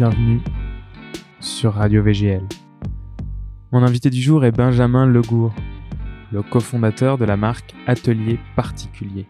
[0.00, 0.40] bienvenue
[1.40, 2.40] sur Radio VGL.
[3.70, 5.52] Mon invité du jour est Benjamin Legour,
[6.32, 9.26] le cofondateur de la marque Atelier Particulier.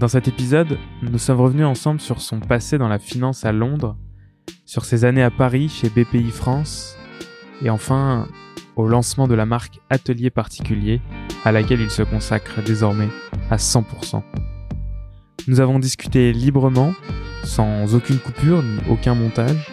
[0.00, 3.96] Dans cet épisode, nous sommes revenus ensemble sur son passé dans la finance à Londres,
[4.66, 6.96] sur ses années à Paris chez BPI France,
[7.62, 8.26] et enfin
[8.74, 11.00] au lancement de la marque Atelier Particulier,
[11.44, 13.08] à laquelle il se consacre désormais
[13.50, 14.20] à 100%.
[15.46, 16.92] Nous avons discuté librement,
[17.44, 19.70] sans aucune coupure ni aucun montage,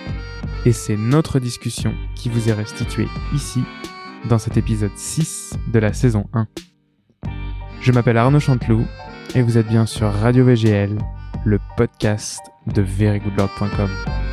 [0.66, 3.64] et c'est notre discussion qui vous est restituée ici,
[4.30, 6.48] dans cet épisode 6 de la saison 1.
[7.82, 8.86] Je m'appelle Arnaud Chanteloup,
[9.36, 10.98] et vous êtes bien sur Radio VGL,
[11.46, 14.27] le podcast de verygoodlord.com.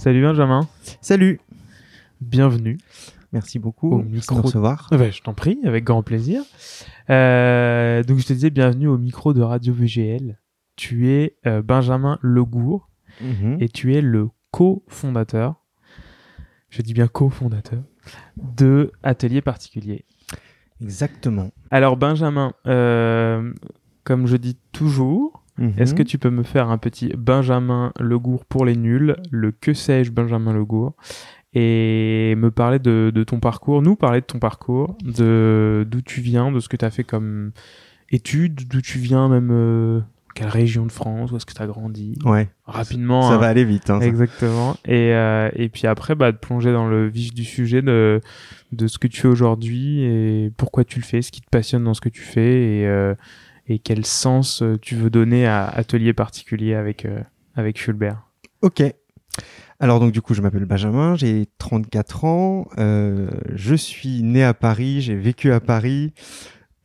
[0.00, 0.66] Salut Benjamin.
[1.02, 1.40] Salut.
[2.22, 2.78] Bienvenue.
[3.34, 3.92] Merci beaucoup.
[3.92, 4.88] Au micro de recevoir.
[4.92, 6.40] Ouais, je t'en prie, avec grand plaisir.
[7.10, 10.38] Euh, donc je te disais bienvenue au micro de Radio VGL.
[10.76, 12.88] Tu es euh, Benjamin Legour
[13.20, 13.58] Mhm.
[13.60, 15.56] et tu es le cofondateur,
[16.70, 17.82] je dis bien cofondateur,
[18.36, 20.06] de Atelier Particulier.
[20.80, 21.50] Exactement.
[21.70, 23.52] Alors Benjamin, euh,
[24.04, 25.39] comme je dis toujours,
[25.78, 25.98] est-ce Mhm.
[25.98, 30.10] que tu peux me faire un petit Benjamin Legour pour les nuls, le que sais-je
[30.10, 30.94] Benjamin Legour,
[31.52, 36.20] et me parler de, de ton parcours, nous parler de ton parcours, de d'où tu
[36.20, 37.50] viens, de ce que tu as fait comme
[38.10, 40.00] études, d'où tu viens même, euh,
[40.34, 42.48] quelle région de France, où est-ce que tu as grandi, Ouais.
[42.64, 43.22] rapidement.
[43.22, 43.38] Ça hein.
[43.38, 43.90] va aller vite.
[43.90, 44.00] Hein.
[44.00, 44.76] Exactement.
[44.86, 48.20] Et, euh, et puis après, bah, de plonger dans le vif du sujet de,
[48.72, 51.82] de ce que tu fais aujourd'hui et pourquoi tu le fais, ce qui te passionne
[51.84, 53.14] dans ce que tu fais et, euh,
[53.70, 57.20] et quel sens euh, tu veux donner à Atelier particulier avec, euh,
[57.54, 58.26] avec Fulbert?
[58.62, 58.82] Ok.
[59.78, 64.52] Alors donc du coup, je m'appelle Benjamin, j'ai 34 ans, euh, je suis né à
[64.54, 66.12] Paris, j'ai vécu à Paris,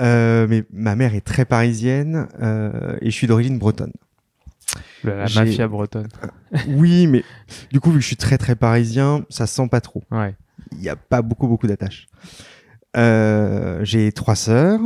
[0.01, 3.93] euh, mais ma mère est très parisienne euh, et je suis d'origine bretonne.
[5.03, 6.07] La, J'ai- mafia bretonne.
[6.67, 7.23] Oui, mais
[7.71, 10.03] du coup, vu que je suis très très parisien, ça se sent pas trop.
[10.11, 10.35] Ouais.
[10.71, 12.07] Il n'y a pas beaucoup beaucoup d'attaches.
[12.95, 14.79] J'ai trois sœurs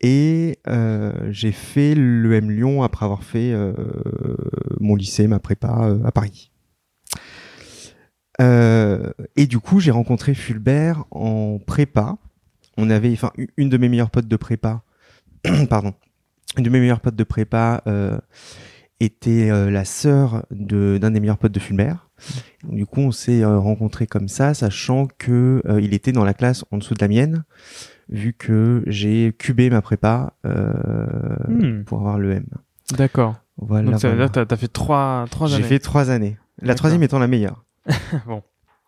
[0.00, 3.72] et euh, j'ai fait l'EM Lyon après avoir fait euh,
[4.78, 6.50] mon lycée, ma prépa euh, à Paris.
[8.40, 12.16] Et du coup, j'ai rencontré Fulbert en prépa.
[12.76, 14.82] On avait, enfin, une de mes meilleures potes de prépa,
[15.68, 15.92] pardon,
[16.56, 17.82] une de mes meilleures potes de prépa
[19.00, 22.10] était la sœur de d'un des meilleurs potes de Fulbert.
[22.62, 26.78] Du coup, on s'est rencontrés comme ça, sachant que il était dans la classe en
[26.78, 27.44] dessous de la mienne,
[28.08, 31.84] vu que j'ai cubé ma prépa euh, Hmm.
[31.84, 32.46] pour avoir le M.
[32.96, 33.36] D'accord.
[33.58, 33.90] Voilà.
[33.90, 34.28] Donc ça veut voilà.
[34.28, 35.62] dire que t'as as fait trois, trois années.
[35.62, 36.38] J'ai fait trois années.
[36.62, 37.64] La troisième étant la meilleure.
[38.26, 38.42] bon,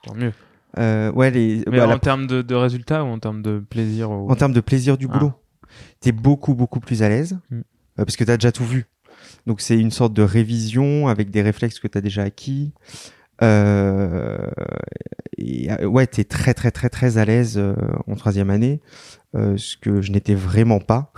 [0.04, 0.32] tant mieux.
[0.78, 3.58] Euh, ouais, les, Mais bah, en la- termes de, de résultats ou en termes de
[3.58, 4.30] plaisir ou...
[4.30, 5.18] en termes de plaisir du Ah.
[5.18, 5.32] boulot,
[6.00, 7.56] t'es beaucoup beaucoup plus à l'aise Mm.
[7.56, 7.62] euh,
[8.04, 8.86] parce que t'as déjà tout vu.
[9.46, 12.72] Donc c'est une sorte de révision avec des réflexes que t'as déjà acquis.
[13.42, 14.38] Euh,
[15.38, 17.74] et, euh, ouais, t'es très très très très à l'aise euh,
[18.06, 18.80] en troisième année,
[19.34, 21.12] euh, ce que je n'étais vraiment pas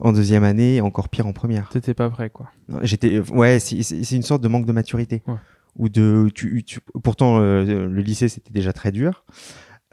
[0.00, 1.68] en deuxième année, et encore pire en première.
[1.68, 2.50] T'étais pas prêt, quoi.
[2.82, 5.22] J'étais, ouais, c'est une sorte de manque de maturité.
[5.26, 5.34] Ouais.
[5.76, 9.24] Ou de, tu, tu- pourtant euh, le lycée c'était déjà très dur.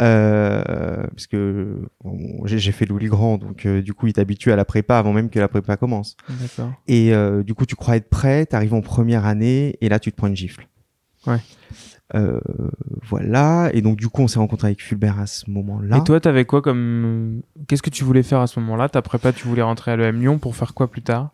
[0.01, 0.63] Euh,
[1.07, 4.66] parce que bon, j'ai fait Louis Grand, donc euh, du coup il t'habitue à la
[4.66, 6.18] prépa avant même que la prépa commence.
[6.30, 6.72] D'accord.
[6.88, 10.12] Et euh, du coup tu crois être prêt, t'arrives en première année et là tu
[10.12, 10.68] te prends une gifle.
[11.27, 11.37] Ouais.
[12.13, 12.39] Euh,
[13.07, 13.69] voilà.
[13.73, 15.97] Et donc du coup on s'est rencontré avec Fulbert à ce moment-là.
[15.97, 17.41] Et toi, t'avais quoi comme.
[17.67, 18.89] Qu'est-ce que tu voulais faire à ce moment-là?
[18.89, 21.31] Ta prépa, tu voulais rentrer à l'EM Lyon pour faire quoi plus tard?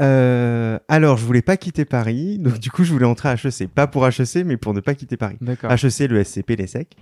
[0.00, 3.68] Euh, alors je voulais pas quitter Paris, donc du coup je voulais entrer à HEC,
[3.68, 5.36] pas pour HEC mais pour ne pas quitter Paris.
[5.40, 5.70] D'accord.
[5.70, 6.96] HEC, le SCP, les SEC.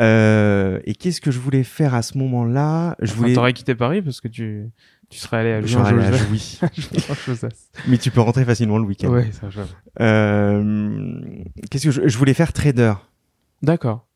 [0.00, 2.96] Euh, et qu'est-ce que je voulais faire à ce moment-là?
[3.00, 3.34] Je Enfin, voulais.
[3.34, 4.70] T'aurais quitté Paris parce que tu,
[5.10, 6.60] tu serais allé à Je serais allé à Lyon-Joseph.
[7.28, 7.48] Jouy.
[7.88, 9.08] Mais tu peux rentrer facilement le week-end.
[9.08, 9.68] Ouais, ça, j'avoue.
[10.00, 11.20] Euh,
[11.70, 12.94] qu'est-ce que je, je voulais faire trader.
[13.62, 14.06] D'accord.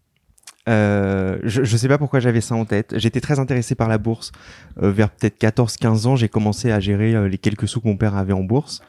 [0.68, 2.94] Euh, je, je sais pas pourquoi j'avais ça en tête.
[2.96, 4.32] J'étais très intéressé par la bourse.
[4.82, 8.16] Euh, vers peut-être 14-15 ans, j'ai commencé à gérer les quelques sous que mon père
[8.16, 8.80] avait en bourse.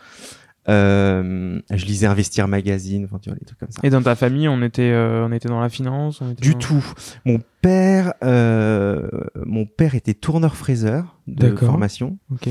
[0.68, 3.82] Euh, je lisais Investir Magazine, enfin tu vois, des trucs comme ça.
[3.84, 6.54] Et dans ta famille, on était, euh, on était dans la finance on était Du
[6.54, 6.94] dans- tout.
[7.26, 9.08] Mon père, euh,
[9.46, 12.18] mon père était tourneur-fraiseur de formation.
[12.32, 12.50] Ok.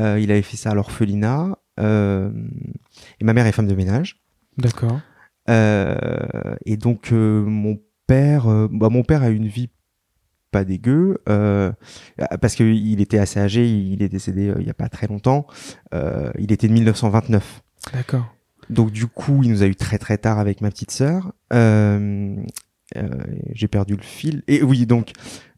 [0.00, 1.56] Euh, il avait fait ça à l'orphelinat.
[1.78, 4.22] Et ma mère est femme de ménage.
[4.58, 5.00] D'accord.
[5.48, 9.70] Et donc mon père, bah, mon père a une vie
[10.50, 11.72] pas dégueu euh,
[12.40, 13.68] parce qu'il était assez âgé.
[13.68, 15.46] Il est décédé euh, il y a pas très longtemps.
[15.94, 17.62] Euh, il était de 1929.
[17.92, 18.34] D'accord.
[18.70, 21.32] Donc du coup, il nous a eu très très tard avec ma petite sœur.
[21.52, 22.48] J'ai
[23.68, 24.42] perdu le fil.
[24.48, 25.12] Et oui, donc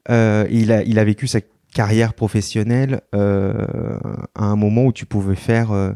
[0.08, 1.40] il a il a vécu sa
[1.72, 3.98] carrière professionnelle euh,
[4.34, 5.92] à un moment où tu pouvais faire euh,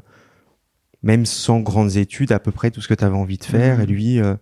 [1.03, 3.79] même sans grandes études à peu près tout ce que tu avais envie de faire.
[3.79, 3.83] Mhm.
[3.83, 4.35] Et lui, euh,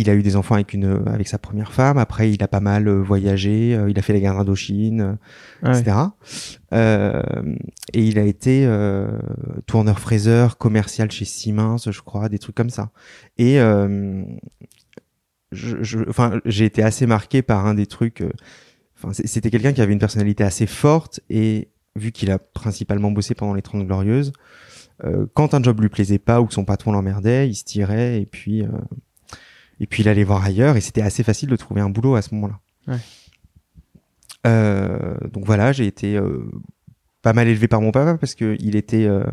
[0.00, 1.98] il a eu des enfants avec une avec sa première femme.
[1.98, 3.74] Après, il a pas mal euh, voyagé.
[3.76, 5.12] euh, il a fait la guerre d'Indochine, euh,
[5.62, 5.80] Ah ouais.
[5.80, 5.96] etc.
[6.72, 7.22] Euh,
[7.92, 9.18] et il a été euh,
[9.66, 12.90] tourneur-fraiseur commercial chez Siemens, je crois, des trucs comme ça.
[13.38, 14.22] Et euh,
[15.52, 18.20] je, je- enfin, j'ai été assez marqué par un des trucs.
[18.22, 18.30] euh,
[19.02, 23.34] Enfin, c'était quelqu'un qui avait une personnalité assez forte et vu qu'il a principalement bossé
[23.34, 24.32] pendant les Trente Glorieuses,
[25.04, 28.20] euh, quand un job lui plaisait pas ou que son patron l'emmerdait, il se tirait
[28.20, 28.68] et puis euh,
[29.80, 32.22] et puis il allait voir ailleurs et c'était assez facile de trouver un boulot à
[32.22, 32.60] ce moment-là.
[32.86, 32.98] Ouais.
[34.46, 36.50] Euh, donc voilà, j'ai été euh,
[37.22, 39.24] pas mal élevé par mon papa parce que il était euh,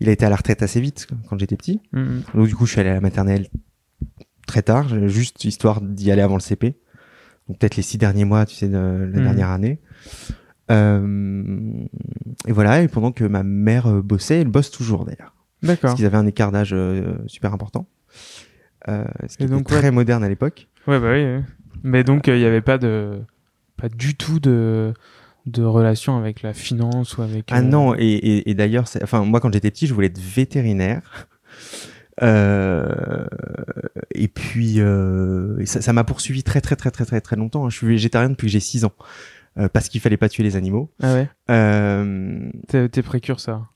[0.00, 1.80] il a été à la retraite assez vite quand j'étais petit.
[1.92, 2.22] Mhm.
[2.34, 3.48] Donc du coup, je suis allé à la maternelle
[4.46, 6.74] très tard, juste histoire d'y aller avant le CP.
[7.48, 9.22] Donc peut-être les six derniers mois, tu sais, de la Mhm.
[9.22, 9.80] dernière année.
[12.46, 15.34] Et voilà, et pendant que ma mère bossait, elle bosse toujours d'ailleurs.
[15.62, 15.80] D'accord.
[15.82, 16.74] Parce qu'ils avaient un écart d'âge
[17.26, 17.86] super important.
[18.88, 20.68] Euh, ce qui Et était donc, très moderne à l'époque.
[20.86, 21.24] Ouais, bah oui.
[21.24, 21.42] oui.
[21.82, 23.20] Mais donc, euh, il n'y avait pas de.
[23.76, 24.92] Pas du tout de
[25.46, 27.48] de relation avec la finance ou avec.
[27.50, 30.20] Ah euh, non, et, et, et d'ailleurs, enfin moi quand j'étais petit, je voulais être
[30.20, 31.28] vétérinaire.
[32.22, 33.24] Euh,
[34.14, 37.64] et puis euh, et ça m'a poursuivi très très très très très très longtemps.
[37.64, 37.70] hein.
[37.70, 38.92] Je suis végétarien depuis que j'ai 6 ans
[39.56, 40.90] euh, parce qu'il fallait pas tuer les animaux.
[41.02, 41.28] Ah ouais.
[41.50, 43.72] Euh, t'es précurseur.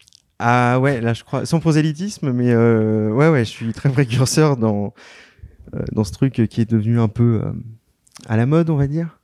[0.47, 4.57] Ah ouais, là je crois sans prosélytisme, mais euh, ouais ouais, je suis très précurseur
[4.57, 4.93] dans
[5.75, 7.53] euh, dans ce truc qui est devenu un peu euh,
[8.29, 9.19] à la mode, on va dire.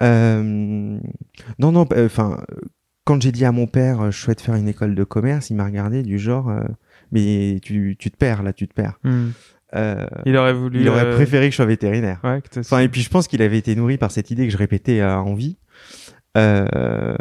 [0.00, 1.00] Non
[1.58, 2.42] non, enfin
[3.04, 5.64] quand j'ai dit à mon père je souhaite faire une école de commerce, il m'a
[5.64, 6.52] regardé du genre
[7.12, 8.98] mais tu tu te perds là, tu te perds.
[9.74, 10.80] Euh, Il aurait voulu.
[10.80, 12.18] il aurait euh, préféré que je sois vétérinaire.
[12.24, 14.58] Ouais, Enfin, et puis je pense qu'il avait été nourri par cette idée que je
[14.58, 15.58] répétais à envie.
[16.36, 17.14] Euh,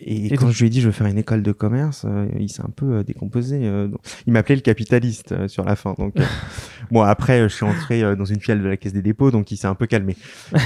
[0.00, 2.04] et, Et quand donc- je lui ai dit je veux faire une école de commerce,
[2.08, 3.60] euh, il s'est un peu euh, décomposé.
[3.62, 3.88] euh,
[4.26, 5.94] il m'appelait le capitaliste euh, sur la fin.
[5.98, 6.14] Donc,
[6.90, 9.56] bon après, je suis entré dans une filiale de la Caisse des dépôts, donc il
[9.56, 10.16] s'est un peu calmé.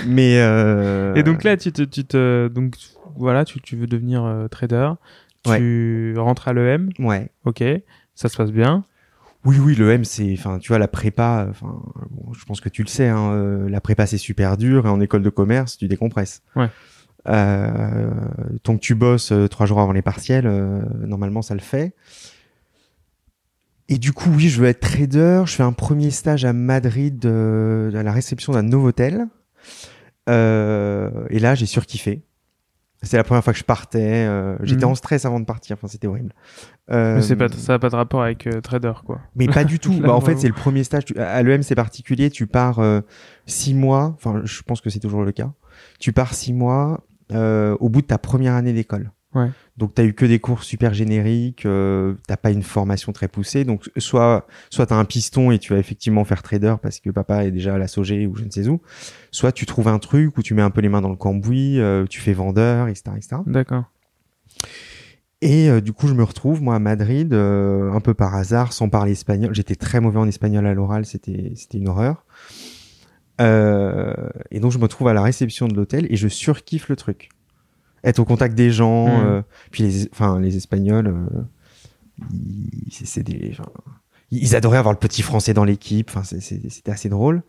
[0.07, 2.75] Mais euh, Et donc là, tu te, tu te, donc
[3.17, 4.93] voilà, tu, tu veux devenir trader.
[5.45, 7.31] Tu rentres à l'EM, ouais.
[7.45, 7.65] ok,
[8.15, 8.85] ça se passe bien.
[9.47, 11.81] Oui, oui, le M, c'est, enfin, tu vois, la prépa, enfin,
[12.11, 14.91] bon, je pense que tu le sais, hein, euh, la prépa c'est super dur et
[14.91, 16.43] en école de commerce, tu décompresses.
[16.57, 16.69] Ouais.
[17.29, 18.11] Euh,
[18.63, 21.95] tant que tu bosses euh, trois jours avant les partiels, euh, normalement ça le fait.
[23.89, 25.43] Et du coup, oui, je veux être trader.
[25.47, 29.27] Je fais un premier stage à Madrid à la réception d'un Novotel.
[30.29, 32.23] Euh, et là, j'ai surkiffé.
[33.03, 34.27] C'était la première fois que je partais.
[34.29, 34.93] euh, J'étais Mhm.
[34.93, 35.75] en stress avant de partir.
[35.77, 36.33] Enfin, c'était horrible.
[36.91, 39.21] Euh, Mais pas, ça n'a pas de rapport avec trader, quoi.
[39.35, 39.99] mais pas du tout.
[40.01, 41.07] Bah, en fait, c'est le premier stage.
[41.07, 42.31] Tu- À l'EM, c'est particulier.
[42.31, 42.81] Tu pars
[43.47, 44.15] six mois.
[44.17, 45.51] Enfin, je pense que c'est toujours le cas.
[45.99, 49.13] Tu pars six mois euh, au bout de ta première année d'école.
[49.35, 49.49] Ouais.
[49.77, 51.65] Donc, t'as eu que des cours super génériques.
[51.65, 53.65] Euh, t'as pas une formation très poussée.
[53.65, 57.45] Donc, soit, soit t'as un piston et tu vas effectivement faire trader parce que papa
[57.45, 58.81] est déjà à la Sogé ou je ne sais où.
[59.31, 61.79] Soit tu trouves un truc où tu mets un peu les mains dans le cambouis,
[61.79, 63.37] euh, tu fais vendeur, etc., etc.
[63.47, 63.85] D'accord.
[65.43, 68.73] Et euh, du coup, je me retrouve moi à Madrid, euh, un peu par hasard,
[68.75, 69.55] sans parler espagnol.
[69.55, 72.27] J'étais très mauvais en espagnol à l'oral, c'était c'était une horreur.
[73.41, 74.13] Euh,
[74.51, 77.31] et donc, je me retrouve à la réception de l'hôtel et je surkiffe le truc.
[78.05, 79.25] Être au contact des gens, Mhm.
[79.27, 81.43] euh, puis les, enfin les Espagnols, euh,
[82.33, 83.55] ils, c'est- des,
[84.31, 86.11] ils adoraient avoir le petit français dans l'équipe.
[86.15, 87.43] Enfin, c'était assez drôle.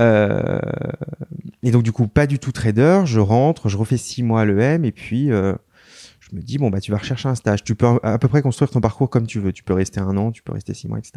[0.00, 3.02] Et donc du coup, pas du tout trader.
[3.04, 6.80] Je rentre, je refais six mois à l'EM et puis je me dis bon bah
[6.80, 7.64] tu vas rechercher un stage.
[7.64, 9.52] Tu peux à peu près construire ton parcours comme tu veux.
[9.52, 11.14] Tu peux rester un an, tu peux rester six mois, etc.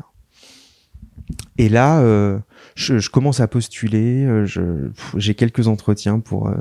[1.57, 2.39] Et là, euh,
[2.75, 4.25] je, je commence à postuler.
[4.25, 4.45] euh,
[5.17, 6.55] J'ai quelques entretiens pour euh,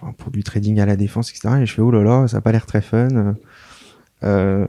[0.00, 1.56] enfin, pour du trading à la défense, etc.
[1.62, 3.34] Et je fais oh là là, ça a pas l'air très fun.
[4.22, 4.66] Euh,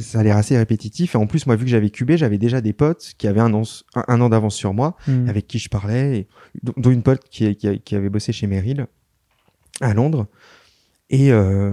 [0.00, 1.14] ça a l'air assez répétitif.
[1.14, 3.52] Et en plus, moi, vu que j'avais cubé, j'avais déjà des potes qui avaient un
[3.54, 3.62] an,
[3.94, 5.28] un, un an d'avance sur moi Mhm.
[5.28, 6.28] avec qui je parlais, et,
[6.76, 8.86] dont une pote qui, qui, qui avait bossé chez Merrill
[9.80, 10.26] à Londres.
[11.10, 11.70] Et euh,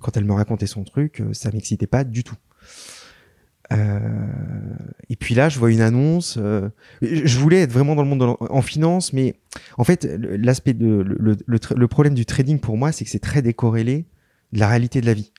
[0.00, 2.34] quand elle me racontait son truc, ça m'excitait pas du tout.
[3.72, 3.98] Euh,
[5.08, 6.36] et puis là, je vois une annonce.
[6.40, 6.68] euh,
[7.02, 9.36] je voulais être vraiment dans le monde en finance, mais
[9.78, 13.20] en fait, l'aspect de le, le, le problème du trading pour moi, c'est que c'est
[13.20, 14.06] très décorrélé
[14.52, 15.32] de la réalité de la vie.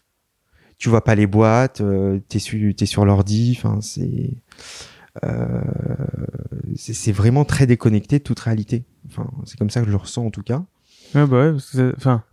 [0.77, 3.55] Tu vois pas les boîtes, euh, t'es sur t'es sur l'ordi.
[3.57, 4.31] Enfin, c'est
[5.25, 5.61] euh,
[6.75, 8.85] c'est vraiment très déconnecté de toute réalité.
[9.07, 10.63] Enfin, c'est comme ça que je le ressens en tout cas.
[11.13, 11.57] Ouais, bah ouais,
[11.97, 12.23] enfin,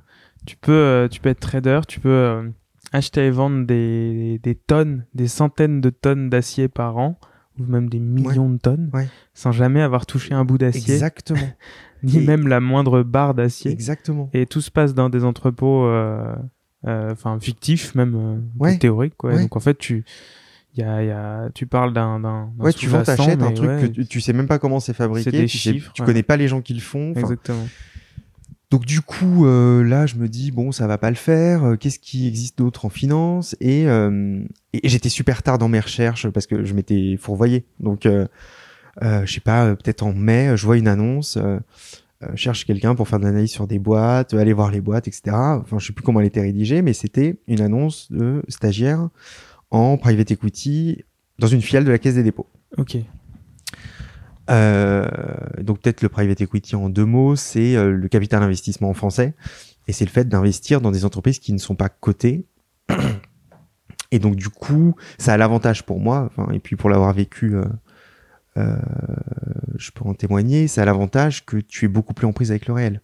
[0.46, 2.48] tu peux, tu peux être trader, tu peux euh,
[2.92, 7.18] acheter et vendre des, des tonnes, des centaines de tonnes d'acier par an,
[7.58, 9.08] ou même des millions de tonnes, Ouais.
[9.34, 11.40] sans jamais avoir touché un bout d'acier, Exactement.
[12.02, 13.70] ni Et- même la moindre barre d'acier.
[13.72, 14.30] Exactement.
[14.32, 16.34] Et tout se passe dans des entrepôts, euh,
[16.86, 18.78] euh, enfin fictifs même, euh, Ouais.
[18.78, 19.16] théoriques.
[19.16, 19.36] Quoi.
[19.36, 20.04] Donc en fait, tu,
[20.76, 23.68] y a, y a, tu parles d'un, d'un, d'un Ouais, tu vends, t'achètes un truc
[23.80, 25.24] que tu, tu sais même pas comment c'est fabriqué.
[25.30, 27.12] C'est des tu sais- chiffres, tu connais pas les gens qui le font.
[27.16, 27.66] Exactement.
[28.70, 31.64] Donc du coup, euh, là, je me dis bon, ça va pas le faire.
[31.64, 33.56] euh, Qu'est-ce qui existe d'autre en finance?
[33.60, 34.42] Et, euh,
[34.74, 37.64] et j'étais super tard dans mes recherches parce que je m'étais fourvoyé.
[37.80, 38.26] Donc, euh,
[39.02, 41.38] euh, je sais pas, peut-être en mai, je vois une annonce.
[42.34, 45.34] Cherche quelqu'un pour faire de l'analyse sur des boîtes, aller voir les boîtes, etc.
[45.34, 49.08] Enfin, je sais plus comment elle était rédigée, mais c'était une annonce de stagiaire
[49.70, 51.04] en private equity
[51.38, 52.46] dans une filiale de la Caisse des dépôts.
[52.76, 52.96] Ok.
[54.50, 55.06] Euh,
[55.60, 59.34] donc peut-être le private equity en deux mots, c'est euh, le capital investissement en français,
[59.86, 62.46] et c'est le fait d'investir dans des entreprises qui ne sont pas cotées.
[64.10, 67.64] Et donc du coup, ça a l'avantage pour moi, et puis pour l'avoir vécu, euh,
[68.56, 68.76] euh,
[69.76, 72.66] je peux en témoigner, ça a l'avantage que tu es beaucoup plus en prise avec
[72.66, 73.02] le réel.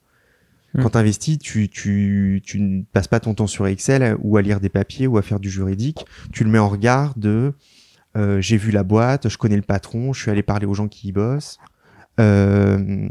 [0.72, 0.82] Mm.
[0.82, 4.42] Quand tu investis, tu, tu, tu ne passes pas ton temps sur Excel ou à
[4.42, 7.52] lire des papiers ou à faire du juridique, tu le mets en regard de
[8.16, 10.88] euh, j'ai vu la boîte, je connais le patron, je suis allé parler aux gens
[10.88, 11.58] qui y bossent.
[12.20, 13.08] Euh,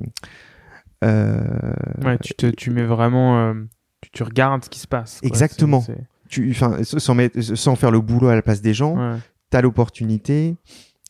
[1.03, 3.53] euh, Ouais, tu, te, tu mets vraiment.
[4.01, 5.19] tu, tu regardes ce qui se passe.
[5.19, 5.27] quoi.
[5.27, 5.83] Exactement.
[6.29, 9.17] Tu, sans, mettre- sans faire le boulot à la place des gens, ouais.
[9.51, 10.55] tu as l'opportunité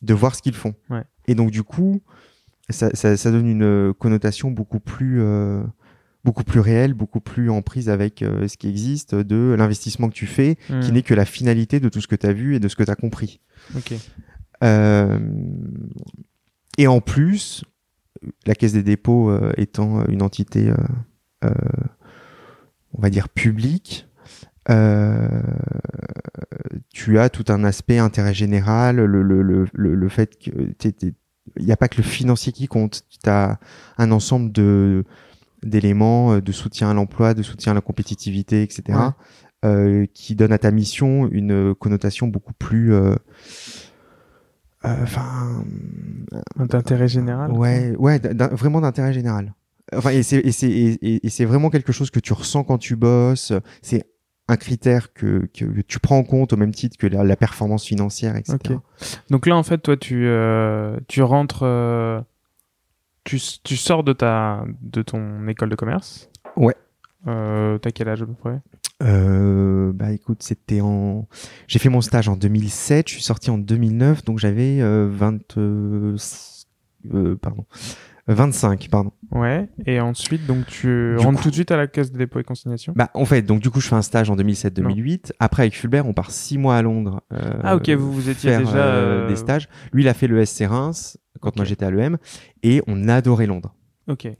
[0.02, 0.74] de voir ce qu'ils font.
[0.90, 1.02] Ouais.
[1.28, 2.02] Et donc, du coup,
[2.68, 5.62] ça, ça, ça donne une connotation beaucoup plus, euh,
[6.24, 10.14] beaucoup plus réelle, beaucoup plus en prise avec euh, ce qui existe, de l'investissement que
[10.14, 10.94] tu fais, qui Hmm.
[10.94, 12.82] n'est que la finalité de tout ce que tu as vu et de ce que
[12.82, 13.40] tu as compris.
[13.76, 13.92] Ok.
[14.62, 15.18] Euh,
[16.78, 17.64] et en plus,
[18.46, 20.76] la Caisse des dépôts euh, étant une entité, euh,
[21.44, 21.50] euh,
[22.94, 24.08] on va dire, publique,
[24.70, 25.28] euh,
[26.92, 30.50] tu as tout un aspect intérêt général, le, le, le, le, fait que
[31.56, 33.58] il n'y a pas que le financier qui compte, tu as
[33.98, 35.04] un ensemble de
[35.64, 39.10] d'éléments euh, de soutien à l'emploi, de soutien à la compétitivité, etc., Ouais.
[39.64, 43.14] euh, qui donnent à ta mission une connotation beaucoup plus euh,
[44.84, 45.64] euh, enfin
[46.56, 47.50] D'intérêt général.
[47.52, 48.20] ouais ouais
[48.52, 49.54] vraiment d'intérêt général
[49.96, 52.96] enfin et c'est et c'est et, c'est vraiment quelque chose que tu ressens quand tu
[52.96, 53.52] bosses
[53.82, 54.04] c'est
[54.48, 57.86] un critère que, que, tu prends en compte au même titre que la, la performance
[57.86, 58.58] financière etc.
[59.30, 61.62] Donc là, en fait, toi, tu, euh, tu rentres.
[61.62, 62.20] euh,
[63.24, 66.28] tu, tu sors de, ta, de ton école de commerce.
[66.56, 66.74] Ouais.
[67.26, 68.60] Euh, T'as quel âge à peu près?
[69.02, 71.26] Euh, bah écoute, c'était en.
[71.66, 75.56] J'ai fait mon stage en 2007, je suis sorti en 2009, donc j'avais euh, 20.
[75.58, 76.16] euh,
[77.40, 77.64] pardon.
[78.26, 79.12] 25, pardon.
[79.32, 79.68] Ouais.
[79.84, 82.38] Et ensuite, donc, tu Du rentres coup- tout de suite à la caisse de dépôt
[82.40, 85.32] et consignation Bah en fait, donc du coup, je fais un stage en 2007-2008.
[85.40, 87.20] Après, avec Fulbert, on part six mois à Londres.
[87.34, 88.76] euh, Ah, ok, vous, vous étiez faire déjà.
[88.78, 89.68] euh, des stages.
[89.92, 92.18] Lui, il a fait le SC Reims quand moi j'étais à l'EM,
[92.62, 93.74] et on adorait Londres.
[94.08, 94.24] Ok.
[94.26, 94.36] Et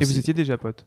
[0.00, 0.86] vous étiez déjà potes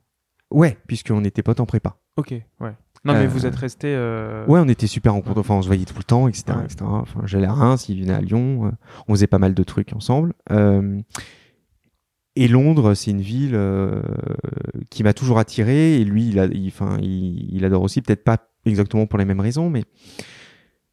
[0.52, 1.98] Ouais, puisqu'on était potes en prépa.
[2.16, 2.74] Ok, ouais.
[3.06, 3.88] Non, mais Euh, vous êtes resté.
[3.90, 5.38] euh, Ouais, on était super en compte.
[5.38, 6.44] Enfin, on se voyait tout le temps, etc.
[6.50, 6.64] Ouais.
[6.66, 6.78] etc.
[6.86, 8.68] Enfin, j'allais à Reims, il venait à Lyon.
[8.68, 8.72] euh,
[9.08, 10.34] on faisait pas mal de trucs ensemble.
[10.52, 11.02] Euh,
[12.36, 14.02] et Londres, c'est une ville euh,
[14.90, 16.00] qui m'a toujours attiré.
[16.00, 19.26] Et lui, il, a, il, enfin, il, il adore aussi, peut-être pas exactement pour les
[19.26, 19.84] mêmes raisons, mais.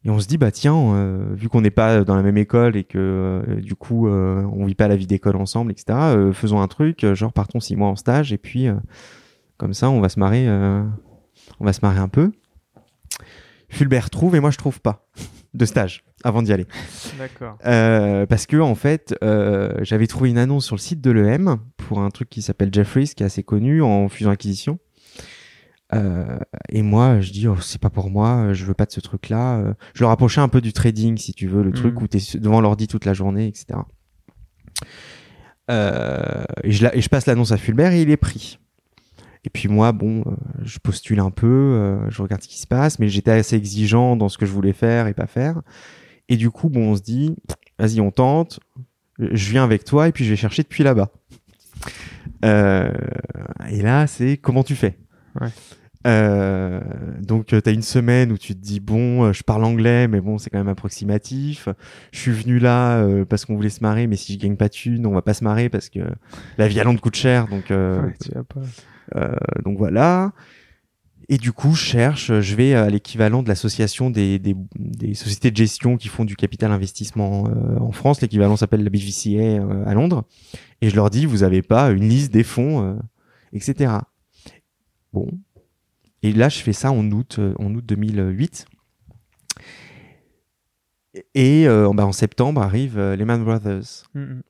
[0.03, 2.75] Et on se dit, bah tiens, euh, vu qu'on n'est pas dans la même école
[2.75, 6.33] et que euh, du coup, euh, on vit pas la vie d'école ensemble, etc., euh,
[6.33, 8.67] faisons un truc, genre partons six mois en stage et puis
[9.57, 10.49] comme ça, on va se marrer,
[11.59, 12.31] on va se marrer un peu.
[13.69, 15.07] Fulbert trouve et moi je trouve pas
[15.53, 16.65] de stage avant d'y aller.
[17.19, 17.57] D'accord.
[17.59, 19.13] Parce que en fait,
[19.81, 23.11] j'avais trouvé une annonce sur le site de l'EM pour un truc qui s'appelle Jeffries,
[23.15, 24.79] qui est assez connu en fusion-acquisition.
[25.93, 26.37] Euh,
[26.69, 29.57] et moi, je dis, oh, c'est pas pour moi, je veux pas de ce truc-là.
[29.59, 32.03] Euh, Je le rapprochais un peu du trading, si tu veux, le truc Mhm.
[32.03, 33.79] où tu es devant l'ordi toute la journée, etc.
[35.69, 38.59] Euh, et, je la- et je passe l'annonce à Fulbert et il est pris.
[39.43, 40.31] Et puis moi, bon, euh,
[40.63, 44.15] je postule un peu, euh, je regarde ce qui se passe, mais j'étais assez exigeant
[44.15, 45.61] dans ce que je voulais faire et pas faire.
[46.29, 47.35] Et du coup, bon, on se dit,
[47.79, 48.59] vas-y, on tente.
[49.19, 51.09] Je viens avec toi et puis je vais chercher depuis là-bas.
[52.45, 52.91] Euh,
[53.69, 54.97] et là, c'est comment tu fais?
[55.39, 55.49] Ouais.
[56.07, 56.81] Euh,
[57.21, 60.19] donc, tu as une semaine où tu te dis, bon, euh, je parle anglais, mais
[60.21, 61.67] bon, c'est quand même approximatif.
[62.11, 64.67] Je suis venu là euh, parce qu'on voulait se marrer, mais si je gagne pas
[64.67, 65.99] de thunes, on va pas se marrer parce que
[66.57, 67.47] la vie à Londres coûte cher.
[67.47, 68.61] Donc, euh, Ouais, tu vas pas.
[69.15, 70.31] euh, donc voilà.
[71.29, 75.49] Et du coup, je cherche, je vais à l'équivalent de l'association des, des, des sociétés
[75.49, 78.19] de gestion qui font du capital investissement euh, en France.
[78.21, 80.25] L'équivalent s'appelle la BVCA euh, à Londres.
[80.81, 82.95] Et je leur dis, vous avez pas une liste des fonds, euh,
[83.53, 83.93] etc.
[85.13, 85.27] Bon.
[86.23, 88.65] Et là, je fais ça en août, euh, en août 2008.
[91.35, 94.05] Et euh, bah, en septembre arrivent euh, les Man Brothers.
[94.13, 94.41] Mm, mm.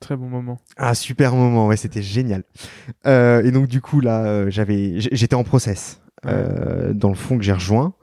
[0.00, 0.58] Très bon moment.
[0.76, 2.44] Ah, super moment, ouais, c'était génial.
[3.06, 6.00] Euh, et donc, du coup, là, euh, j'avais, j'étais en process.
[6.24, 7.94] Dans le fond que j'ai rejoint.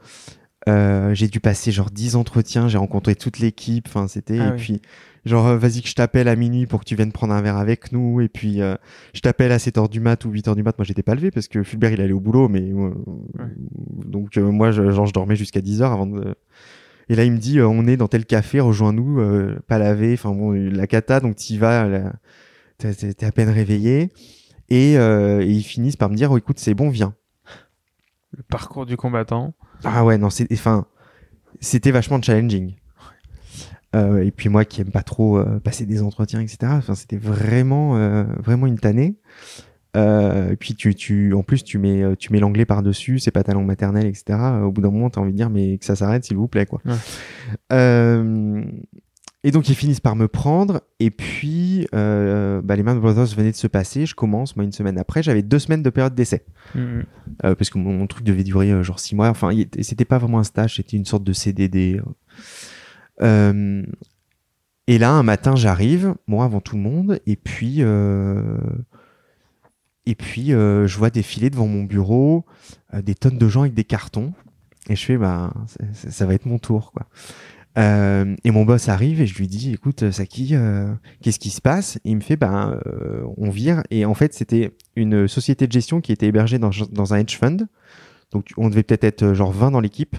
[0.65, 4.57] J'ai dû passer genre 10 entretiens, j'ai rencontré toute l'équipe, enfin c'était Ah et oui.
[4.57, 4.81] puis
[5.25, 7.57] genre euh, vas-y que je t'appelle à minuit pour que tu viennes prendre un verre
[7.57, 8.75] avec nous et puis euh,
[9.13, 11.47] je t'appelle à 7h du mat ou 8h du mat, moi j'étais pas levé parce
[11.47, 12.93] que Fulbert il allait au boulot mais euh,
[14.05, 16.35] donc euh, moi je, genre je dormais jusqu'à 10h avant de
[17.09, 20.13] et là il me dit euh, on est dans tel café, rejoins-nous, euh, pas lavé,
[20.13, 21.87] enfin bon la cata donc t'y vas,
[22.77, 24.09] t'es à peine réveillé
[24.69, 27.13] et, euh, et ils finissent par me dire oh, écoute c'est bon viens.
[28.35, 29.53] Le parcours du combattant.
[29.83, 30.87] Ah ouais, non, c'est, enfin,
[31.59, 32.73] c'était vachement challenging.
[33.95, 36.57] Euh, et puis moi qui aime pas trop euh, passer des entretiens, etc.
[36.71, 39.15] Enfin, c'était vraiment, euh, vraiment une tannée.
[39.95, 43.31] Euh, et puis tu, tu, en plus tu mets, tu mets l'anglais par dessus, c'est
[43.31, 44.39] pas ta langue maternelle, etc.
[44.63, 46.65] Au bout d'un moment, t'as envie de dire mais que ça s'arrête, s'il vous plaît,
[46.65, 46.81] quoi.
[46.85, 46.95] Ouais.
[47.71, 48.63] Euh,
[49.45, 50.81] et donc ils finissent par me prendre.
[50.99, 54.05] Et puis euh, bah, les Man Brothers venaient de se passer.
[54.05, 55.21] Je commence moi une semaine après.
[55.21, 56.45] J'avais deux semaines de période d'essai.
[56.75, 57.05] Mm, mm.
[57.45, 59.27] Euh, parce que mon, mon truc devait durer genre six mois.
[59.27, 62.01] Enfin, c'était pas vraiment un stage, c'était une sorte de CDD.
[63.21, 63.83] Euh,
[64.87, 68.57] et là, un matin, j'arrive, moi avant tout le monde, et puis euh,
[70.05, 72.45] et puis euh, je vois défiler devant mon bureau
[72.93, 74.33] des tonnes de gens avec des cartons,
[74.89, 75.53] et je fais bah
[75.93, 77.07] ça, va être mon tour quoi.
[77.75, 81.97] Et mon boss arrive et je lui dis écoute Saki euh, qu'est-ce qui se passe?
[82.03, 82.79] Il me fait ben
[83.37, 87.13] on vire et en fait c'était une société de gestion qui était hébergée dans, dans
[87.13, 87.65] un hedge fund.
[88.31, 90.17] Donc on devait peut-être être genre 20 dans l'équipe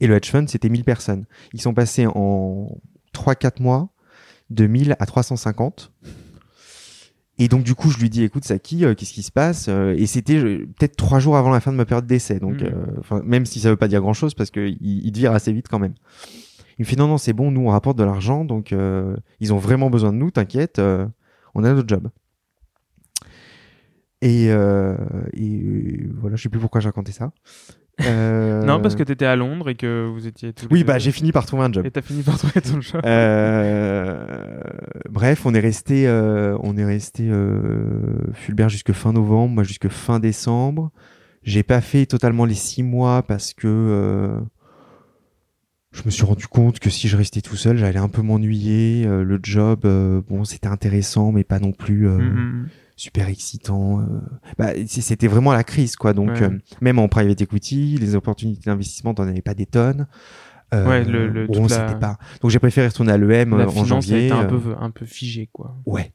[0.00, 1.24] et le hedge fund c'était 1000 personnes.
[1.52, 2.78] Ils sont passés en
[3.14, 3.90] 3-4 mois
[4.50, 5.92] de 1000 à 350
[7.38, 9.94] et donc du coup je lui dis écoute Saki euh, qu'est-ce qui se passe Euh,
[9.96, 12.38] et c'était euh, peut-être trois jours avant la fin de ma période d'essai.
[12.38, 12.70] Donc Mhm.
[13.12, 15.52] euh, même si ça veut pas dire grand chose parce que il, te vire assez
[15.52, 15.94] vite quand même.
[16.78, 18.74] Il me fait non non c'est bon nous on rapporte de l'argent donc
[19.40, 20.80] ils ont vraiment besoin de nous t'inquiète
[21.56, 22.08] on a notre job.
[24.22, 24.96] Et, euh,
[25.34, 27.32] et voilà je sais plus pourquoi j'ai raconté ça
[28.00, 31.12] Euh, Non, parce que t'étais à Londres et que vous étiez tous oui bah j'ai
[31.12, 33.00] fini par trouver un job Et t'as fini par trouver ton job.
[33.04, 34.60] euh,
[35.10, 39.88] bref, on est resté, euh, on est resté euh, Fulbert jusque fin novembre, moi jusque
[39.88, 40.90] fin décembre.
[41.44, 44.40] J'ai pas fait totalement les six mois parce que euh,
[45.92, 49.06] je me suis rendu compte que si je restais tout seul, j'allais un peu m'ennuyer.
[49.06, 49.82] Euh, le job,
[50.28, 52.68] bon, c'était intéressant, mais pas non plus euh, Mm, mm.
[52.96, 54.00] Super excitant.
[54.00, 54.04] euh.
[54.58, 56.12] Bah, c'était vraiment la crise, quoi.
[56.12, 56.42] Donc, Ouais.
[56.44, 60.06] euh, même en private equity, les opportunités d'investissement, t'en avais pas des tonnes.
[60.72, 62.18] Euh, Ouais, le- le- toute la- pas.
[62.40, 64.26] Donc, j'ai préféré retourner à l'EM La en finance a janvier.
[64.26, 65.76] été un peu, un peu figée, quoi.
[65.86, 66.12] Ouais,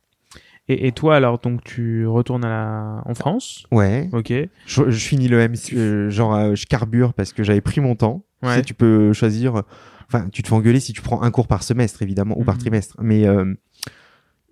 [0.72, 3.02] Et, et toi, alors, donc, tu retournes à la...
[3.06, 3.66] en France?
[3.72, 4.08] Ouais.
[4.14, 4.32] Ok.
[4.68, 8.24] Je, je finis l'EM, euh, genre, je carbure parce que j'avais pris mon temps.
[8.44, 8.62] Tu, sais, Ouais.
[8.62, 9.64] tu peux choisir.
[10.08, 12.56] Enfin, tu te fais engueuler si tu prends un cours par semestre, évidemment, ou par
[12.56, 12.62] Mhm.
[12.62, 12.96] trimestre.
[13.02, 13.54] Mais euh,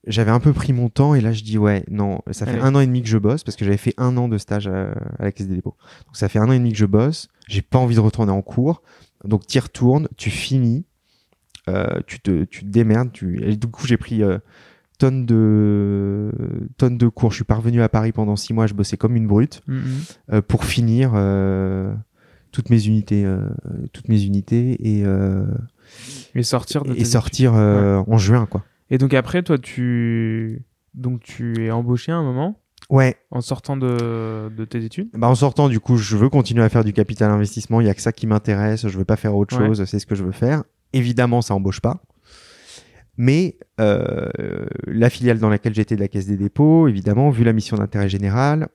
[0.08, 2.62] j'avais un peu pris mon temps et là, je dis ouais, non, ça fait Allez.
[2.62, 4.68] un an et demi que je bosse parce que j'avais fait un an de stage
[4.68, 5.76] à, à la Caisse des dépôts.
[6.06, 7.28] Donc ça fait un an et demi que je bosse.
[7.48, 8.82] J'ai pas envie de retourner en cours.
[9.24, 10.86] Donc tu y retournes, tu finis,
[11.70, 13.12] euh, tu te, tu te démerdes.
[13.12, 13.44] Tu...
[13.44, 14.38] Et du coup, j'ai pris euh,
[15.00, 16.32] tonnes de
[16.78, 17.32] tonnes de cours.
[17.32, 18.68] Je suis parvenu à Paris pendant six mois.
[18.68, 19.84] Je bossais comme une brute Mm, mm.
[20.34, 21.94] euh, pour finir euh,
[22.52, 23.50] toutes mes unités, euh,
[23.94, 25.46] toutes mes unités et, euh,
[26.36, 28.64] Et sortir de et sortir euh, en juin quoi.
[28.90, 30.64] Et donc après, toi, tu...
[30.94, 33.18] Donc, tu es embauché à un moment Ouais.
[33.32, 35.10] en sortant de, de tes études?
[35.14, 37.82] Bah en sortant du coup, je veux continuer à faire du capital investissement.
[37.82, 38.88] Il y a que ça qui m'intéresse.
[38.88, 39.68] Je veux pas faire autre Ouais.
[39.68, 39.84] chose.
[39.86, 40.64] C'est ce que je veux faire.
[40.94, 42.02] Évidemment, ça embauche pas.
[43.18, 44.30] Mais euh,
[44.86, 48.08] la filiale dans laquelle j'étais de la Caisse des dépôts, évidemment, vu la mission d'intérêt
[48.10, 48.70] général,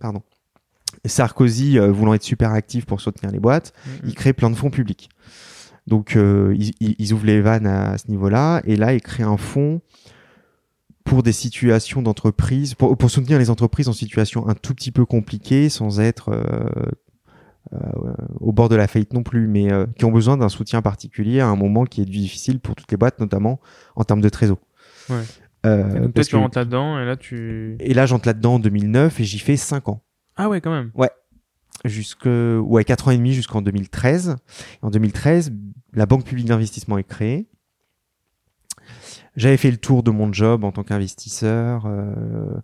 [0.00, 0.22] pardon,
[1.04, 4.08] Sarkozy euh, voulant être super actif pour soutenir les boîtes, Mm, mm.
[4.08, 5.10] il crée plein de fonds publics.
[5.86, 9.22] Donc, euh, ils, ils- ouvrent les vannes à, à ce niveau-là, et là, ils créent
[9.22, 9.80] un fonds
[11.04, 15.04] pour des situations d'entreprise, pour, pour soutenir les entreprises en situation un tout petit peu
[15.04, 16.90] compliquée, sans être euh,
[17.74, 17.78] euh,
[18.40, 21.40] au bord de la faillite non plus, mais euh, qui ont besoin d'un soutien particulier
[21.40, 23.60] à un moment qui est difficile pour toutes les boîtes, notamment
[23.96, 24.58] en termes de trésor.
[25.10, 25.16] Ouais.
[25.66, 27.76] Euh, donc, toi, tu que- rentres là-dedans et là, tu...
[27.80, 30.02] et là, j'entre là-dedans en 2009 et j'y fais 5 ans
[30.36, 30.90] Ah ouais, quand même.
[31.84, 34.36] jusque ouais quatre ans et demi jusqu'en 2013.
[34.82, 35.52] En 2013,
[35.94, 37.48] la banque publique d'investissement est créée.
[39.36, 41.86] J'avais fait le tour de mon job en tant qu'investisseur.
[41.86, 42.54] euh,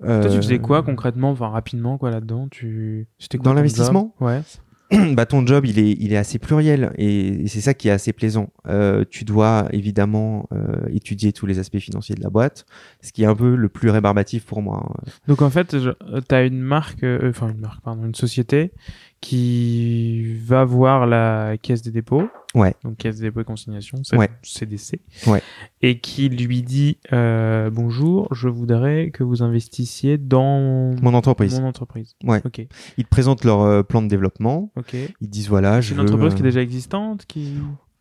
[0.00, 2.48] Toi, tu euh, faisais quoi concrètement, enfin rapidement, quoi, là-dedans?
[2.50, 3.08] Tu...
[3.30, 4.14] Quoi Dans l'investissement?
[4.20, 4.42] Ouais.
[5.12, 8.12] bah, ton job, il est, il est assez pluriel et, c'est ça qui est assez
[8.12, 8.50] plaisant.
[8.68, 12.66] Euh, tu dois évidemment euh, étudier tous les aspects financiers de la boîte,
[13.02, 14.86] ce qui est un peu le plus rébarbatif pour moi.
[14.88, 15.10] hein.
[15.26, 18.72] Donc en fait, tu as une marque, euh, enfin une marque, pardon, une société
[19.20, 22.74] qui va voir la caisse des dépôts, Ouais.
[22.82, 24.30] donc caisse des dépôts et consignation, c'est Ouais.
[24.42, 25.42] CDC, Ouais.
[25.82, 31.60] et qui lui dit euh, bonjour, je voudrais que vous investissiez dans Mon entreprise.
[31.60, 32.14] mon entreprise.
[32.24, 32.40] Ouais.
[32.44, 32.66] Ok.
[32.96, 34.72] Ils te présentent leur euh, plan de développement.
[34.76, 34.94] Ok.
[35.20, 37.54] Ils disent voilà, je C'est une veux, entreprise qui est déjà existante, qui.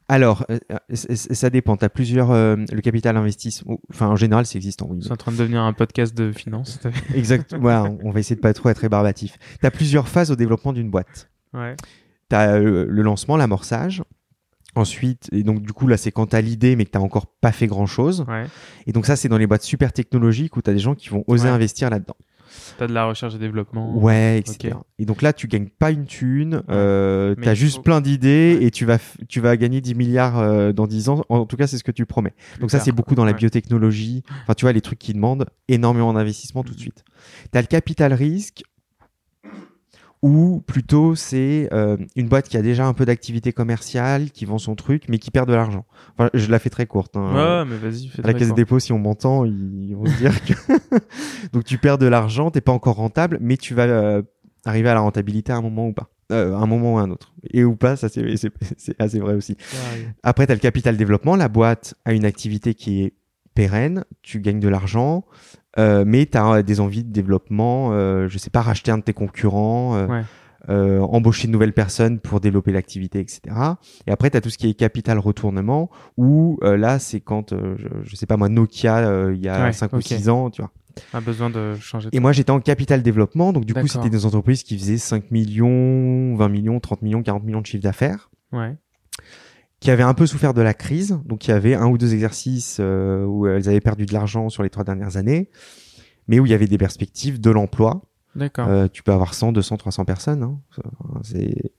[0.07, 0.59] Alors, euh,
[0.93, 1.77] ça dépend.
[1.77, 2.29] T'as plusieurs.
[2.31, 3.79] euh, le capital investissement.
[3.91, 4.87] Enfin, en général, c'est existant.
[4.89, 4.99] Oui.
[5.01, 6.79] C'est en train de devenir un podcast de finance.
[7.15, 7.55] Exact.
[7.59, 9.37] voilà, on- va essayer de pas trop être rébarbatif.
[9.61, 11.29] T'as plusieurs phases au développement d'une boîte.
[11.53, 11.75] ouais.
[12.29, 14.03] T'as euh, le lancement, l'amorçage.
[14.75, 17.51] Ensuite, et donc du coup là, c'est quand t'as l'idée mais que t'as encore pas
[17.51, 18.25] fait grand chose.
[18.27, 18.45] Ouais.
[18.87, 21.23] Et donc ça, c'est dans les boîtes super technologiques où t'as des gens qui vont
[21.27, 21.49] oser Ouais.
[21.53, 22.15] investir là-dedans.
[22.77, 23.97] T'as de la recherche et développement.
[23.97, 24.75] Ouais, etc.
[24.97, 28.71] Et donc là, tu gagnes pas une thune, euh, t'as juste faut- plein d'idées et
[28.71, 31.23] tu vas, tu vas gagner 10 milliards euh, dans 10 ans.
[31.29, 32.33] En tout cas, c'est ce que tu promets.
[32.61, 33.37] Donc ça, c'est beaucoup dans la ouais.
[33.37, 34.23] biotechnologie.
[34.43, 37.03] Enfin, tu vois, les trucs qui demandent énormément d'investissement tout de suite.
[37.51, 38.63] T'as le capital risque
[40.25, 44.57] ou plutôt c'est euh, une boîte qui a déjà un peu d'activité commerciale, qui vend
[44.57, 45.85] son truc, mais qui perd de l'argent.
[46.17, 47.15] Enfin, je la fais très courte.
[47.15, 47.63] hein.
[47.63, 50.17] Ouais, mais vas-y, fais À la caisse des dépôts, si on m'entend, ils vont se
[50.17, 50.53] dire que
[51.53, 54.23] donc tu perds de l'argent, t'es pas encore rentable, mais tu vas euh,
[54.65, 57.11] arriver à la rentabilité à un moment ou pas, Euh, à un moment ou un
[57.11, 58.25] autre, et ou pas, ça c'est
[58.99, 59.55] assez vrai aussi.
[60.23, 61.35] Après, tu as le capital développement.
[61.35, 63.13] La boîte a une activité qui est
[63.55, 64.03] pérenne.
[64.21, 65.25] Tu gagnes de l'argent,
[65.79, 67.89] euh, mais tu as des envies de développement.
[67.93, 70.21] Euh, je sais pas, racheter un de tes concurrents, euh, Ouais.
[70.69, 73.41] euh, embaucher de nouvelles personnes pour développer l'activité, etc.
[74.07, 77.53] Et après, tu as tout ce qui est capital retournement, où euh, là, c'est quand,
[77.53, 79.99] euh, je, je sais pas moi, Nokia, euh, il y a Ouais, 5 ok.
[79.99, 80.71] ou 6 ans, tu vois.
[81.13, 82.09] A besoin de changer.
[82.09, 82.15] De...
[82.15, 85.29] Et moi, j'étais en capital développement, donc du coup, c'était des entreprises qui faisaient 5
[85.29, 88.75] millions, 20 millions, 30 millions, 40 millions de chiffre d'affaires Ouais.
[89.85, 91.19] Qui avaient un peu souffert de la crise.
[91.25, 94.49] Donc il y avait un ou deux exercices euh, où elles avaient perdu de l'argent
[94.49, 95.51] sur les trois dernières années,
[96.27, 98.01] mais où il y avait des perspectives de l'emploi.
[98.35, 98.67] D'accord.
[98.67, 100.41] Euh, tu peux avoir 100, 200, 300 personnes.
[100.41, 100.59] Hein.
[101.21, 101.71] C'est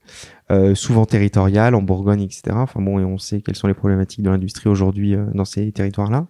[0.51, 2.43] euh, souvent territorial, en Bourgogne, etc.
[2.53, 6.27] Enfin bon, et on sait quelles sont les problématiques de l'industrie aujourd'hui dans ces territoires-là.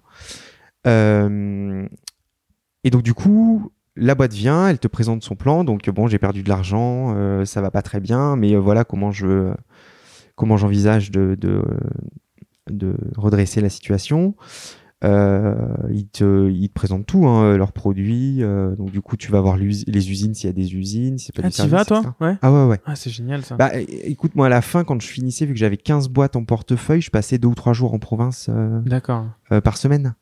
[2.84, 5.64] Et donc du coup, la boîte vient, elle te présente son plan.
[5.64, 9.54] Donc bon, j'ai perdu de l'argent, ça va pas très bien, mais voilà comment je
[10.38, 11.62] comment j'envisage de, de
[12.70, 14.36] de redresser la situation.
[15.04, 15.54] Euh,
[15.92, 18.42] ils te ils te présentent tout, hein, leurs produits.
[18.44, 21.32] euh, donc du coup, tu vas voir les usines s'il y a des usines, a
[21.42, 22.16] pas Ah, t'y vas, toi.
[22.20, 22.36] Ouais.
[22.42, 22.80] Ah ouais ouais.
[22.86, 23.56] Ah, c'est génial ça.
[23.58, 26.44] Bah, écoute, moi, à la fin, quand je finissais, vu que j'avais 15 boîtes en
[26.46, 29.28] portefeuille, je passais deux ou trois jours en province euh, D'accord.
[29.52, 30.16] euh, par semaine.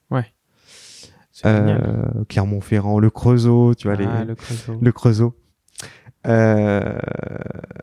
[1.44, 1.82] Génial.
[2.18, 4.78] Euh, Clermont-Ferrand, le Creusot, tu vois, Ah, les, le Creusot.
[4.82, 5.36] le Creusot.
[6.28, 6.98] Euh,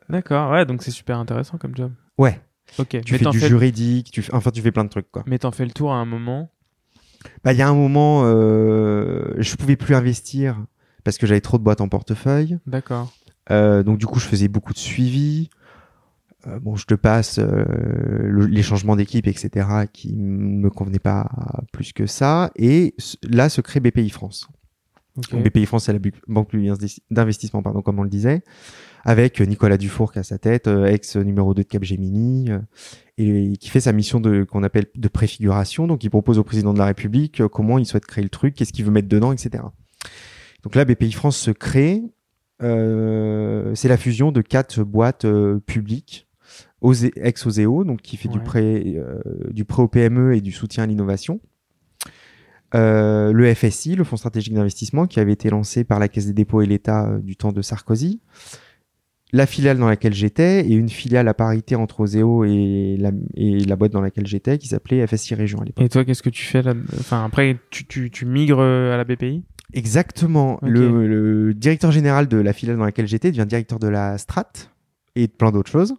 [0.09, 0.51] D'accord.
[0.53, 1.93] Ouais, donc c'est super intéressant comme job.
[2.19, 2.41] Ouais,
[2.79, 2.89] Ok.
[3.05, 5.23] tu mais fais du juridique, tu fais, enfin, tu fais plein de trucs, quoi.
[5.27, 6.51] Mais t'en fais le tour à un moment.
[7.45, 10.59] Bah, il y a un moment, euh, je pouvais plus investir
[11.05, 12.59] parce que j'avais trop de boîtes en portefeuille.
[12.67, 13.13] D'accord.
[13.51, 15.51] Euh, donc, du coup, je faisais beaucoup de suivi.
[16.49, 17.65] Euh, bon, je te passe euh,
[18.25, 21.29] le- les changements d'équipe, etc., qui me convenaient pas
[21.73, 22.51] plus que ça.
[22.57, 24.49] Et là se crée BPI France.
[25.31, 26.73] Donc, BPI France, c'est la banque publique
[27.11, 28.43] d'investissement, pardon, comme on le disait,
[29.05, 32.59] avec Nicolas Dufour à sa tête, euh, ex numéro 2 de Capgemini, euh,
[33.19, 35.87] et qui fait sa mission de qu'on appelle de préfiguration.
[35.87, 38.55] Donc, il propose au président de la République euh, comment il souhaite créer le truc,
[38.55, 39.65] qu'est-ce qu'il veut mettre dedans, etc.
[40.63, 42.03] Donc là, BPI France se crée.
[42.63, 46.29] Euh, c'est la fusion de quatre boîtes euh, publiques,
[46.81, 49.19] Ose- ex-Oseo, donc qui fait du prêt, euh,
[49.51, 51.41] du prêt au PME et du soutien à l'innovation.
[52.75, 56.33] Euh, le FSI, le Fonds stratégique d'investissement, qui avait été lancé par la Caisse des
[56.33, 58.21] dépôts et l'État euh, du temps de Sarkozy.
[59.35, 63.61] La filiale dans laquelle j'étais et une filiale à parité entre Oseo et la, et
[63.61, 65.83] la boîte dans laquelle j'étais qui s'appelait FSI Région à l'époque.
[65.85, 66.75] Et toi, qu'est-ce que tu fais là?
[66.99, 69.43] Enfin, après, tu, tu, tu migres euh, à la BPI
[69.73, 70.59] Exactement.
[70.61, 74.53] Le, le directeur général de la filiale dans laquelle j'étais devient directeur de la Strat
[75.17, 75.95] et de plein d'autres choses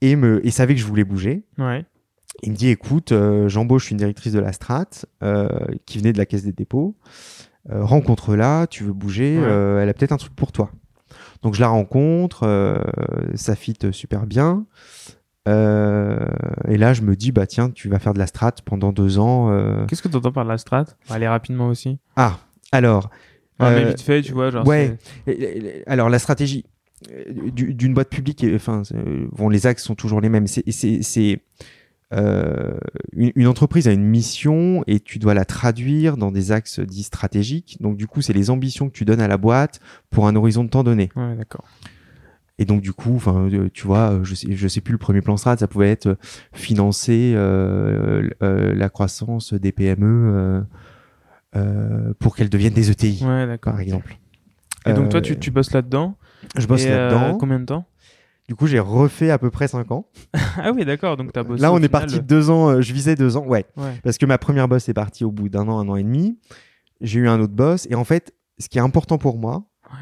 [0.00, 1.44] et, me, et savait que je voulais bouger.
[1.58, 1.84] Ouais.
[2.42, 4.86] Il me dit écoute, euh, j'embauche une directrice de la Strat
[5.22, 5.48] euh,
[5.84, 6.96] qui venait de la Caisse des dépôts.
[7.70, 9.82] Euh, Rencontre-la, tu veux bouger, Ouais.
[9.82, 10.70] elle a peut-être un truc pour toi.
[11.44, 12.78] Donc je la rencontre, euh,
[13.34, 14.66] ça fit super bien.
[15.46, 16.26] Euh,
[16.68, 19.18] et là, je me dis bah tiens, tu vas faire de la Strat pendant deux
[19.18, 19.50] ans.
[19.52, 19.84] euh.
[19.86, 20.86] Qu'est-ce que tu entends par la strat?
[21.10, 21.98] Aller rapidement aussi.
[22.16, 22.38] Ah,
[22.72, 23.10] alors.
[23.60, 24.50] Enfin, mais euh, vite fait, tu vois.
[24.50, 24.96] Genre, ouais.
[25.86, 26.64] Alors la stratégie
[27.12, 28.82] euh, du- d'une boîte publique, enfin,
[29.32, 30.46] bon, les axes sont toujours les mêmes.
[30.46, 31.42] C'est,
[32.14, 32.74] euh,
[33.12, 37.02] une, une entreprise a une mission et tu dois la traduire dans des axes dits
[37.02, 37.78] stratégiques.
[37.80, 40.64] Donc du coup, c'est les ambitions que tu donnes à la boîte pour un horizon
[40.64, 41.10] de temps donné.
[41.16, 41.64] Ouais, d'accord.
[42.58, 44.98] Et donc du coup, enfin, euh, tu vois, euh, je sais, je sais plus le
[44.98, 46.16] premier plan strat, ça pouvait être
[46.52, 50.64] financer euh, euh, la croissance des PME
[52.20, 54.16] pour qu'elles deviennent des ETI, Ouais, par exemple.
[54.86, 56.16] Et donc toi, tu, tu bosses là-dedans
[56.58, 57.38] je bosse là-dedans.
[57.38, 57.86] combien de temps?
[58.48, 60.06] Du coup, j'ai refait à peu près 5 ans.
[60.58, 61.16] Ah oui, d'accord.
[61.16, 61.62] Donc t'as bossé.
[61.62, 62.68] Là, on est parti de deux ans.
[62.70, 63.64] euh, je visais deux ans, ouais.
[63.76, 63.94] Ouais.
[64.02, 66.38] Parce que ma première boss est partie au bout d'un an, un an et demi.
[67.00, 67.86] J'ai eu un autre boss.
[67.90, 69.98] Et en fait, ce qui est important pour moi, Ouais.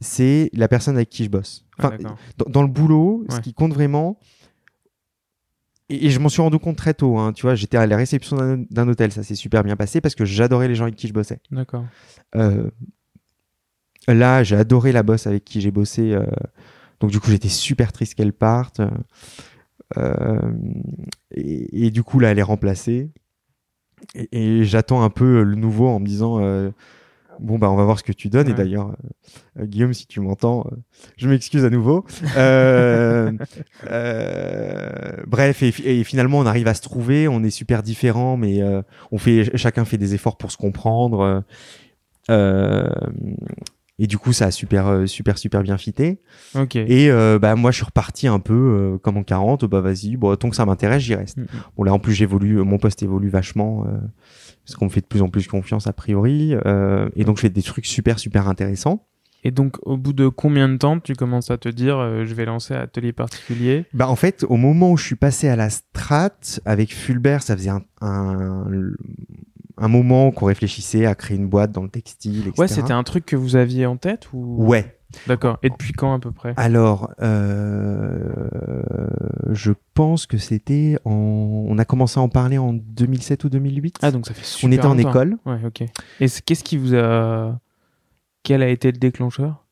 [0.00, 1.64] c'est la personne avec qui je bosse.
[1.78, 4.18] Ah, Enfin, dans, dans le boulot, ce qui compte vraiment,
[5.88, 7.96] et, et je m'en suis rendu compte très tôt, hein, tu vois, j'étais à la
[7.96, 10.96] réception d'un- d'un hôtel, ça s'est super bien passé parce que j'adorais les gens avec
[10.96, 11.40] qui je bossais.
[11.50, 11.84] D'accord.
[12.36, 12.70] Euh,
[14.08, 16.24] là, j'ai adoré la boss avec qui j'ai bossé, euh,
[17.00, 18.80] donc du coup, j'étais super triste qu'elle parte.
[19.96, 20.52] euh,
[21.30, 23.10] et, et du coup, là, elle est remplacée.
[24.14, 24.28] Et,
[24.60, 26.38] et j'attends un peu le nouveau en me disant.
[26.40, 26.70] euh,
[27.40, 28.94] Bon bah on va voir ce que tu donnes et d'ailleurs
[29.58, 30.70] euh, Guillaume si tu m'entends
[31.16, 32.04] je m'excuse à nouveau
[35.26, 38.62] bref et, fi- et finalement on arrive à se trouver on est super différents mais
[39.10, 41.42] on fait chacun fait des efforts pour se comprendre
[42.30, 42.88] euh,
[43.98, 46.20] et du coup ça a super euh, super super bien fité
[46.54, 46.76] Ok.
[46.76, 50.16] et euh, bah moi je suis reparti un peu euh, comme en 40 bah vas-y
[50.16, 51.46] bon tant que ça m'intéresse j'y reste Mm, mm.
[51.76, 53.98] bon là en plus j'évolue mon poste évolue vachement euh,
[54.66, 57.42] parce qu'on me fait de plus en plus confiance a priori euh, et donc je
[57.42, 59.06] fais des trucs super super intéressants
[59.46, 62.34] Et donc, au bout de combien de temps tu commences à te dire, euh, je
[62.34, 63.84] vais lancer atelier particulier?
[63.92, 66.30] Bah en fait, au moment où je suis passé à la strat
[66.64, 68.64] avec Fulbert, ça faisait un, un,
[69.76, 72.54] un moment qu'on réfléchissait à créer une boîte dans le textile, etc.
[72.58, 74.56] Ouais, c'était un truc que vous aviez en tête ou?
[74.64, 74.96] Ouais.
[75.28, 75.58] D'accord.
[75.62, 76.54] Et depuis quand à peu près?
[76.56, 78.48] Alors, euh,
[79.50, 81.12] je pense que c'était en...
[81.68, 83.98] On a commencé à en parler en 2007 ou 2008.
[84.02, 85.10] Ah, donc ça fait super On était en longtemps.
[85.10, 85.36] école.
[85.46, 85.82] Ouais, ok.
[86.20, 87.58] Et qu'est-ce qui vous a.
[88.42, 89.64] Quel a été le déclencheur?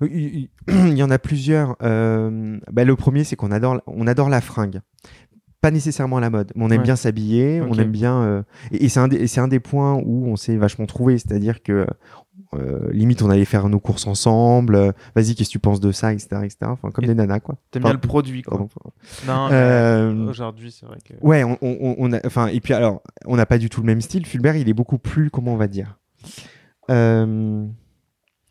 [0.00, 1.76] Il il y en a plusieurs.
[1.82, 4.80] Euh, bah, le premier, c'est qu'on adore, on adore la fringue.
[5.64, 6.84] Pas nécessairement la mode, mais on aime Ouais.
[6.84, 8.22] bien s'habiller, on aime bien.
[8.22, 11.86] euh, et et c'est un, des- un points où on s'est vachement trouvé, c'est-à-dire que
[12.54, 14.74] euh, limite on allait faire nos courses ensemble.
[14.74, 16.56] euh, Vas-y, qu'est-ce que tu penses de ça, etc., etc.
[16.66, 17.54] Enfin, comme Et des nanas, quoi.
[17.70, 18.58] T'aimes bien le produit, quoi.
[18.58, 18.68] Pardon.
[19.26, 21.14] Non, aujourd'hui, c'est vrai que.
[21.22, 23.86] Ouais, on, on, on a, enfin, et puis alors, on n'a pas du tout le
[23.86, 24.26] même style.
[24.26, 25.98] Fulbert, il est beaucoup plus, comment on va dire,
[26.90, 27.64] euh,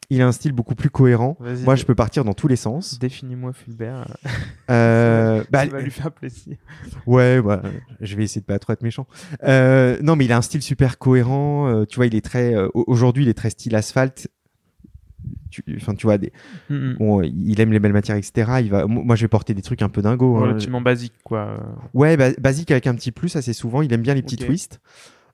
[0.10, 1.38] il a un style beaucoup plus cohérent.
[1.64, 3.00] Moi, je peux partir dans tous les sens.
[3.00, 4.06] Définis-moi Fulbert.
[4.70, 6.56] Euh, bah, ça va lui faire plaisir.
[7.06, 7.62] ouais, bah,
[8.00, 9.06] je vais essayer de pas trop être méchant.
[9.44, 11.68] Euh, non, mais il a un style super cohérent.
[11.68, 14.30] euh, tu vois, il est très, au- aujourd'hui, il est très style asphalte.
[15.76, 16.32] Enfin, tu vois, des,
[16.70, 18.62] Mm, bon, il aime les belles matières, etc.
[18.62, 20.38] Il va, moi, je vais porter des trucs un peu dingos.
[20.38, 20.42] hein.
[20.42, 21.60] Relativement basique, quoi.
[21.94, 23.82] Ouais, ba- basique avec un petit plus assez souvent.
[23.84, 24.80] Il aime bien les petits twists.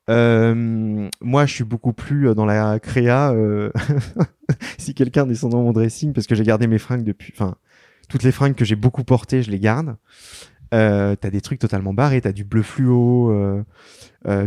[0.09, 3.31] Euh, moi, je suis beaucoup plus euh, dans la créa.
[3.31, 3.71] euh,
[4.77, 7.33] si quelqu'un descend dans mon dressing, parce que j'ai gardé mes fringues depuis.
[7.35, 7.55] Enfin,
[8.09, 9.95] toutes les fringues que j'ai beaucoup portées, je les garde.
[10.71, 12.21] T'as des trucs totalement barrés.
[12.21, 13.33] T'as du bleu fluo.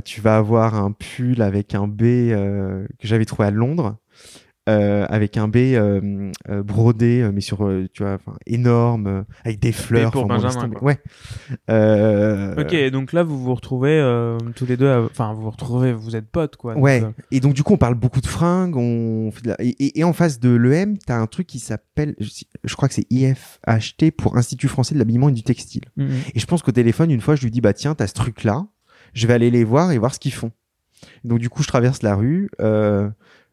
[0.04, 3.96] tu vas avoir un pull avec un B que j'avais trouvé à Londres.
[4.68, 9.06] Euh, avec un B euh, euh, brodé, euh, mais sur, euh, tu vois, enfin, énorme,
[9.08, 10.10] euh, avec des fleurs.
[10.12, 10.70] pour bon, Benjamin.
[10.82, 10.98] Ouais.
[11.70, 14.88] Euh, Ok, donc là, vous vous retrouvez euh, tous les deux.
[15.10, 16.74] Enfin, vous vous retrouvez, vous êtes potes, quoi.
[16.74, 19.48] donc, Ouais, euh, et donc du coup on parle beaucoup de fringues, on fait de
[19.48, 22.30] la- et, et- et en face de l'EM, t'as un truc qui s'appelle, je,
[22.64, 25.82] je crois que c'est IFHT pour Institut français de l'habillement et du textile.
[25.96, 26.10] mm, mm.
[26.34, 28.44] Et je pense qu'au téléphone, une fois, je lui dis bah tiens, t'as ce truc
[28.44, 28.66] là,
[29.14, 30.52] je vais aller les voir et voir ce qu'ils font.
[31.24, 33.08] Donc du coup, je traverse la rue, euh,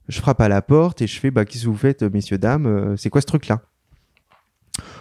[0.09, 2.65] je frappe à la porte et je fais bah qu'est-ce que vous faites, messieurs dames,
[2.65, 3.61] euh, c'est quoi ce truc là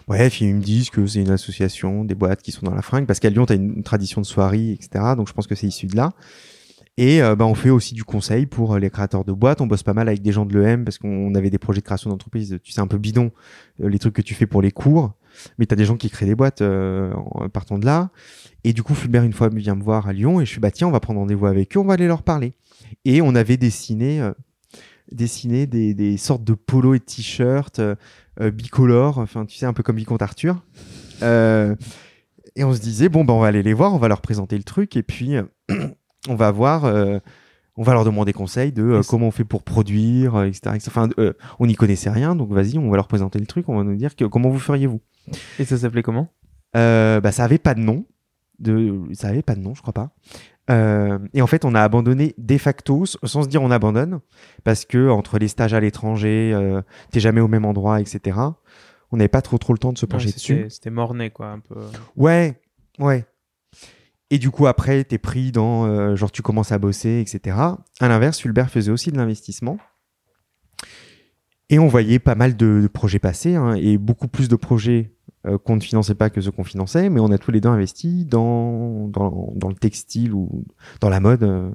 [0.06, 3.06] Bref, ils me disent que c'est une association, des boîtes qui sont dans la fringue,
[3.06, 5.14] parce qu'à Lyon, tu une tradition de soirée, etc.
[5.16, 6.12] Donc je pense que c'est issu de là.
[6.96, 9.60] Et euh, bah, on fait aussi du conseil pour euh, les créateurs de boîtes.
[9.60, 11.84] On bosse pas mal avec des gens de l'EM parce qu'on avait des projets de
[11.84, 13.30] création d'entreprise, tu sais, un peu bidon,
[13.80, 15.12] euh, les trucs que tu fais pour les cours.
[15.58, 17.12] Mais tu des gens qui créent des boîtes euh,
[17.52, 18.10] partant de là.
[18.64, 20.72] Et du coup, Fulbert, une fois, vient me voir à Lyon et je suis bah
[20.72, 22.54] tiens, on va prendre rendez-vous avec eux, on va aller leur parler.
[23.04, 24.20] Et on avait dessiné,
[25.12, 27.94] dessiné des, des sortes de polos et t-shirts euh,
[28.40, 30.62] euh, bicolores, enfin, tu sais, un peu comme Vicomte Arthur.
[31.22, 31.74] Euh,
[32.56, 34.56] et on se disait, bon, bah, on va aller les voir, on va leur présenter
[34.56, 35.44] le truc et puis euh,
[36.28, 36.84] on va voir.
[36.84, 37.18] euh,
[37.80, 40.74] on va leur demander conseil de comment on fait pour produire, etc.
[40.74, 40.90] etc.
[40.90, 41.08] Enfin,
[41.60, 43.94] on n'y connaissait rien, donc vas-y, on va leur présenter le truc, on va nous
[43.94, 45.00] dire que, comment vous feriez vous.
[45.60, 46.28] Et ça s'appelait comment?
[46.74, 48.04] Bah, ça avait pas de nom.
[48.58, 49.00] De...
[49.12, 50.10] Ça avait pas de nom, je crois pas.
[50.70, 54.20] Euh, et en fait, on a abandonné de facto, sans se dire on abandonne,
[54.64, 58.38] parce que entre les stages à l'étranger, euh, t'es jamais au même endroit, etc.
[59.10, 60.66] On n'avait pas trop trop le temps de se Ouais, pencher dessus.
[60.68, 61.76] C'était morné, quoi, un peu.
[62.16, 62.60] Ouais,
[62.98, 63.24] ouais.
[64.30, 67.56] Et du coup, après, t'es pris dans, euh, genre, tu commences à bosser, etc.
[68.00, 69.78] À l'inverse, Fulbert faisait aussi de l'investissement.
[71.70, 75.14] Et on voyait pas mal de, de projets passer, hein, et beaucoup plus de projets
[75.64, 78.24] qu'on ne finançait pas que ceux qu'on finançait, mais on a tous les deux investi
[78.24, 80.64] dans, dans, dans le textile ou
[81.00, 81.42] dans la mode.
[81.42, 81.70] euh,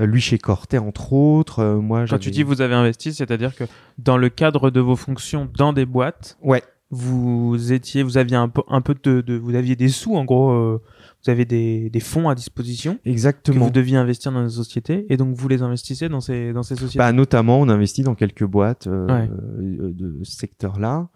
[0.00, 1.60] lui chez Cortet, entre autres.
[1.60, 3.62] euh, moi, Quand tu dis vous avez investi, c'est-à-dire que
[3.98, 8.48] dans le cadre de vos fonctions dans des boîtes, Ouais, vous étiez, vous aviez un
[8.48, 10.82] peu, un peu de, de- vous aviez des sous en gros, euh,
[11.24, 13.64] vous avez des, des fonds à disposition que exactement.
[13.66, 16.74] vous deviez investir dans des sociétés et donc vous les investissez dans ces dans ces
[16.74, 16.98] sociétés.
[16.98, 19.30] Bah, notamment, on investit dans quelques boîtes euh, Ouais.
[19.30, 21.08] euh, de ce secteur-là.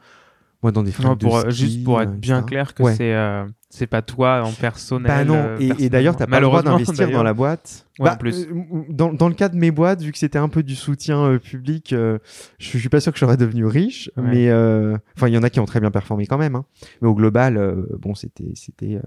[0.62, 2.82] Moi, dans des fringues pour de euh, ski, juste pour être euh, bien clair que
[2.82, 2.94] Ouais.
[2.96, 5.06] c'est euh, c'est pas toi en personnel.
[5.06, 7.86] Bah non, euh, et, et d'ailleurs, t'as pas le droit Malheureusement, d'investir dans la boîte.
[8.00, 8.46] Ouais, Bah, en plus.
[8.46, 11.22] euh, dans, dans le cas de mes boîtes, vu que c'était un peu du soutien
[11.22, 12.18] euh, public, euh,
[12.58, 14.24] je, je suis pas sûr que je serais devenu riche, Ouais.
[14.24, 16.56] mais euh, enfin, il y en a qui ont très bien performé quand même.
[16.56, 16.64] Hein.
[17.02, 19.02] Mais au global, bon, c'était c'était euh,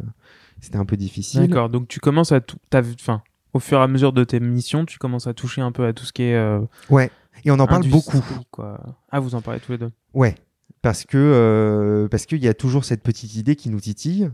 [0.61, 1.41] c'était un peu difficile.
[1.47, 4.23] D'accord, donc tu commences à tout, t'as vu- enfin, au fur et à mesure de
[4.23, 6.35] tes missions, tu commences à toucher un peu à tout ce qui est.
[6.35, 7.11] euh, Ouais.
[7.43, 8.21] Et on en parle beaucoup.
[8.51, 8.79] Quoi.
[9.11, 9.91] Ah, vous en parlez tous les deux.
[10.13, 10.35] Ouais.
[10.81, 14.31] Parce que euh, parce qu'il y a toujours cette petite idée qui nous titille.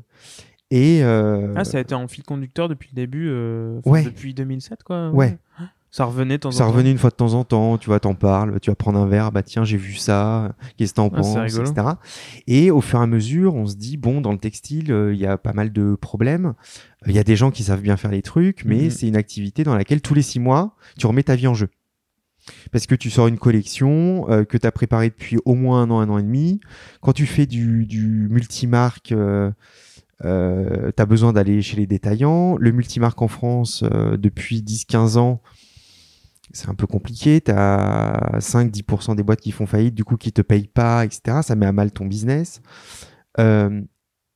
[0.72, 4.04] Et euh, Ah, ça a été en fil conducteur depuis le début, euh, Ouais.
[4.04, 5.10] depuis 2007, quoi.
[5.12, 5.38] Ouais.
[5.90, 6.74] Ça revenait de temps Ça en temps.
[6.74, 9.08] revenait une fois de temps en temps, tu vois, t'en parles, tu vas prendre un
[9.08, 11.88] verre, bah tiens, j'ai vu ça, qu'est-ce que t'en Ah, penses, etc.
[12.46, 15.20] Et au fur et à mesure, on se dit, bon, dans le textile, euh, il
[15.20, 16.54] y a pas mal de problèmes.
[17.08, 18.90] Il y a des gens qui savent bien faire les trucs, mais Mhm.
[18.90, 21.70] c'est une activité dans laquelle tous les six mois, tu remets ta vie en jeu.
[22.72, 25.92] Parce que tu sors une collection euh, que tu as préparée depuis au moins un
[25.92, 26.60] an, un an et demi.
[27.02, 29.52] Quand tu fais du, multimarque, euh,
[30.26, 32.58] euh, tu as besoin d'aller chez les détaillants.
[32.58, 35.42] Le multimarque en France, depuis 10-15 ans,
[36.52, 37.42] c'est un peu compliqué.
[37.42, 41.40] Tu as 5-10% des boîtes qui font faillite, du coup, qui te payent pas, etc.
[41.44, 42.62] Ça met à mal ton business.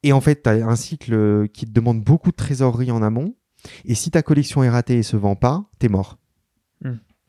[0.04, 3.36] Et en fait, tu as un cycle qui te demande beaucoup de trésorerie en amont.
[3.86, 6.18] Et si ta collection est ratée et se vend pas, t'es mort.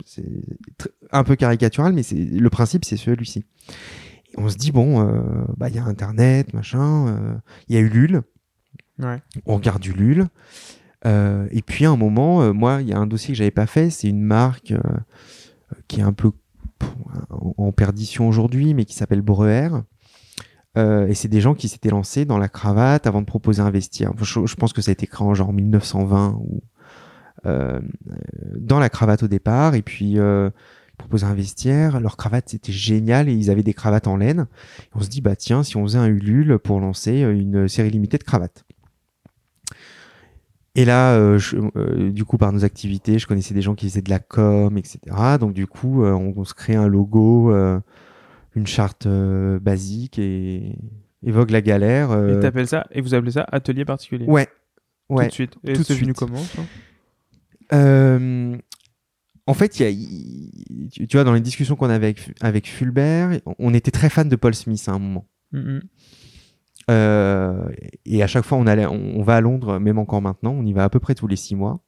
[0.04, 0.24] C'est
[1.10, 3.44] un peu caricatural, mais c'est le principe, c'est celui-ci.
[4.36, 5.22] On se dit bon, euh,
[5.56, 7.34] bah il y a Internet, machin, euh,
[7.68, 8.22] il y a Ulule,
[8.98, 9.20] Ouais.
[9.46, 10.28] on regarde Ulule.
[11.04, 13.50] Euh, et puis à un moment, euh, moi, il y a un dossier que j'avais
[13.50, 14.80] pas fait, c'est une marque euh,
[15.88, 16.30] qui est un peu
[16.78, 16.90] pff,
[17.58, 19.68] en perdition aujourd'hui, mais qui s'appelle Breuer.
[20.74, 24.12] Et c'est des gens qui s'étaient lancés dans la cravate avant de proposer un vestiaire.
[24.18, 26.62] Je, je pense que ça a été créé en genre 1920 ou
[27.44, 29.74] dans la cravate au départ.
[29.74, 30.50] Et puis euh,
[30.94, 32.00] ils proposaient un vestiaire.
[32.00, 34.46] Leur cravate c'était génial et ils avaient des cravates en laine.
[34.82, 37.68] Et on se dit bah tiens si on faisait un Ulule pour lancer euh, une
[37.68, 38.64] série limitée de cravates.
[40.74, 43.86] Et là, euh, je- euh, du coup, par nos activités, je connaissais des gens qui
[43.86, 44.98] faisaient de la com, etc.
[45.38, 47.78] Donc, du coup, euh, on, on se crée un logo, euh,
[48.54, 50.74] une charte euh, basique et
[51.22, 52.10] évoque la galère.
[52.12, 54.26] euh, Et t'appelles ça, et vous appelez ça atelier particulier?
[54.26, 54.48] ouais,
[55.08, 55.56] Tout de suite.
[55.64, 56.16] Et tout de c'est venu suite.
[56.16, 56.62] comment ça?
[57.72, 58.56] Euh,
[59.46, 59.90] en fait, y a,
[60.92, 64.28] tu, tu vois, dans les discussions qu'on avait avec, avec Fulbert, on était très fan
[64.28, 65.26] de Paul Smith à un moment.
[65.52, 65.80] Mhm.
[66.90, 67.68] Euh,
[68.06, 70.64] et à chaque fois, on, allait, on, on va à Londres, même encore maintenant, on
[70.64, 71.80] y va à peu près tous les six mois.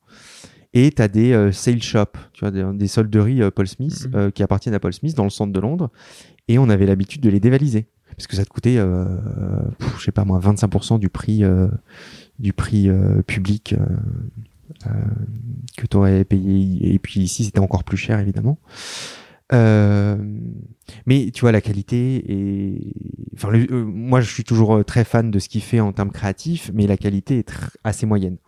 [0.72, 4.06] Et tu as des euh, sale shops, tu vois, des, des solderies euh, Paul Smith
[4.08, 4.14] Mhm.
[4.16, 5.90] euh, qui appartiennent à Paul Smith dans le centre de Londres.
[6.48, 7.86] Et on avait l'habitude de les dévaliser.
[8.16, 11.42] Parce que ça te coûtait, pff, je sais pas moi, 25% du prix,
[12.38, 12.88] du prix
[13.26, 13.74] public
[15.76, 16.92] que tu aurais payé.
[16.94, 18.58] Et puis ici, c'était encore plus cher, évidemment.
[19.52, 20.16] Euh,
[21.06, 22.94] mais tu vois, la qualité et
[23.34, 25.92] enfin, le- euh, moi, je suis toujours euh, très fan de ce qu'il fait en
[25.92, 27.52] termes créatifs, mais la qualité est
[27.84, 28.38] assez moyenne.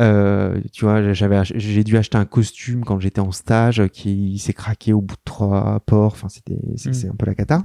[0.00, 4.52] Euh, tu vois, j'avais, j'ai dû acheter un costume quand j'étais en stage qui s'est
[4.54, 6.12] craqué au bout de trois ports.
[6.12, 6.94] Enfin, c'était, c'est, Mm.
[6.94, 7.62] c'est un peu la cata.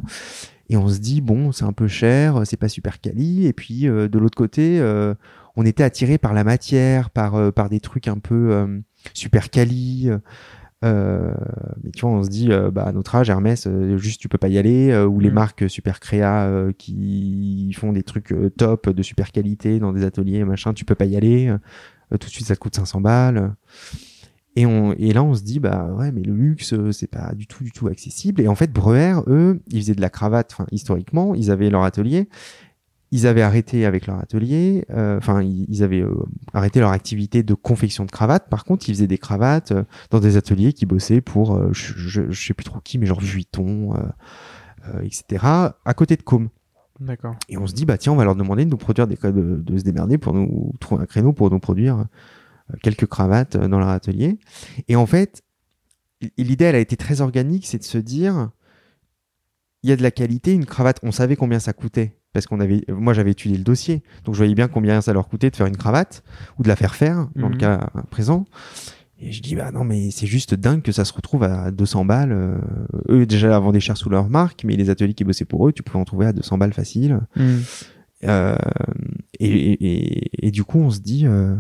[0.70, 3.46] Et on se dit bon, c'est un peu cher, c'est pas super quali.
[3.46, 5.14] Et puis euh, de l'autre côté, euh,
[5.58, 8.80] on était attiré par la matière, par euh, par des trucs un peu euh,
[9.14, 10.10] super quali.
[10.86, 11.34] Euh,
[11.84, 14.30] mais tu vois, on se dit, euh, bah, à notre âge, Hermès, euh, juste tu
[14.30, 15.34] peux pas y aller, ou les Mm.
[15.34, 20.74] marques super créa qui font des trucs top de super qualité dans des ateliers, machin,
[20.74, 21.54] tu peux pas y aller.
[22.12, 23.56] Tout de suite, ça te coûte 500 balles.
[24.56, 27.46] Et, on, et là, on se dit, bah ouais, mais le luxe, c'est pas du
[27.48, 28.42] tout, du tout accessible.
[28.42, 31.84] Et en fait, Breuer, eux, ils faisaient de la cravate, enfin, historiquement, ils avaient leur
[31.84, 32.28] atelier.
[33.12, 36.14] Ils avaient arrêté avec leur atelier, euh, enfin, ils, ils avaient euh,
[36.54, 38.50] arrêté leur activité de confection de cravates.
[38.50, 42.30] Par contre, ils faisaient des cravates euh, dans des ateliers qui bossaient pour, je, je,
[42.30, 43.94] je sais plus trop qui, mais genre Vuitton,
[45.02, 46.50] etc., à côté de Com.
[47.00, 47.36] D'accord.
[47.48, 49.62] Et on se dit, bah tiens, on va leur demander de nous produire des de,
[49.62, 52.06] de se démerder pour nous trouver un créneau pour nous produire
[52.82, 54.38] quelques cravates dans leur atelier.
[54.88, 55.44] Et en fait,
[56.38, 58.50] l'idée, elle a été très organique, c'est de se dire,
[59.84, 62.18] il y a de la qualité, une cravate, on savait combien ça coûtait.
[62.38, 65.28] Parce qu'on avait, moi j'avais étudié le dossier, donc je voyais bien combien ça leur
[65.28, 66.24] coûtait de faire une cravate
[66.60, 67.60] ou de la faire faire, dans le Mhm.
[67.62, 68.46] cas présent.
[69.20, 72.06] Et je dis, bah non, mais c'est juste dingue que ça se retrouve à 200
[72.06, 72.32] balles.
[72.32, 72.58] Euh,
[73.10, 75.82] eux, déjà, vendaient cher sous leur marque, mais les ateliers qui bossaient pour eux, tu
[75.82, 77.22] pouvais en trouver à 200 balles facile.
[77.36, 77.58] Hmm.
[78.26, 78.56] Euh,
[79.40, 81.56] et, et, et, du coup, on se dit, euh,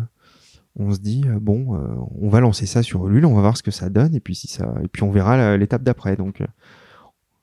[0.76, 1.80] on se dit, bon,
[2.22, 4.36] on va lancer ça sur Ulule, on va voir ce que ça donne, et puis
[4.36, 6.16] si ça, et puis on verra l'étape d'après.
[6.16, 6.44] Donc,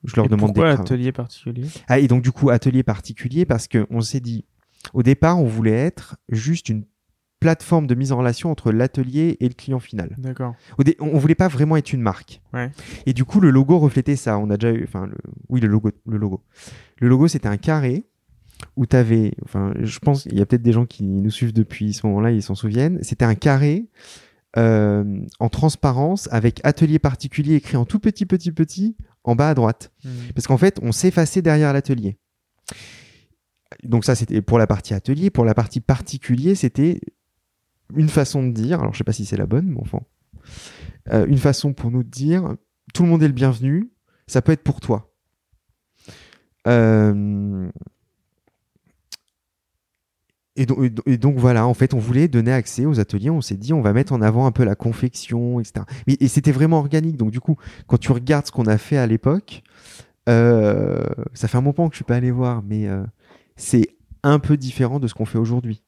[0.07, 1.67] je leur Et demande pourquoi des atelier particulier?
[1.87, 4.45] Ah, et donc du coup, atelier particulier parce que on s'est dit,
[4.93, 6.83] au départ, on voulait être juste une
[7.39, 10.15] plateforme de mise en relation entre l'atelier et le client final.
[10.17, 10.55] D'accord.
[10.99, 12.41] On voulait pas vraiment être une marque.
[12.53, 12.71] Ouais.
[13.05, 14.39] Et du coup, le logo reflétait ça.
[14.39, 15.15] On a déjà eu, enfin, le,
[15.49, 16.41] oui, le logo, le logo.
[16.97, 18.05] Le logo, c'était un carré
[18.75, 21.53] où tu avais, enfin, je pense, il y a peut-être des gens qui nous suivent
[21.53, 22.99] depuis ce moment-là, ils s'en souviennent.
[23.03, 23.89] C'était un carré
[24.57, 28.95] euh, en transparence avec atelier particulier écrit en tout petit, petit, petit
[29.25, 29.91] en bas à droite.
[30.03, 30.09] Hmm.
[30.33, 32.17] Parce qu'en fait, on s'effaçait derrière l'atelier.
[33.83, 35.29] Donc ça, c'était pour la partie atelier.
[35.29, 37.01] Pour la partie particulier, c'était
[37.93, 39.99] une façon de dire, alors je sais pas si c'est la bonne, mais enfin,
[41.11, 42.55] euh, une façon pour nous de dire,
[42.93, 43.91] tout le monde est le bienvenu,
[44.27, 45.13] ça peut être pour toi.
[46.67, 47.69] Euh,
[50.57, 53.29] Et donc, voilà, en fait, on voulait donner accès aux ateliers.
[53.29, 55.85] On s'est dit, on va mettre en avant un peu la confection, etc.
[56.07, 57.17] Et c'était vraiment organique.
[57.17, 59.63] Donc du coup, quand tu regardes ce qu'on a fait à l'époque,
[60.29, 61.03] euh,
[61.33, 63.03] ça fait un moment que je suis pas allé voir, mais euh,
[63.57, 63.89] c'est
[64.23, 65.83] un peu différent de ce qu'on fait aujourd'hui.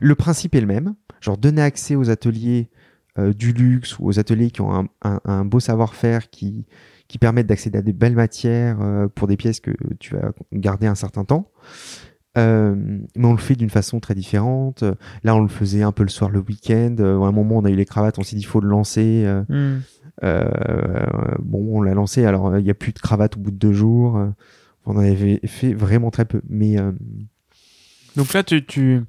[0.00, 2.70] Le principe est le même, genre donner accès aux ateliers
[3.18, 6.66] euh, du luxe ou aux ateliers qui ont un, un- un beau savoir-faire qui,
[7.08, 10.86] qui permettent d'accéder à des belles matières euh, pour des pièces que tu vas garder
[10.86, 11.50] un certain temps.
[12.38, 12.74] Euh,
[13.14, 14.84] mais on le fait d'une façon très différente.
[15.22, 16.96] Là, on le faisait un peu le soir, le week-end.
[17.00, 18.68] Euh, à un moment, on a eu les cravates, on s'est dit, il faut le
[18.68, 19.24] lancer.
[19.26, 19.80] Euh, Hmm.
[20.24, 22.24] euh, bon, on l'a lancé.
[22.24, 24.18] Alors, il n'y a plus de cravate au bout de deux jours.
[24.86, 26.40] On en avait fait vraiment très peu.
[26.48, 26.92] Mais euh,
[28.16, 29.02] Donc là, tu, tu,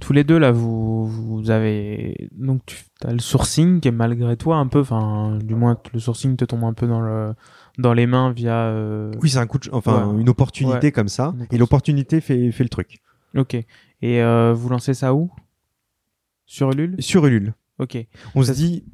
[0.00, 4.36] tous les deux là, vous, vous avez donc tu as le sourcing qui est malgré
[4.36, 7.34] toi un peu, enfin, du moins le sourcing te tombe un peu dans le
[7.78, 8.54] dans les mains via.
[8.66, 10.20] euh, oui, c'est un coup de, enfin, Ouais.
[10.20, 10.92] une opportunité Ouais.
[10.92, 11.34] comme ça.
[11.50, 12.98] Et l'opportunité fait, fait le truc.
[13.36, 13.54] Ok.
[13.54, 13.66] Et
[14.22, 15.30] euh, vous lancez ça où?
[16.46, 16.96] Sur Ulule?
[17.00, 17.54] Sur Ulule.
[17.78, 17.98] Ok.
[18.34, 18.84] On se dit,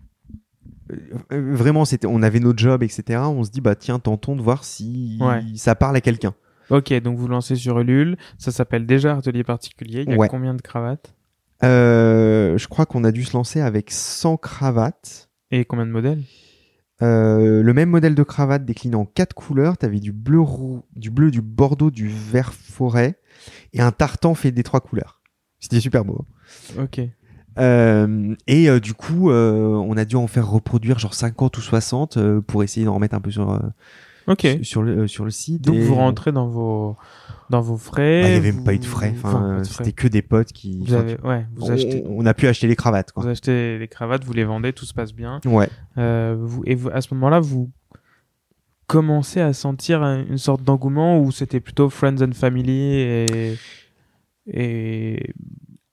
[0.90, 3.20] euh, vraiment, c'était, on avait nos jobs, etc.
[3.26, 5.42] On se dit, bah tiens, tentons de voir si Ouais.
[5.54, 6.34] ça parle à quelqu'un.
[6.70, 8.16] Ok, donc vous lancez sur Ulule.
[8.38, 10.04] Ça s'appelle déjà Atelier Particulier.
[10.06, 10.28] Il y a Ouais.
[10.28, 11.14] combien de cravates?
[11.62, 15.28] Euh, je crois qu'on a dû se lancer avec 100 cravates.
[15.50, 16.22] Et combien de modèles?
[17.02, 19.76] Euh, le même modèle de cravate décliné en quatre couleurs.
[19.76, 23.18] T'avais du bleu, roux, du bleu, du bordeaux, du vert forêt
[23.72, 25.20] et un tartan fait des trois couleurs.
[25.58, 26.24] C'était super beau.
[26.78, 27.00] Ok.
[27.58, 32.16] Euh, et euh, du coup, on a dû en faire reproduire genre 50 ou 60
[32.16, 33.60] euh, pour essayer d'en remettre un peu sur
[34.28, 34.46] Ok.
[34.62, 35.62] sur, le euh, sur le site.
[35.62, 36.96] Donc Et vous rentrez dans vos
[37.50, 38.22] dans vos frais.
[38.22, 39.12] bah, il y avait vous- pas eu de frais.
[39.16, 40.84] enfin, Enfin, c'était que des potes qui.
[40.86, 43.88] Vous avez, ouais, vous on, achetez, on a pu acheter les cravates vous achetez les
[43.88, 45.40] cravates, vous les vendez, tout se passe bien.
[45.44, 45.68] Ouais.
[45.98, 47.70] Euh, vous, et vous, à ce moment-là, vous
[48.86, 53.56] commencez à sentir un- une sorte d'engouement où c'était plutôt friends and family et
[54.52, 55.32] et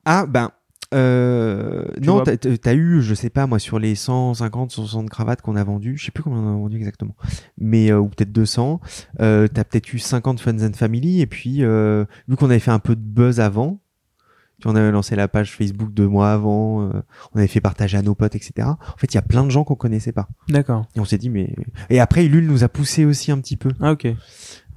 [0.06, 0.52] Ah ben
[0.94, 5.64] euh, non, t'as- eu, je sais pas moi, sur les 150, 160 cravates qu'on a
[5.64, 7.16] vendues, je sais plus combien on en a vendu exactement,
[7.60, 8.80] mais euh, ou peut-être 200.
[9.20, 12.72] Euh, t'as peut-être eu 50 Friends and Family et puis euh, vu qu'on avait fait
[12.72, 13.80] un peu de buzz avant,
[14.66, 16.90] on avait lancé la page Facebook deux mois avant, euh,
[17.34, 18.68] on avait fait partager à nos potes, etc.
[18.68, 20.86] En fait, il y a plein de gens qu'on connaissait pas d'accord.
[20.96, 21.56] et on s'est dit mais
[21.90, 24.08] et après Ulule nous a poussé aussi un petit peu Ah ok.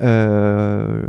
[0.02, 1.02] euh,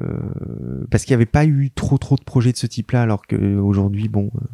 [0.89, 3.57] parce qu'il n'y avait pas eu trop trop de projets de ce type-là, alors que
[3.57, 4.45] aujourd'hui, bon, euh,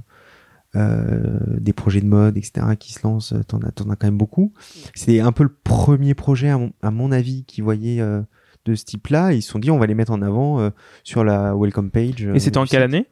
[0.76, 4.18] des projets de mode, etc., qui se lancent, euh, t'en as, t'en as quand même
[4.18, 4.54] beaucoup.
[4.94, 8.22] C'est un peu le premier projet, à mon, à mon avis, qui voyait euh,
[8.66, 9.34] de ce type-là.
[9.34, 10.70] Ils se sont dit, on va les mettre en avant euh,
[11.04, 12.26] sur la welcome page.
[12.26, 13.08] euh, Et c'était en quelle année?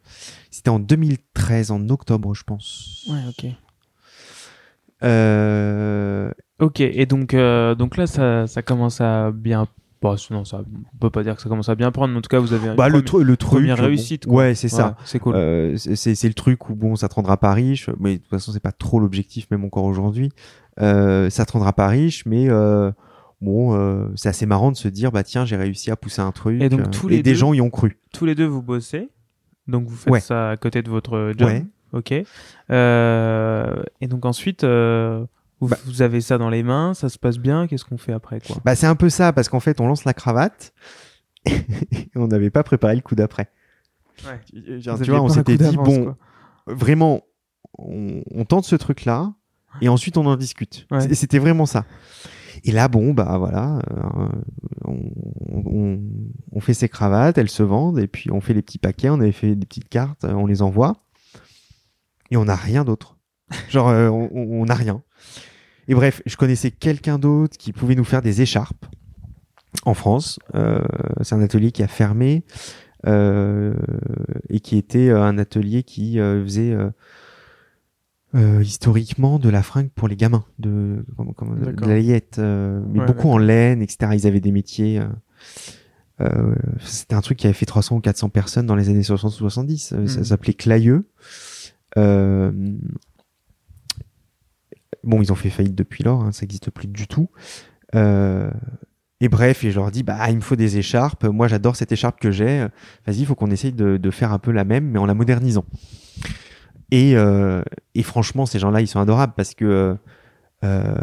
[0.52, 3.06] C'était en 2013, en octobre, je pense.
[3.10, 3.52] Ouais, ok.
[5.04, 6.80] Euh, Ok.
[6.82, 9.68] Et donc euh, donc là ça ça commence à bien.
[10.02, 10.62] Bon, non, ça
[10.94, 12.54] on peut pas dire que ça commence à bien prendre, mais en tout cas vous
[12.54, 12.68] avez.
[12.70, 13.52] une bah, le, première- le truc.
[13.60, 14.90] première réussite, ouais, c'est ça.
[14.90, 15.36] Ouais, c'est cool.
[15.36, 18.52] Euh, c'est le truc où bon, ça te rendra pas riche, mais de toute façon,
[18.52, 20.30] c'est pas trop l'objectif, même encore aujourd'hui.
[20.80, 22.92] Euh, ça te rendra pas riche, mais euh,
[23.42, 26.62] bon, c'est assez marrant de se dire, bah tiens, j'ai réussi à pousser un truc.
[26.62, 27.98] Et donc, tous et les des deux- gens y ont cru.
[28.14, 29.10] Tous les deux vous bossez,
[29.68, 30.20] donc vous faites Ouais.
[30.20, 31.48] ça à côté de votre job.
[31.48, 31.66] Ouais.
[31.94, 32.14] Ok.
[32.70, 35.26] Euh, et donc ensuite, euh,
[35.60, 35.78] vous, Bah.
[35.86, 37.68] vous avez ça dans les mains, ça se passe bien.
[37.68, 38.58] Qu'est-ce qu'on fait après, quoi?
[38.66, 40.74] Bah c'est un peu ça, parce qu'en fait, on lance la cravate.
[41.46, 43.50] et on n'avait pas préparé le coup d'après.
[44.26, 44.40] Ouais.
[44.52, 46.18] Tu vois, on s'était dit, bon, quoi.
[46.68, 47.22] vraiment,
[47.78, 49.34] on, on tente ce truc-là,
[49.82, 50.88] et ensuite on en discute.
[50.92, 51.14] Ouais.
[51.14, 51.86] C'était vraiment ça.
[52.64, 54.30] Et là, bon, bah voilà, euh,
[54.86, 55.00] on,
[55.52, 56.00] on,
[56.52, 59.20] on fait ses cravates, elles se vendent, et puis on fait les petits paquets, on
[59.22, 60.94] avait fait des petites cartes, euh, on les envoie,
[62.32, 63.18] et on n'a rien d'autre.
[63.70, 65.04] Genre, euh, on on n'a rien.
[65.88, 68.86] Et bref, je connaissais quelqu'un d'autre qui pouvait nous faire des écharpes
[69.86, 70.40] en France.
[70.56, 70.82] Euh,
[71.22, 72.44] c'est un atelier qui a fermé
[73.06, 73.74] euh,
[74.50, 76.76] et qui était euh, un atelier qui euh, faisait
[78.36, 82.82] euh, historiquement de la fringue pour les gamins, de, comment- comment- de la layette, euh,
[82.92, 84.12] mais Ouais, beaucoup en laine, etc.
[84.14, 85.00] Ils avaient des métiers.
[86.22, 89.32] euh, C'était un truc qui avait fait 300 ou 400 personnes dans les années 60
[89.34, 89.94] ou 70.
[89.94, 90.24] Euh, Ça Mhm.
[90.26, 91.08] s'appelait Clayeux.
[91.98, 92.52] Euh,
[95.04, 97.30] bon, ils ont fait faillite depuis lors, hein, ça n'existe plus du tout.
[97.96, 98.52] Euh,
[99.20, 101.24] et bref, et je leur dis, bah, il me faut des écharpes.
[101.26, 102.68] Moi, j'adore cette écharpe que j'ai.
[103.08, 105.66] Vas-y, il faut qu'on essaye de, faire un peu la même, mais en la modernisant.
[106.92, 107.64] Et, euh,
[107.96, 109.96] et franchement, ces gens-là, ils sont adorables parce que euh,
[110.64, 110.96] euh,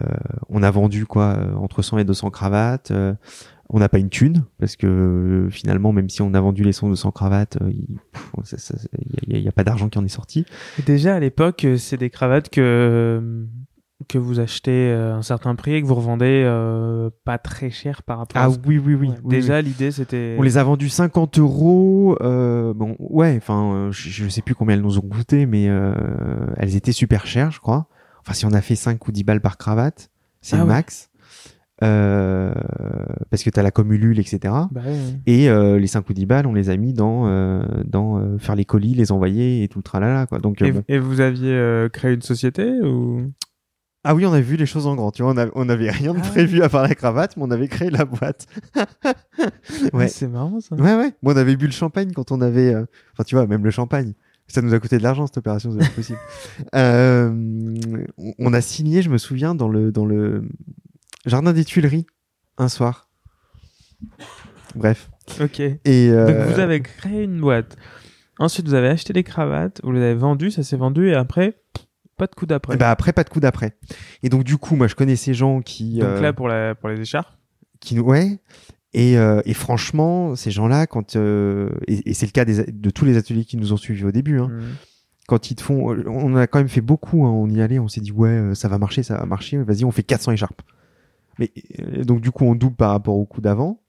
[0.48, 2.90] on a vendu quoi entre 100 et 200 cravates.
[2.90, 3.14] euh,
[3.70, 6.72] on n'a pas une thune parce que euh, finalement, même si on a vendu les
[6.72, 7.98] 100 200 cravates, il
[9.40, 10.44] n'y a, a pas d'argent qui en est sorti.
[10.86, 13.46] Déjà à l'époque, c'est des cravates que
[14.08, 18.02] que vous achetez à un certain prix et que vous revendez euh, pas très cher
[18.02, 19.08] par rapport à Ah oui, oui, oui.
[19.08, 19.64] Ouais, oui, déjà oui.
[19.64, 22.16] l'idée c'était On les a vendus 50 euros.
[22.20, 25.66] Euh, bon, ouais, enfin, euh, je, je sais plus combien elles nous ont coûté, mais
[25.68, 25.94] euh,
[26.56, 27.86] elles étaient super chères, je crois.
[28.20, 31.10] Enfin, si on a fait 5 ou 10 balles par cravate, c'est Ah le max.
[31.82, 32.54] Euh,
[33.30, 34.38] parce que t'as la commulule, etc.
[34.70, 34.96] Bah ouais.
[35.26, 38.38] Et euh, les 5 ou 10 balles, on les a mis dans, euh, dans euh,
[38.38, 40.38] faire les colis, les envoyer et tout le tralala, quoi.
[40.38, 40.82] Donc, euh, Et, bon.
[40.88, 43.22] et vous aviez euh, créé une société ou
[44.04, 45.10] Ah oui, on a vu les choses en grand.
[45.12, 46.28] Tu vois, on, a- on avait rien de Ah.
[46.28, 48.46] prévu à part la cravate, mais on avait créé la boîte.
[49.92, 50.04] Ouais.
[50.04, 50.76] Ah, C'est marrant ça.
[50.76, 51.12] Ouais, ouais.
[51.22, 52.72] Moi, on avait bu le champagne quand on avait.
[52.74, 54.12] euh, Enfin, tu vois, même le champagne.
[54.46, 56.18] Ça nous a coûté de l'argent cette opération, c'est pas possible.
[56.74, 57.32] Euh,
[58.38, 60.44] on- a signé, je me souviens, dans le dans le
[61.26, 62.06] jardin des Tuileries
[62.58, 63.08] un soir.
[64.74, 65.10] Bref.
[65.40, 65.60] Ok.
[65.60, 67.76] Et Donc euh, vous avez créé une boîte.
[68.38, 71.56] Ensuite vous avez acheté les cravates, vous les avez vendues, ça s'est vendu et après
[72.16, 72.76] pas de coup d'après.
[72.76, 73.76] bah après, pas de coup d'après.
[74.22, 76.74] Et donc du coup, moi, je connais ces gens qui Donc euh, là pour la
[76.74, 77.28] pour les écharpes.
[77.80, 78.38] qui nous ouais.
[78.96, 82.90] Et, euh, et franchement, ces gens-là, quand euh, et, et c'est le cas des, de
[82.90, 84.62] tous les ateliers qui nous ont suivis au début, hein, Mhm.
[85.26, 87.88] quand ils te font, on a quand même fait beaucoup, hein, on y allait, on
[87.88, 90.62] s'est dit ouais, euh, ça va marcher, ça va marcher, vas-y, on fait 400 écharpes.
[91.40, 91.50] Mais
[91.80, 93.80] euh, donc du coup, on double par rapport au coup d'avant.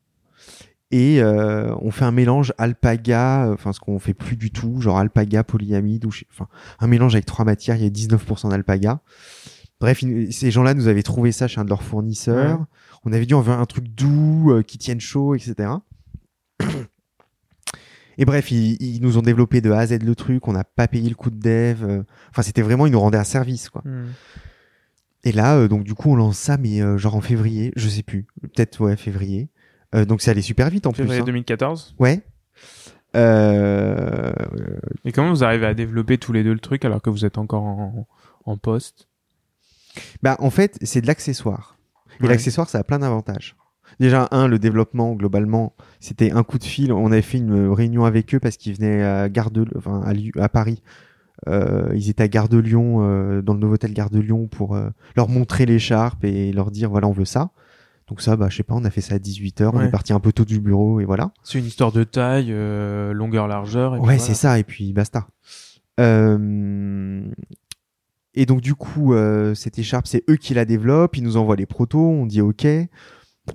[0.92, 4.80] Et euh, on fait un mélange alpaga, euh, enfin ce qu'on fait plus du tout,
[4.82, 6.48] genre alpaga, polyamide, ou enfin
[6.80, 9.02] un mélange avec trois matières, il y a 19% d'alpaga.
[9.82, 12.60] Bref, ces gens-là nous avaient trouvé ça chez un de leurs fournisseurs.
[12.60, 12.66] Ouais.
[13.04, 15.70] On avait dit on veut un truc doux, euh, qui tienne chaud, etc.
[18.18, 20.64] Et bref, ils, ils nous ont développé de A à Z le truc, on n'a
[20.64, 21.84] pas payé le coût de dev.
[21.84, 23.82] euh, Enfin, c'était vraiment, ils nous rendaient un service, quoi.
[23.84, 24.08] Mhm.
[25.26, 28.28] Et là, donc du coup, on lance ça, mais genre en février, je sais plus,
[28.44, 29.50] peut-être ouais février.
[29.96, 31.24] Euh, donc ça allait super vite en Février plus.
[31.24, 31.26] hein.
[31.34, 31.96] 2014.
[32.00, 32.22] Ouais.
[33.16, 34.34] Euh,
[35.06, 37.38] Et comment vous arrivez à développer tous les deux le truc alors que vous êtes
[37.38, 38.08] encore en,
[38.46, 39.08] en poste?
[40.22, 41.78] Bah en fait, c'est de l'accessoire.
[42.20, 42.30] Et Ouais.
[42.30, 43.56] l'accessoire, ça a plein d'avantages.
[44.00, 46.92] Déjà, un, le développement globalement, c'était un coup de fil.
[46.92, 50.12] On avait fait une réunion avec eux parce qu'ils venaient à Gare de, enfin à,
[50.14, 50.82] Lyon- à Paris.
[51.48, 54.48] Euh, ils étaient à Gare de Lyon, euh, dans le nouveau hôtel Gare de Lyon,
[54.48, 57.52] pour euh, leur montrer l'écharpe et leur dire voilà, on veut ça.
[58.08, 59.86] Donc ça, bah je sais pas, on a fait ça à 18h, on Ouais.
[59.88, 61.32] est parti un peu tôt du bureau et voilà.
[61.44, 63.96] C'est une histoire de taille, euh, longueur, largeur.
[63.96, 64.20] Et Ouais, voilà.
[64.20, 65.28] c'est ça, et puis basta.
[66.00, 67.22] Euh,
[68.38, 71.56] Et donc, du coup, euh, cette écharpe, c'est eux qui la développent, ils nous envoient
[71.56, 72.66] les protos, on dit OK.
[72.66, 72.90] Il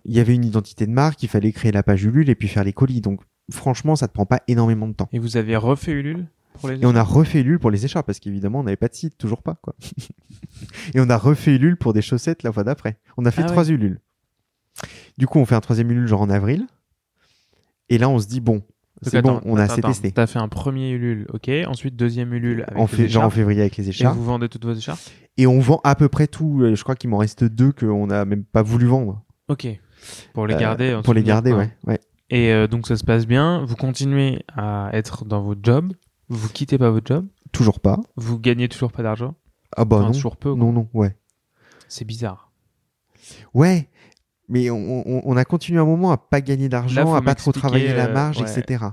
[0.06, 2.64] y avait une identité de marque, il fallait créer la page Ulule et puis faire
[2.64, 3.00] les colis.
[3.02, 3.20] Donc,
[3.52, 5.08] franchement, ça te prend pas énormément de temps.
[5.12, 8.06] Et vous avez refait Ulule pour les Et on a refait Ulule pour les écharpes,
[8.06, 9.74] parce qu'évidemment, on n'avait pas de site, toujours pas, quoi.
[10.94, 12.98] et on a refait Ulule pour des chaussettes la fois d'après.
[13.18, 14.00] On a fait Ah trois Ulules.
[15.20, 16.66] Du coup, on fait un troisième Ulule genre en avril.
[17.90, 18.62] Et là, on se dit, bon,
[19.02, 20.10] c'est bon, on a assez testé.
[20.12, 21.50] T'as fait un premier Ulule, ok.
[21.66, 24.16] Ensuite, deuxième Ulule avec En les fait, genre en février avec les Et écharpes.
[24.16, 25.00] vous vendez toutes vos écharpes
[25.36, 26.62] Et on vend à peu près tout.
[26.62, 29.22] Euh, Je crois qu'il m'en reste deux qu'on n'a même pas voulu vendre.
[29.48, 29.66] Ok.
[30.32, 30.94] Pour les Euh, garder.
[30.94, 31.56] en pour les garder, Ah.
[31.58, 31.70] ouais.
[31.86, 32.00] ouais.
[32.30, 33.62] Et euh, donc ça se passe bien.
[33.66, 35.92] Vous continuez à être dans votre job.
[36.30, 37.26] Vous quittez pas votre job.
[37.52, 38.00] Toujours pas.
[38.16, 39.34] Vous gagnez toujours pas d'argent.
[39.76, 40.12] Ah bah Enfin, non.
[40.12, 40.50] toujours peu.
[40.54, 40.58] quoi.
[40.64, 41.14] Non, non, ouais.
[41.88, 42.50] C'est bizarre.
[43.52, 43.88] Ouais.
[44.52, 47.52] Mais on, on- on a continué un moment à pas gagner d'argent, à pas trop
[47.52, 48.50] travailler la euh, marge, ouais.
[48.60, 48.84] etc.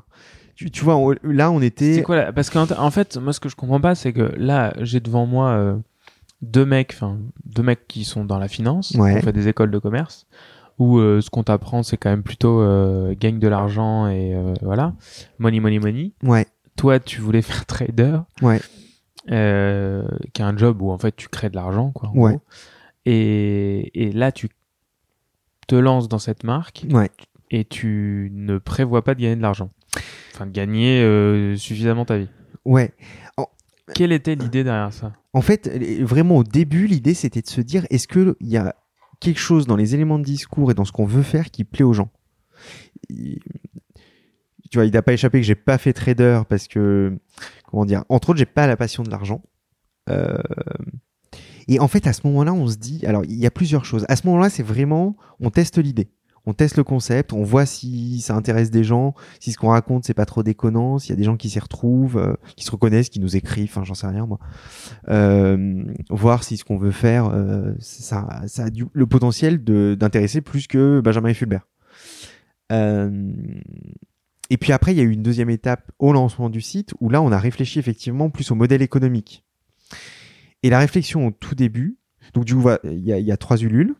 [0.55, 1.95] Tu, tu vois, on- là, on était.
[1.95, 4.33] C'est quoi là Parce qu'en en fait, moi, ce que je comprends pas, c'est que
[4.37, 5.75] là, j'ai devant moi euh,
[6.43, 9.11] deux mecs, enfin deux mecs qui sont dans la finance, Ouais.
[9.13, 10.27] qui ont fait des écoles de commerce,
[10.77, 12.63] où euh, ce qu'on t'apprend, c'est quand même plutôt
[13.19, 14.93] gagne de l'argent et voilà,
[15.39, 16.11] money, money, money.
[16.23, 16.45] Ouais,
[16.75, 18.59] Toi, tu voulais faire trader, ouais.
[19.25, 22.09] qui est un job où en fait tu crées de l'argent, quoi.
[22.09, 22.31] en Ouais.
[22.33, 22.41] gros.
[23.05, 24.49] Et, et là, tu
[25.67, 27.09] te lances dans cette marque Ouais.
[27.51, 29.69] et tu ne prévois pas de gagner de l'argent.
[30.33, 32.29] Enfin, de gagner euh, suffisamment ta vie.
[32.65, 32.93] Ouais.
[33.37, 33.47] En,
[33.93, 35.13] quelle était l'idée derrière ça?
[35.33, 38.75] En fait, euh, vraiment au début, l'idée c'était de se dire est-ce qu'il y a
[39.19, 41.85] quelque chose dans les éléments de discours et dans ce qu'on veut faire qui plaît
[41.85, 42.09] aux gens?
[43.09, 43.39] Il-
[44.69, 47.17] Tu vois, il n'a pas échappé que j'ai pas fait trader parce que,
[47.69, 49.41] comment dire, entre autres, j'ai pas la passion de l'argent.
[50.09, 50.37] Euh,
[51.67, 54.05] Et en fait, à ce moment-là, on se dit, alors il y a plusieurs choses.
[54.09, 56.09] À ce moment-là, c'est vraiment, on teste l'idée.
[56.49, 60.05] On teste le concept, on voit si ça intéresse des gens, si ce qu'on raconte
[60.05, 62.71] c'est pas trop déconnant, s'il y a des gens qui s'y retrouvent, euh, qui se
[62.71, 64.39] reconnaissent, qui nous écrivent, enfin j'en sais rien moi.
[65.09, 70.39] Euh, voir si ce qu'on veut faire, euh, ça, ça a du- le potentiel d'intéresser
[70.39, 71.67] plus que Benjamin et Fulbert.
[72.71, 73.33] Euh,
[74.49, 77.09] et puis après, il y a eu une deuxième étape au lancement du site où
[77.09, 79.43] là, on a réfléchi effectivement plus au modèle économique.
[80.63, 81.97] Et la réflexion au tout début,
[82.33, 83.95] donc du coup, il y, a- il y a trois Ulules,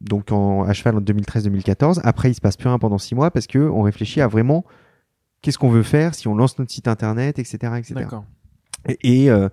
[0.00, 2.00] donc en, à cheval en 2013-2014.
[2.02, 4.64] Après, il se passe plus rien pendant six mois parce que on réfléchit à vraiment
[5.42, 7.94] qu'est-ce qu'on veut faire si on lance notre site internet, etc., etc.
[7.94, 8.24] D'accord.
[8.88, 9.48] Et, et, euh,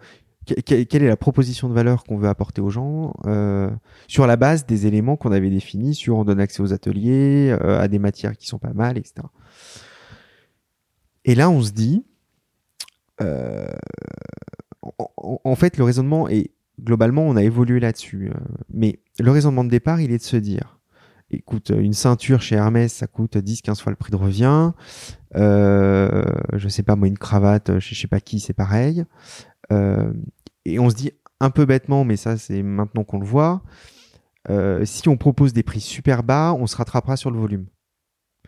[0.48, 3.70] que- que- quelle est la proposition de valeur qu'on veut apporter aux gens euh,
[4.08, 7.80] sur la base des éléments qu'on avait définis sur on donne accès aux ateliers, euh,
[7.80, 9.28] à des matières qui sont pas mal, etc.
[11.26, 12.04] Et là, on se dit,
[13.22, 13.68] euh,
[14.98, 18.40] en, fait, le raisonnement est globalement, on a évolué là-dessus, euh,
[18.74, 20.80] mais le raisonnement de départ, il est de se dire,
[21.32, 24.72] écoute, une ceinture chez Hermès, ça coûte 10-15 fois le prix de revient.
[25.36, 26.24] Euh,
[26.54, 29.04] je sais pas, moi, une cravate chez je sais pas qui, c'est pareil.
[29.72, 30.12] Euh,
[30.66, 33.62] et on se dit un peu bêtement, mais ça, c'est maintenant qu'on le voit.
[34.50, 37.66] euh, si on propose des prix super bas, on se rattrapera sur le volume.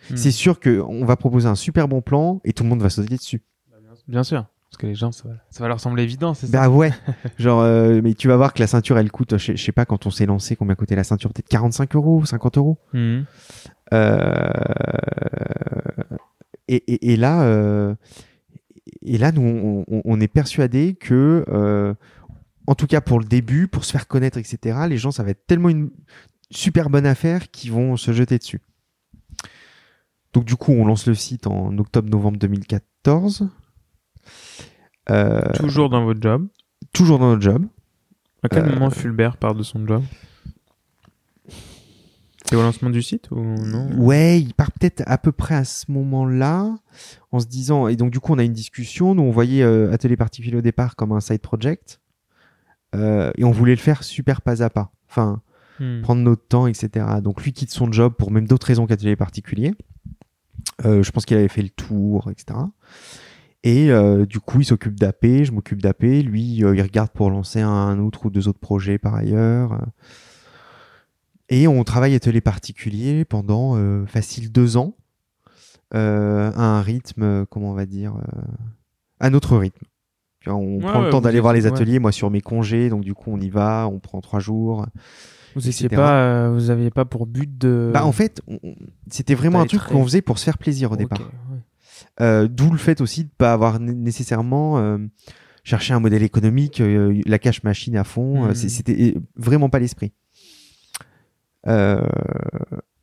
[0.10, 0.18] Hmm.
[0.18, 3.18] C'est sûr qu'on va proposer un super bon plan et tout le monde va sauter
[3.18, 3.44] dessus.
[4.08, 4.46] Bien sûr.
[4.72, 6.94] Parce que les gens, ça va, ça va leur sembler évident, c'est ça Bah ouais,
[7.38, 9.86] genre, euh, mais tu vas voir que la ceinture, elle coûte, je je sais pas,
[9.86, 12.78] quand on s'est lancé, combien coûtait la ceinture Peut-être 45 euros, 50 euros.
[12.94, 13.26] Mhm.
[13.94, 14.50] Euh,
[16.68, 17.96] et, et, et là, euh,
[19.02, 21.96] et là, nous, on, on- on est persuadé que,
[22.68, 25.32] en tout cas pour le début, pour se faire connaître, etc., les gens, ça va
[25.32, 25.90] être tellement une
[26.50, 28.62] super bonne affaire qu'ils vont se jeter dessus.
[30.34, 33.50] Donc du coup, on lance le site en octobre-novembre 2014.
[35.10, 36.48] Euh, Toujours dans votre job.
[36.94, 37.66] toujours dans notre job.
[38.44, 40.04] À quel Euh, moment Fulbert part de son job?
[42.46, 43.90] C'est au lancement du site ou non?
[43.98, 46.76] Ouais, il part peut-être à peu près à ce moment-là,
[47.32, 47.88] en se disant.
[47.88, 49.16] Et donc, du coup, on a une discussion.
[49.16, 52.02] Nous, on voyait euh, Atelier Particulier au départ comme un side project.
[52.94, 54.92] Euh, et on voulait le faire super pas à pas.
[55.10, 55.42] Enfin,
[55.80, 56.02] Hmm.
[56.02, 57.06] prendre notre temps, etc.
[57.24, 59.74] Donc, lui quitte son job pour même d'autres raisons qu'Atelier Particulier.
[60.86, 62.60] Euh, je pense qu'il avait fait le tour, etc.
[63.64, 66.02] Et euh, du coup, il s'occupe d'AP, je m'occupe d'AP.
[66.02, 69.80] Lui, euh, il regarde pour lancer un autre ou deux autres projets par ailleurs.
[71.50, 74.96] Et on travaille atelier particulier pendant euh, facile deux ans,
[75.94, 78.42] euh, à un rythme, euh, comment on va dire, euh,
[79.20, 79.86] à notre rythme.
[80.48, 81.72] On Ouais, prend ouais, le temps d'aller voir les ouais.
[81.72, 84.88] ateliers, moi sur mes congés, donc du coup on y va, on prend trois jours.
[85.54, 85.90] Vous etc.
[85.90, 87.92] pas, euh, vous aviez pas pour but de.
[87.94, 88.58] Bah en fait, on-
[89.10, 91.20] c'était vraiment un truc qu'on faisait pour se faire plaisir au départ.
[92.20, 94.98] Euh, D'où le fait aussi de pas avoir né- nécessairement euh,
[95.64, 98.54] cherché un modèle économique, euh, la cash machine à fond.
[98.54, 100.12] c'est- C'était vraiment pas l'esprit.
[101.68, 102.02] Euh,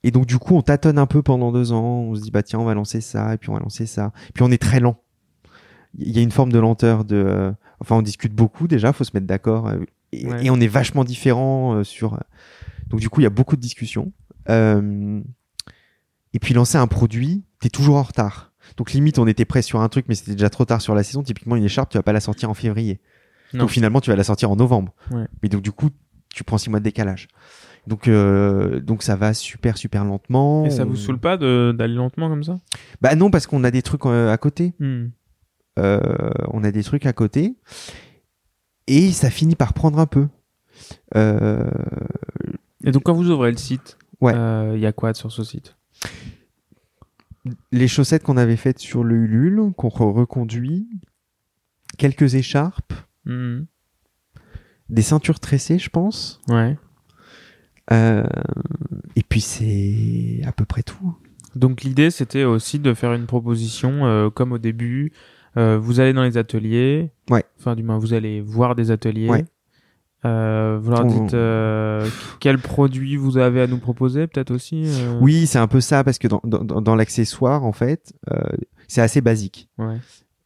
[0.02, 1.84] et donc du coup, on tâtonne un peu pendant deux ans.
[2.08, 4.12] On se dit bah tiens, on va lancer ça, et puis on va lancer ça.
[4.34, 5.00] Puis on est très lent.
[5.96, 7.04] Il y a une forme de lenteur.
[7.04, 8.92] De, euh, enfin, on discute beaucoup déjà.
[8.92, 9.68] Faut se mettre d'accord.
[9.68, 9.78] euh,
[10.12, 10.46] et, Ouais.
[10.46, 12.18] et on est vachement différents euh, sur.
[12.88, 14.12] Donc du coup, il y a beaucoup de discussions.
[14.48, 18.47] Et puis lancer un produit, t'es toujours en retard.
[18.76, 21.02] Donc limite, on était prêt sur un truc, mais c'était déjà trop tard sur la
[21.02, 21.22] saison.
[21.22, 23.00] Typiquement, une écharpe, tu vas pas la sortir en février.
[23.54, 23.60] Non.
[23.60, 24.92] Donc finalement, tu vas la sortir en novembre.
[25.10, 25.24] Ouais.
[25.42, 25.90] Mais donc du coup,
[26.34, 27.28] tu prends six mois de décalage.
[27.86, 30.66] Donc euh, donc ça va super super lentement.
[30.66, 32.58] Et ça vous saoule pas d'aller lentement comme ça?
[33.00, 34.74] Bah non, parce qu'on a des trucs euh, à côté.
[34.78, 35.06] Hmm.
[35.78, 35.98] Euh,
[36.48, 37.54] on a des trucs à côté.
[38.88, 40.28] Et ça finit par prendre un peu.
[41.16, 41.70] Euh,
[42.84, 44.34] Et donc quand vous ouvrez le site, Ouais.
[44.74, 45.76] il y a quoi sur ce site?
[47.72, 50.88] Les chaussettes qu'on avait faites sur le Ulule, qu'on re- reconduit,
[51.98, 52.92] quelques écharpes,
[53.24, 53.64] Hmm.
[54.88, 56.40] des ceintures tressées, je pense.
[56.48, 56.76] Ouais.
[57.92, 58.24] Euh,
[59.16, 61.16] et puis c'est à peu près tout.
[61.54, 65.12] Donc l'idée c'était aussi de faire une proposition euh, comme au début.
[65.56, 67.10] euh, vous allez dans les ateliers.
[67.30, 67.44] Ouais.
[67.58, 69.28] Enfin du moins vous allez voir des ateliers.
[69.28, 69.44] Ouais.
[70.24, 72.06] Euh, vous leur dites euh,
[72.40, 74.82] quel produit vous avez à nous proposer peut-être aussi.
[74.86, 78.36] euh Oui, c'est un peu ça parce que dans, dans, dans- l'accessoire, en fait, euh,
[78.88, 79.68] c'est assez basique.
[79.78, 79.96] Ouais.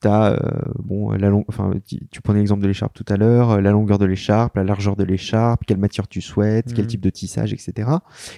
[0.01, 0.39] T'as euh,
[0.83, 1.45] bon la long...
[1.49, 4.65] enfin tu, tu prenais l'exemple de l'écharpe tout à l'heure, la longueur de l'écharpe, la
[4.65, 6.91] largeur de l'écharpe, quelle matière tu souhaites, quel Mhm.
[6.91, 7.89] type de tissage, etc.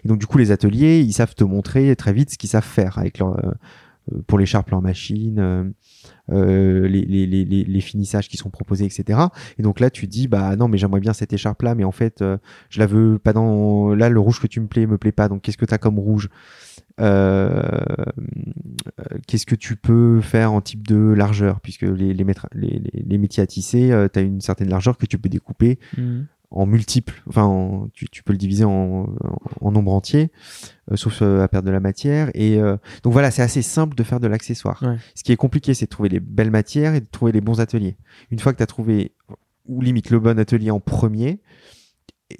[0.05, 2.62] Et donc du coup les ateliers, ils savent te montrer très vite ce qu'ils savent
[2.62, 3.41] faire avec leur
[4.26, 5.72] pour l'écharpe en machine,
[6.33, 9.19] euh, les, les, les, les- les finissages qui sont proposés, etc.
[9.59, 12.23] Et donc là, tu dis, bah non, mais j'aimerais bien cette écharpe-là, mais en fait,
[12.23, 12.39] euh,
[12.71, 13.95] je la veux pas dans.
[13.95, 15.29] Là, le rouge que tu me plais me plaît pas.
[15.29, 16.29] Donc, qu'est-ce que tu as comme rouge?
[17.01, 17.63] Euh,
[19.27, 21.61] Qu'est-ce que tu peux faire en type de largeur?
[21.61, 25.29] Puisque les, les, maîtres- métiers à tisser, tu as une certaine largeur que tu peux
[25.29, 26.27] découper Mhm.
[26.51, 27.23] en multiples.
[27.29, 29.07] Enfin, en- tu, tu peux le diviser en, en,
[29.61, 30.31] en nombre entier,
[30.95, 32.30] sauf euh, à perdre de la matière.
[32.35, 34.82] Et euh, donc voilà, c'est assez simple de faire de l'accessoire.
[34.82, 34.97] Ouais.
[35.14, 37.61] Ce qui est compliqué, c'est de trouver les belles matières et de trouver les bons
[37.61, 37.97] ateliers.
[38.30, 39.12] Une fois que tu as trouvé,
[39.66, 41.41] ou limite le bon atelier en premier,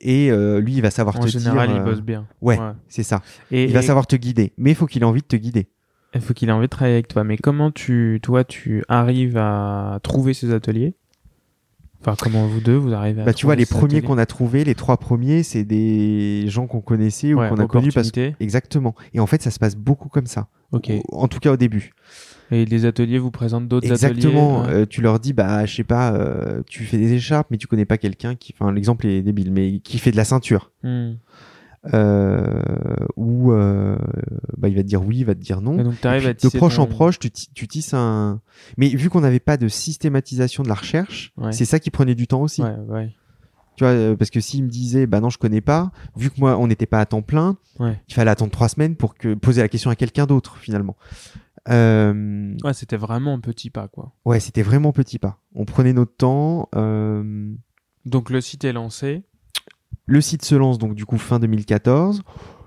[0.01, 1.77] et euh, lui, il va savoir En te général, dire.
[1.77, 2.27] il euh, bosse bien.
[2.41, 2.59] ouais.
[2.89, 3.23] C'est ça.
[3.51, 4.53] Et Il va savoir te guider.
[4.57, 5.69] Mais il faut qu'il ait envie de te guider.
[6.15, 7.23] il faut qu'il ait envie de travailler avec toi.
[7.25, 10.95] Mais comment tu, toi, tu arrives à trouver ces ateliers?
[12.07, 14.65] Enfin, comment vous deux, vous arrivez à Bah, tu vois, les premiers qu'on a trouvés,
[14.65, 18.37] les trois premiers, c'est des gens qu'on connaissait ou Ouais, qu'on a connus parce opportunité.
[18.41, 18.95] Exactement.
[19.15, 20.49] Et en fait, ça se passe beaucoup comme ça.
[20.73, 20.91] Ok.
[21.13, 21.93] En tout cas, au début.
[22.51, 24.65] Et les ateliers vous présentent d'autres ateliers Exactement.
[24.65, 27.67] Euh, tu leur dis, bah, je sais pas, euh, tu fais des écharpes, mais tu
[27.67, 30.71] connais pas quelqu'un qui, enfin, l'exemple est débile, mais qui fait de la ceinture.
[30.83, 31.13] Hmm.
[31.93, 32.63] Euh,
[33.17, 33.99] ou, euh,
[34.57, 35.79] bah, il va te dire oui, il va te dire non.
[35.79, 38.41] Et donc, arrives Et à puis, de proche en proche, tu, tu tisses un.
[38.79, 41.53] Mais vu qu'on n'avait pas de systématisation de la recherche, Ouais.
[41.53, 42.63] c'est ça qui prenait du temps aussi.
[42.63, 43.15] Ouais, ouais.
[43.77, 46.39] Tu vois, euh, parce que s'il me disait, bah non, je connais pas, vu que
[46.39, 48.01] moi, on n'était pas à temps plein, Ouais.
[48.09, 50.97] il fallait attendre trois semaines pour que poser la question à quelqu'un d'autre, finalement.
[51.69, 54.13] Euh, Ouais, c'était vraiment un petit pas, quoi.
[54.25, 55.41] Ouais, c'était vraiment petit pas.
[55.55, 56.69] On prenait notre temps.
[56.77, 57.53] euh,
[58.07, 59.23] Donc, le site est lancé.
[60.07, 62.23] Le site se lance donc du coup fin 2014.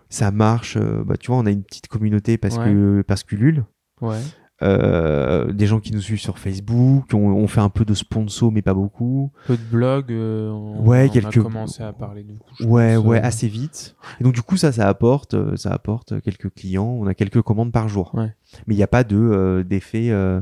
[0.10, 0.78] Ça marche.
[0.78, 2.66] euh, bah, tu vois, on a une petite communauté parce Ouais.
[2.66, 3.66] que parce qu'Ulule.
[4.02, 4.18] Ouais.
[4.64, 7.10] Euh, des gens qui nous suivent sur Facebook.
[7.14, 9.32] On, on fait un peu de sponsor, mais pas beaucoup.
[9.46, 10.12] Peu de blogs.
[10.12, 12.50] euh, on, Ouais, on quelques- a commencé à parler du coup.
[12.64, 13.96] Ouais, pense, ouais, euh, assez vite.
[14.20, 16.88] Et donc du coup, ça, ça apporte, euh, ça apporte quelques clients.
[17.00, 18.16] On a quelques commandes par jour.
[18.16, 18.34] Ouais.
[18.66, 20.42] Mais il n'y a pas de euh, d'effet, euh,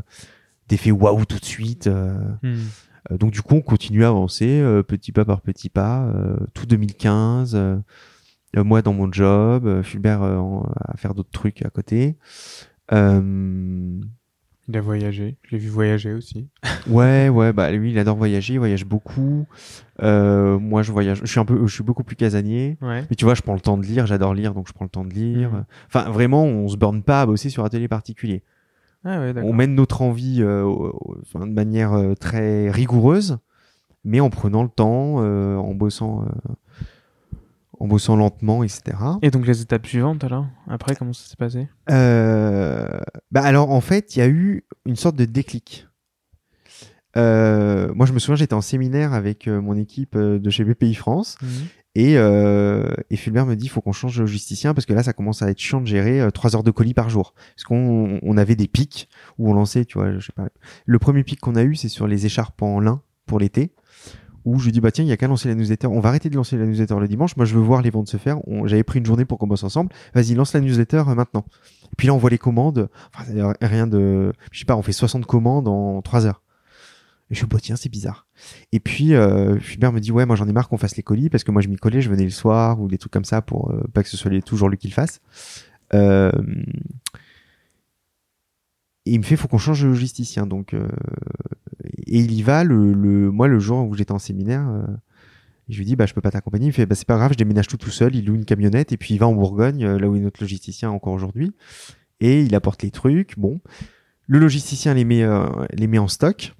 [0.69, 1.87] d'effet waouh tout de suite.
[2.41, 2.55] hmm.
[3.11, 6.37] Euh, donc du coup, on continue à avancer euh, petit pas par petit pas, euh,
[6.53, 7.55] tout 2015.
[7.55, 7.77] euh,
[8.57, 10.39] euh, moi dans mon job, Fulbert euh,
[10.85, 12.15] à faire d'autres trucs à côté.
[12.93, 13.99] Euh,
[14.67, 15.37] Il a voyagé.
[15.43, 16.47] Je l'ai vu voyager aussi.
[16.87, 19.45] ouais, ouais, bah lui, il adore voyager, il voyage beaucoup.
[20.01, 22.77] Euh, moi, je voyage, je suis un peu, je suis beaucoup plus casanier.
[22.81, 23.03] Ouais.
[23.09, 24.89] Mais tu vois, je prends le temps de lire, j'adore lire, donc je prends le
[24.89, 25.51] temps de lire.
[25.51, 25.65] Mhm.
[25.87, 28.43] Enfin, vraiment, on se borne pas à bosser sur atelier particulier.
[29.05, 29.33] Ah ouais.
[29.43, 30.91] On mène notre envie euh,
[31.35, 33.37] de manière euh, très rigoureuse,
[34.03, 36.53] mais en prenant le temps, euh, en bossant, euh,
[37.79, 38.97] en bossant lentement, etc.
[39.21, 40.47] Et donc, les étapes suivantes, alors?
[40.67, 41.67] Après, comment ça s'est passé?
[41.87, 45.87] Bah alors, en fait, il y a eu une sorte de déclic.
[47.15, 51.37] Moi, je me souviens, j'étais en séminaire avec mon équipe de chez BPI France.
[51.95, 55.13] Et, euh, et Fulbert me dit, faut qu'on change de logisticien parce que là, ça
[55.13, 57.33] commence à être chiant de gérer euh, trois heures de colis par jour.
[57.55, 60.49] Parce qu'on on avait des pics où on lançait, tu vois, je sais pas.
[60.85, 63.71] Le premier pic qu'on a eu, c'est sur les écharpes en lin pour l'été.
[64.43, 65.87] Où je lui dis, bah tiens, il y a qu'à lancer la newsletter.
[65.87, 67.35] On va arrêter de lancer la newsletter le dimanche.
[67.35, 68.37] Moi, je veux voir les ventes se faire.
[68.65, 69.91] J'avais pris une journée pour qu'on bosse ensemble.
[70.13, 71.45] Vas-y, lance la newsletter euh, maintenant.
[71.85, 72.89] Et puis là, on voit les commandes.
[73.15, 76.43] Enfin, rien de, je sais pas, on fait 60 commandes en trois heures.
[77.31, 78.27] Je suis, bah tiens, c'est bizarre.
[78.71, 81.43] Et puis, euh, me dit, ouais, moi j'en ai marre qu'on fasse les colis parce
[81.43, 83.71] que moi je m'y collais, je venais le soir ou des trucs comme ça pour
[83.71, 85.21] euh, pas que ce soit toujours lui qui le fasse.
[85.93, 86.31] Euh,
[89.07, 90.45] et il me fait, faut qu'on change de logisticien.
[90.45, 90.87] Donc, euh,
[92.05, 94.67] et il y va le, le, moi le jour où j'étais en séminaire.
[94.69, 94.85] euh,
[95.67, 96.67] je lui dis, bah je peux pas t'accompagner.
[96.67, 98.15] Il fait, bah c'est pas grave, je déménage tout tout seul.
[98.15, 100.41] Il loue une camionnette et puis il va en Bourgogne, euh, là où est notre
[100.43, 101.53] logisticien encore aujourd'hui.
[102.19, 103.37] Et il apporte les trucs.
[103.39, 103.61] Bon,
[104.27, 105.25] le logisticien les met,
[105.73, 106.53] les met en stock.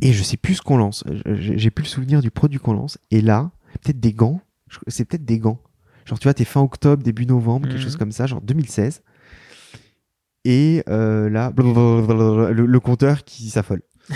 [0.00, 1.04] Et je sais plus ce qu'on lance.
[1.26, 2.98] J'ai plus le souvenir du produit qu'on lance.
[3.10, 3.50] Et là,
[3.82, 4.40] peut-être des gants.
[4.86, 5.60] C'est peut-être des gants.
[6.04, 7.82] Genre, tu vois, t'es fin octobre, début novembre, quelque Mhm.
[7.84, 9.02] chose comme ça, genre 2016.
[10.44, 13.82] Et euh, là, le, le compteur qui s'affole.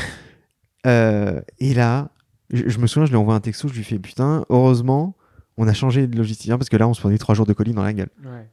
[0.85, 2.11] Euh, et là,
[2.53, 5.15] je, je me souviens, je lui envoie un texto, je lui fais putain, heureusement,
[5.57, 7.73] on a changé de logisticien parce que là, on se prenait trois jours de colis
[7.73, 8.09] dans la gueule.
[8.25, 8.49] Ouais.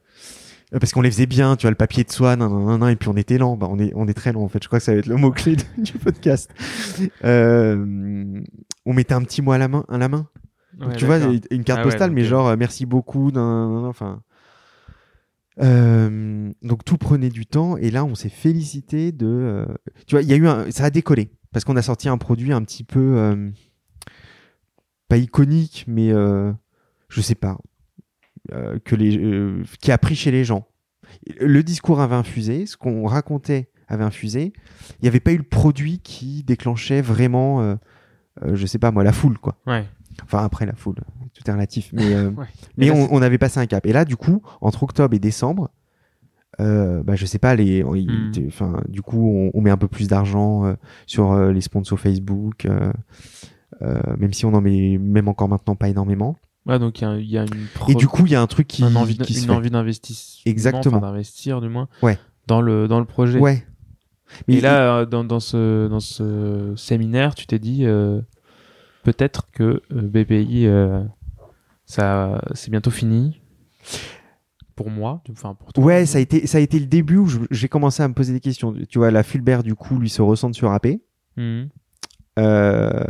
[0.74, 2.80] Euh, Parce qu'on les faisait bien, tu vois, le papier de soie, nan, nan, nan,
[2.80, 3.58] nan, et puis on était lent.
[3.58, 4.62] Bah, on est, on est très lent, en fait.
[4.64, 6.52] Je crois que ça va être le mot-clé du podcast.
[7.24, 8.42] Euh,
[8.86, 10.28] on mettait un petit mot à la main, à la main.
[10.78, 11.18] Donc, Ouais, tu vois,
[11.52, 14.22] une carte Ah postale, mais euh, genre, merci beaucoup, nan, nan, nan, enfin.
[15.62, 19.66] Euh, donc tout prenait du temps et là on s'est félicité de euh,
[20.08, 22.18] tu vois il y a eu un, ça a décollé parce qu'on a sorti un
[22.18, 23.50] produit un petit peu euh,
[25.10, 26.12] pas iconique mais
[27.10, 27.58] je sais pas
[28.86, 30.68] que les euh, qui a pris chez les gens
[31.40, 34.54] le discours avait infusé ce qu'on racontait avait infusé
[34.92, 37.76] il n'y avait pas eu le produit qui déclenchait vraiment euh,
[38.44, 39.86] euh, je sais pas moi la foule quoi Ouais.
[40.24, 40.96] Enfin, après la foule,
[41.34, 41.92] tout est relatif.
[41.94, 42.46] Mais, euh, Ouais.
[42.78, 43.86] mais Et là, on, avait passé un cap.
[43.86, 45.70] Et là, du coup, entre octobre et décembre,
[46.60, 48.32] euh, bah, je sais pas, les, Hmm.
[48.48, 50.74] enfin, du coup, on, on met un peu plus d'argent euh,
[51.06, 52.92] sur euh, les sponsors Facebook, euh,
[53.82, 56.36] euh, même si on en met même encore maintenant pas énormément.
[56.70, 58.36] Ouais, donc il y a, il y a une Et pro- du coup, il y
[58.36, 59.52] a un truc qui, une envie, qui se une fait.
[59.52, 60.98] envie d'investissement, Exactement.
[60.98, 62.18] enfin, d'investir du moins, Ouais.
[62.48, 63.40] dans le dans le projet.
[63.40, 63.66] Ouais.
[64.48, 68.22] Et là, euh, dans, dans ce dans ce séminaire, tu t'es dit euh,
[69.04, 71.04] peut-être que euh, BPI, euh,
[71.86, 73.42] ça c'est bientôt fini.
[74.76, 75.84] Pour moi, enfin pour toi.
[75.84, 78.32] Ouais, ça a été, ça a été le début où j'ai commencé à me poser
[78.32, 78.74] des questions.
[78.88, 81.02] Tu vois, la Fulbert, du coup, lui se ressent sur AP.
[81.36, 81.68] Mhm.
[82.38, 83.04] Euh,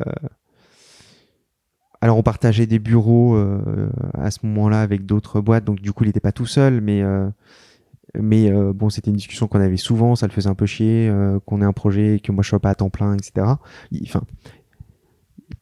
[2.01, 6.03] Alors, on partageait des bureaux euh, à ce moment-là avec d'autres boîtes, donc du coup,
[6.05, 7.27] il n'était pas tout seul, mais euh,
[8.19, 10.15] mais euh, bon, c'était une discussion qu'on avait souvent.
[10.15, 12.49] Ça le faisait un peu chier euh, qu'on ait un projet et que moi je
[12.49, 13.45] sois pas à temps plein, etc.
[13.91, 14.21] Il- Enfin,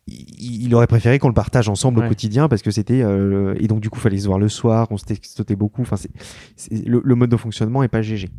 [0.08, 2.06] il, il aurait préféré qu'on le partage ensemble Ouais.
[2.06, 4.88] au quotidien parce que c'était euh, et donc du coup, fallait se voir le soir.
[4.92, 5.82] On se textotait beaucoup.
[5.82, 6.12] Enfin, c'est
[6.56, 8.30] c'est- le, le mode de fonctionnement est pas GG.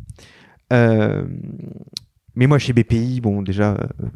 [2.39, 4.07] Euh, mais moi, chez BPI, bon, déjà, euh,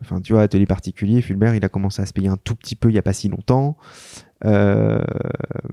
[0.00, 2.76] enfin, tu vois, atelier particulier, Fulbert, il a commencé à se payer un tout petit
[2.76, 3.76] peu il y a pas si longtemps.
[4.44, 5.02] Euh,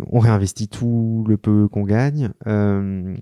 [0.07, 3.15] on réinvestit tout le peu qu'on gagne, euh,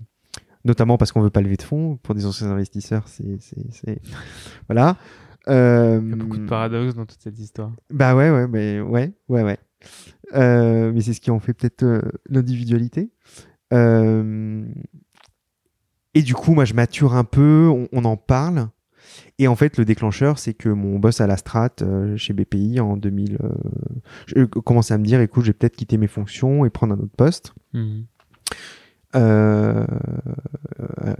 [0.64, 1.98] notamment parce qu'on veut pas lever de fonds.
[2.02, 3.38] Pour des anciens investisseurs, c'est,
[4.68, 4.96] voilà.
[5.48, 7.72] Euh, Il y a beaucoup de paradoxes dans toute cette histoire.
[7.90, 9.58] bah ouais, ouais, mais ouais, ouais, ouais.
[10.34, 13.10] Euh, mais c'est ce qui en fait peut-être euh, l'individualité.
[13.72, 14.64] Euh,
[16.14, 18.68] et du coup, moi, je mature un peu, on, on en parle.
[19.38, 22.80] Et en fait, le déclencheur, c'est que mon boss à la strat euh, chez BPI
[22.80, 23.48] en 2000, euh,
[24.26, 26.98] je commence à me dire, écoute, je vais peut-être quitter mes fonctions et prendre un
[26.98, 27.54] autre poste.
[27.72, 28.04] Mhm.
[29.14, 29.84] Euh,
[31.04, 31.14] euh,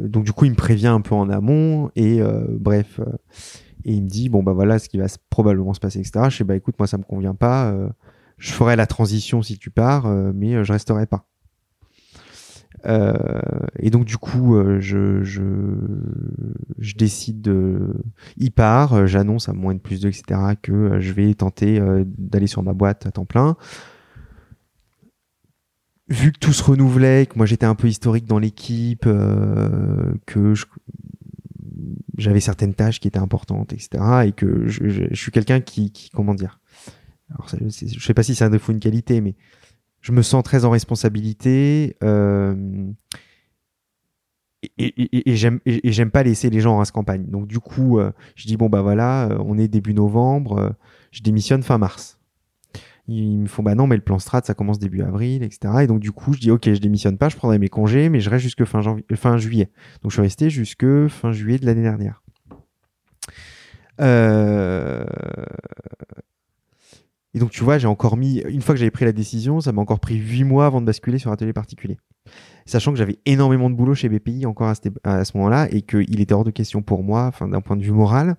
[0.00, 3.04] donc du coup, il me prévient un peu en amont et euh, bref, euh,
[3.84, 6.26] et il me dit bon bah voilà ce qui va probablement se passer, etc.
[6.30, 7.88] Je sais bah écoute moi ça me convient pas, euh,
[8.38, 11.26] je ferai la transition si tu pars, euh, mais euh, je resterai pas.
[12.86, 13.14] Euh,
[13.78, 15.42] et donc du coup, euh, je, je
[16.78, 17.94] je décide de,
[18.36, 20.40] il part, euh, j'annonce à moins de plus 2, etc.
[20.62, 21.80] que euh, je vais tenter
[22.18, 23.56] d'aller sur ma boîte à temps plein
[26.08, 30.54] vu que tout se renouvelait, que moi j'étais un peu historique dans l'équipe, euh, que
[30.54, 30.64] je-
[32.16, 34.02] j'avais certaines tâches qui étaient importantes, etc.
[34.26, 36.60] Et que je, je- suis quelqu'un qui, qui, comment dire,
[37.30, 39.34] alors ça, je sais pas si un défaut ou une qualité, mais
[40.00, 41.96] je me sens très en responsabilité.
[42.02, 42.54] euh,
[44.76, 47.26] et, j'aime pas laisser les gens en race campagne.
[47.26, 50.74] Donc du coup, euh, je dis bon bah voilà, euh, on est début novembre,
[51.12, 52.18] je démissionne fin mars.
[53.10, 55.86] Ils me font bah non mais le plan strat ça commence début avril etc et
[55.86, 58.28] donc du coup je dis ok je démissionne pas je prendrai mes congés mais je
[58.28, 59.70] reste jusque fin janvier fin juillet
[60.02, 62.22] donc je suis resté jusque fin juillet de l'année dernière
[64.00, 65.04] Euh,
[67.34, 69.72] et donc tu vois j'ai encore mis une fois que j'avais pris la décision ça
[69.72, 71.98] m'a encore pris huit mois avant de basculer sur atelier particulier.
[72.66, 76.34] Sachant que j'avais énormément de boulot chez BPI encore à, ce moment-là et qu'il était
[76.34, 78.36] hors de question pour moi enfin d'un point de vue moral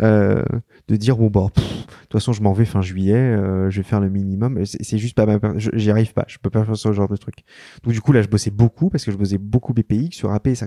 [0.00, 0.42] euh,
[0.88, 3.84] de dire bon bah de toute façon je m'en vais fin juillet euh, je vais
[3.84, 4.64] faire le minimum.
[4.64, 6.24] C'est juste pas ma j'y arrive pas.
[6.28, 7.44] Je peux pas faire ce genre de truc.
[7.82, 10.32] Donc du coup là je bossais beaucoup parce que je bossais beaucoup BPI que sur
[10.32, 10.66] AP ça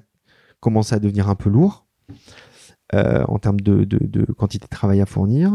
[0.59, 1.85] commençait à devenir un peu lourd
[2.93, 5.53] euh, en termes de quantité de travail à fournir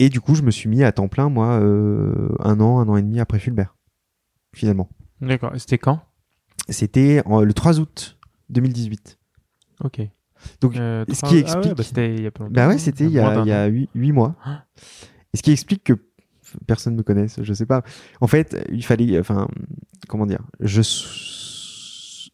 [0.00, 2.88] et du coup je me suis mis à temps plein moi euh, un an un
[2.88, 3.76] an et demi après Fulbert
[4.54, 4.88] finalement
[5.20, 5.52] D'accord.
[5.56, 6.00] C'était quand?
[6.68, 9.18] C'était le 3 août 2018
[9.84, 10.00] Ok.
[10.60, 12.54] Donc, Euh, ce qui ah ouais, explique- bah, c'était il y a pas longtemps.
[12.54, 14.36] Bah ouais, c'était il y a, il y a mois.
[14.44, 14.64] Ah.
[15.32, 15.92] Et ce qui explique que
[16.66, 17.82] personne me connaisse, je sais pas.
[18.20, 19.48] En fait, il fallait, enfin,
[20.08, 20.80] comment dire, je,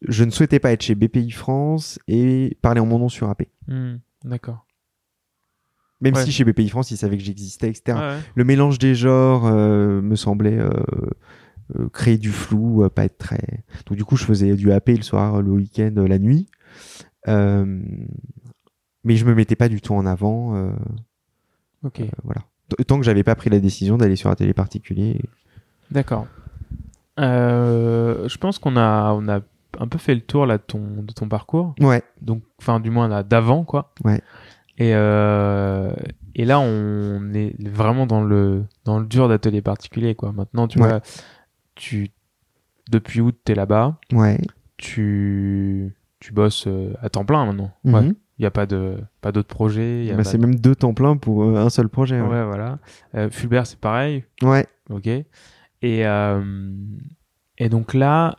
[0.07, 3.47] je ne souhaitais pas être chez BPI France et parler en mon nom sur AP.
[3.67, 4.65] Hmm, D'accord.
[6.01, 6.23] Même Ouais.
[6.25, 7.97] si chez BPI France, ils savaient que j'existais, etc.
[7.97, 8.17] Ouais.
[8.35, 10.69] Le mélange des genres euh, me semblait euh,
[11.79, 13.63] euh, créer du flou, euh, pas être très.
[13.87, 16.47] Donc du coup, je faisais du AP le soir, le week-end, euh, la nuit.
[17.27, 17.81] Euh,
[19.03, 20.55] mais je me mettais pas du tout en avant.
[20.55, 20.71] euh,
[21.83, 22.01] Ok.
[22.23, 22.41] Voilà.
[22.69, 25.19] T- Tant que j'avais pas pris la décision d'aller sur un télé particulier.
[25.89, 26.27] D'accord.
[27.19, 29.39] Euh, je pense qu'on a, on a
[29.79, 31.73] un peu fait le tour là de ton, de ton parcours.
[31.79, 32.03] Ouais.
[32.21, 33.93] Donc, enfin, du moins là d'avant, quoi.
[34.03, 34.21] Ouais.
[34.77, 35.91] Et, euh,
[36.35, 40.31] et là, on est vraiment dans le, dans le dur d'atelier particulier, quoi.
[40.31, 40.87] Maintenant, tu Ouais.
[40.87, 41.01] vois,
[41.75, 42.11] tu,
[42.91, 43.97] depuis août, t'es là-bas.
[44.13, 44.37] Ouais.
[44.77, 47.71] Tu, tu bosses euh, à temps plein maintenant.
[47.83, 47.93] Mhm.
[47.93, 48.07] Ouais.
[48.39, 50.13] Il n'y a pas de, pas d'autres projets.
[50.15, 52.21] Bah, c'est de- même deux temps plein pour euh, un seul projet.
[52.21, 52.45] Ouais, Ouais.
[52.45, 52.77] voilà.
[53.15, 54.23] Euh, Fulbert, c'est pareil.
[54.43, 54.67] Ouais.
[54.91, 55.07] Ok.
[55.07, 55.25] Et,
[55.83, 56.71] euh,
[57.57, 58.35] et donc là,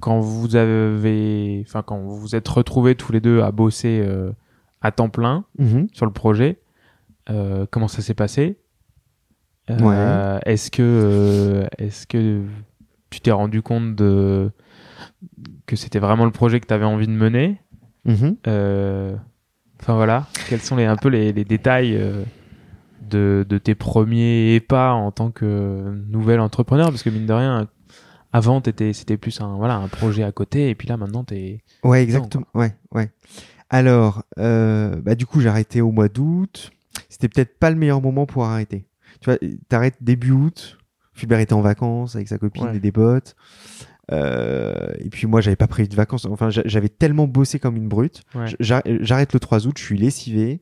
[0.00, 4.06] quand vous avez, enfin quand vous vous êtes retrouvés tous les deux à bosser
[4.82, 5.88] à temps plein Mhm.
[5.92, 6.60] sur le projet,
[7.30, 8.58] euh, comment ça s'est passé?
[9.70, 12.42] Euh, Est-ce que, euh, est-ce que
[13.10, 14.50] tu t'es rendu compte de
[15.66, 17.60] que c'était vraiment le projet que tu avais envie de mener?
[18.04, 18.36] Mhm.
[19.80, 22.00] Enfin voilà, quels sont les, un peu les, les détails
[23.10, 26.88] de, de tes premiers pas en tant que nouvel entrepreneur?
[26.90, 27.68] Parce que mine de rien,
[28.32, 31.62] avant, c'était plus un, voilà, un projet à côté, et puis là maintenant, t'es.
[31.82, 32.46] Ouais, exactement.
[32.54, 33.10] Ouais, ouais.
[33.70, 36.70] Alors, euh, bah, du coup, j'ai arrêté au mois d'août.
[37.08, 38.86] C'était peut-être pas le meilleur moment pour arrêter.
[39.20, 39.38] Tu vois,
[39.68, 40.78] t'arrêtes début août.
[41.14, 42.76] Fulbert était en vacances avec sa copine Ouais.
[42.76, 43.34] et des potes.
[44.12, 46.26] Euh, et puis moi, j'avais pas prévu de vacances.
[46.26, 48.22] Enfin, j'a- j'avais tellement bossé comme une brute.
[48.34, 48.46] Ouais.
[48.60, 50.60] J'ar- J'arrête le 3 août, je suis lessivé.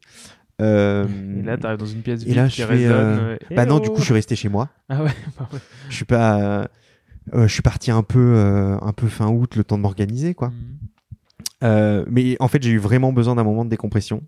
[0.62, 1.06] Euh,
[1.40, 2.92] Et là, t'arrives dans une pièce et vide là, qui je résonne.
[2.92, 4.70] euh, euh, bah non, du coup, je suis resté chez moi.
[4.88, 5.58] Ah ouais, bah ouais.
[5.90, 6.38] Je suis pas.
[6.40, 6.66] euh,
[7.48, 10.48] je suis parti un peu, euh, un peu fin août, le temps de m'organiser, quoi.
[10.50, 10.83] Mhm.
[11.62, 14.22] Euh, mais en fait, j'ai eu vraiment besoin d'un moment de décompression.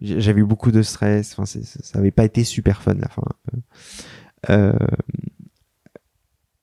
[0.00, 1.32] J'avais eu beaucoup de stress.
[1.38, 3.22] Enfin, ça avait pas été super fun la fin.
[4.50, 4.72] Euh,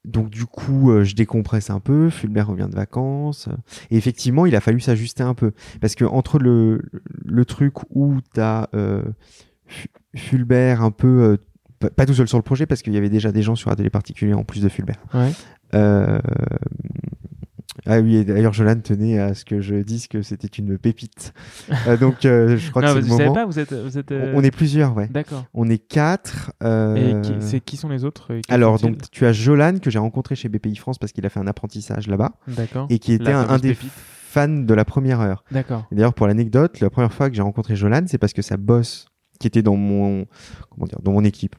[0.05, 2.09] donc du coup, euh, je décompresse un peu.
[2.09, 3.47] Fulbert revient de vacances.
[3.91, 5.51] Et effectivement, il a fallu s'ajuster un peu
[5.81, 6.81] parce que entre le
[7.25, 9.03] le truc où t'as euh,
[9.67, 11.37] Fu- Fulbert un peu euh,
[11.79, 13.69] pas- pas tout seul sur le projet parce qu'il y avait déjà des gens sur
[13.71, 14.99] Atelier Particulier en plus de Fulbert.
[15.13, 15.31] Ouais.
[17.85, 21.33] Ah oui, et d'ailleurs, Jolan tenait à ce que je dise que c'était une pépite.
[21.87, 23.33] Euh, donc, euh, je crois Non, que c'est le savais moment.
[23.35, 23.73] pas, vous êtes.
[23.73, 25.07] Vous êtes euh, On on est plusieurs, ouais.
[25.07, 25.45] D'accord.
[25.53, 26.51] On est quatre.
[26.63, 29.99] Et qui, c'est, qui sont les autres qui Alors, donc, tu as Jolan que j'ai
[29.99, 32.87] rencontré chez BPI France parce qu'il a fait un apprentissage là-bas D'accord.
[32.89, 33.91] et qui était un, des pépite.
[33.93, 35.43] fans de la première heure.
[35.51, 35.85] D'accord.
[35.91, 38.57] Et D'ailleurs, pour l'anecdote, la première fois que j'ai rencontré Jolan, c'est parce que sa
[38.57, 39.07] boss,
[39.39, 40.25] qui était dans mon,
[40.69, 41.55] comment dire, dans mon équipe,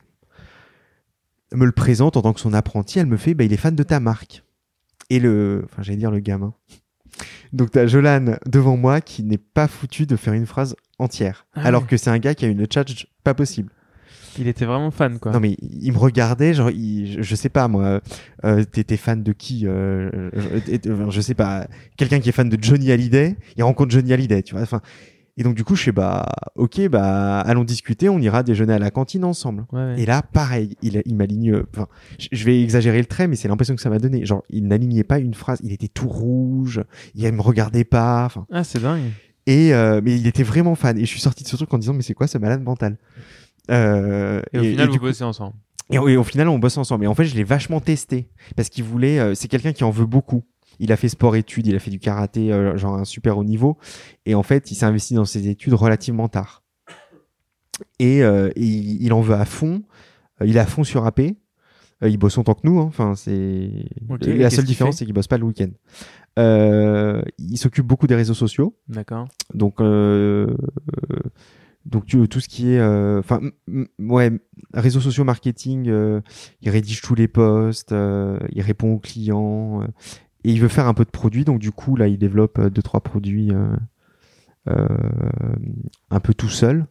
[1.53, 2.99] me le présente en tant que son apprenti.
[2.99, 4.45] Elle me fait, bah, il est fan de ta marque.
[5.11, 6.55] Et le, enfin, j'allais dire le gamin.
[7.53, 11.47] Donc, t'as Jolan devant moi qui n'est pas foutu de faire une phrase entière.
[11.55, 13.71] Ah alors que c'est un gars qui a une charge pas possible.
[14.39, 15.33] Il était vraiment fan, quoi.
[15.33, 18.01] Non mais il me regardait, genre, il- je, je sais pas moi,
[18.45, 22.49] euh, t'étais fan de qui euh, je, je- je sais pas, quelqu'un qui est fan
[22.49, 24.63] de Johnny Hallyday, il rencontre Johnny Hallyday, tu vois.
[24.63, 24.81] Enfin,
[25.37, 26.27] et donc du coup je sais bah
[26.57, 29.65] ok bah allons discuter, on ira déjeuner à la cantine ensemble.
[29.73, 30.01] Ouais, ouais.
[30.01, 31.87] Et là pareil, il, il m'aligne, enfin
[32.19, 34.25] je- vais exagérer le trait, mais c'est l'impression que ça m'a donné.
[34.27, 36.83] Genre il n'alignait pas une phrase, il était tout rouge,
[37.15, 38.47] il me regardait pas, enfin.
[38.53, 39.03] Ah, c'est dingue.
[39.47, 40.97] Et euh, mais il était vraiment fan.
[40.99, 42.99] Et je suis sorti de ce truc en disant mais c'est quoi ce malade mental?
[43.71, 45.55] Euh, Et, au final, du vous coup- bossez ensemble.
[45.91, 47.05] et, et au final, on bosse ensemble.
[47.05, 49.19] Et en fait, je l'ai vachement testé parce qu'il voulait.
[49.19, 50.43] euh, c'est quelqu'un qui en veut beaucoup.
[50.81, 53.79] Il a fait sport-études, il a fait du karaté, euh, genre un super haut niveau.
[54.27, 56.65] Et en fait, il s'est investi dans ses études relativement tard.
[57.99, 59.83] Et, euh, et il, il en veut à fond.
[60.41, 61.21] Euh, il est à fond sur AP.
[62.03, 62.81] Il bosse autant que nous.
[62.81, 62.85] hein.
[62.87, 63.71] Enfin, c'est
[64.39, 65.69] la seule différence, c'est qu'il bosse pas le week-end.
[67.39, 68.75] Il s'occupe beaucoup des réseaux sociaux.
[68.89, 69.29] D'accord.
[69.53, 69.83] Donc,
[71.87, 73.41] donc tu- tout ce qui est, enfin,
[73.99, 74.31] ouais,
[74.75, 76.21] réseaux sociaux, marketing, euh,
[76.63, 79.83] il rédige tous les posts, euh, il répond aux clients,
[80.45, 81.45] et il veut faire un peu de produits.
[81.45, 83.77] Donc du coup, là, il développe euh, deux trois produits euh,
[84.69, 84.87] euh,
[86.11, 86.87] un peu tout seul.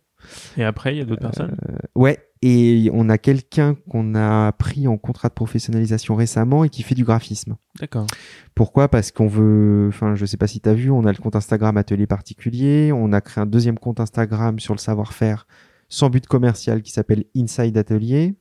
[0.57, 1.55] Et après, il y a d'autres personnes?
[1.95, 6.83] Ouais, et on a quelqu'un qu'on a pris en contrat de professionnalisation récemment et qui
[6.83, 7.55] fait du graphisme.
[7.79, 8.05] D'accord.
[8.53, 8.89] Pourquoi?
[8.89, 11.37] Parce qu'on veut, enfin, je sais pas si tu as vu, on a le compte
[11.37, 15.47] Instagram Atelier Particulier, on a créé un deuxième compte Instagram sur le savoir-faire
[15.87, 18.35] sans but commercial qui s'appelle Inside Atelier,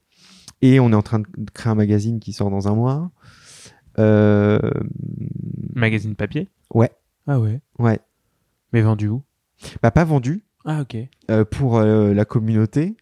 [0.63, 3.11] et on est en train de créer un magazine qui sort dans un mois.
[3.99, 4.59] Euh...
[5.75, 6.91] Magazine papier Ouais,
[7.27, 7.61] Ah ouais.
[7.79, 7.99] ouais.
[8.73, 9.23] Mais vendu où?
[9.83, 10.97] Bah, pas vendu Ah, ok.
[11.31, 12.97] euh, pour euh, la communauté.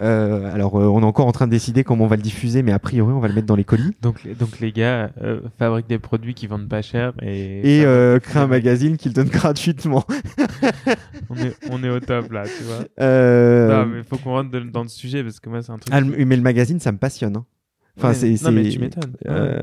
[0.00, 2.62] Euh, alors, euh, on est encore en train de décider comment on va le diffuser,
[2.64, 3.94] mais a priori, on va le mettre dans les colis.
[4.02, 7.84] Donc, les- donc les gars euh, fabriquent des produits qui vendent pas cher et, Et
[8.20, 10.04] créer un magazine qu'ils donnent gratuitement.
[11.30, 12.78] on, est, on est au top là, tu vois.
[12.98, 15.94] Non, mais faut qu'on rentre de- dans le sujet parce que moi, c'est un truc.
[15.94, 17.36] Ah, mais le magazine, ça me passionne.
[17.36, 17.46] hein.
[17.98, 19.12] Enfin, Ouais, c'est, Non, mais tu m'étonnes.
[19.28, 19.62] euh,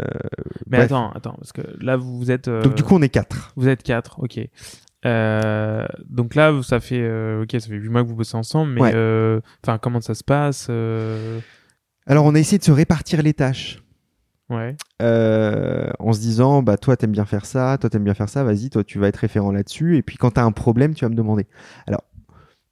[0.67, 0.85] mais bref.
[0.85, 2.47] attends, attends, parce que là, vous, vous êtes.
[2.47, 3.53] euh, Donc du coup, on est quatre.
[3.55, 4.39] Vous êtes quatre, ok.
[5.05, 8.35] Euh, donc là, vous- ça fait, euh, ok, ça fait 8 mois que vous bossez
[8.37, 8.91] ensemble, mais Ouais.
[8.93, 11.39] euh, enfin, comment ça se passe euh,
[12.05, 13.81] Alors, on a essayé de se répartir les tâches.
[14.49, 14.75] Ouais.
[15.03, 18.43] Euh, en se disant, bah toi t'aimes bien faire ça, toi t'aimes bien faire ça,
[18.43, 21.09] vas-y, toi tu vas être référent là-dessus, et puis quand t'as un problème, tu vas
[21.09, 21.45] me demander.
[21.85, 22.03] Alors,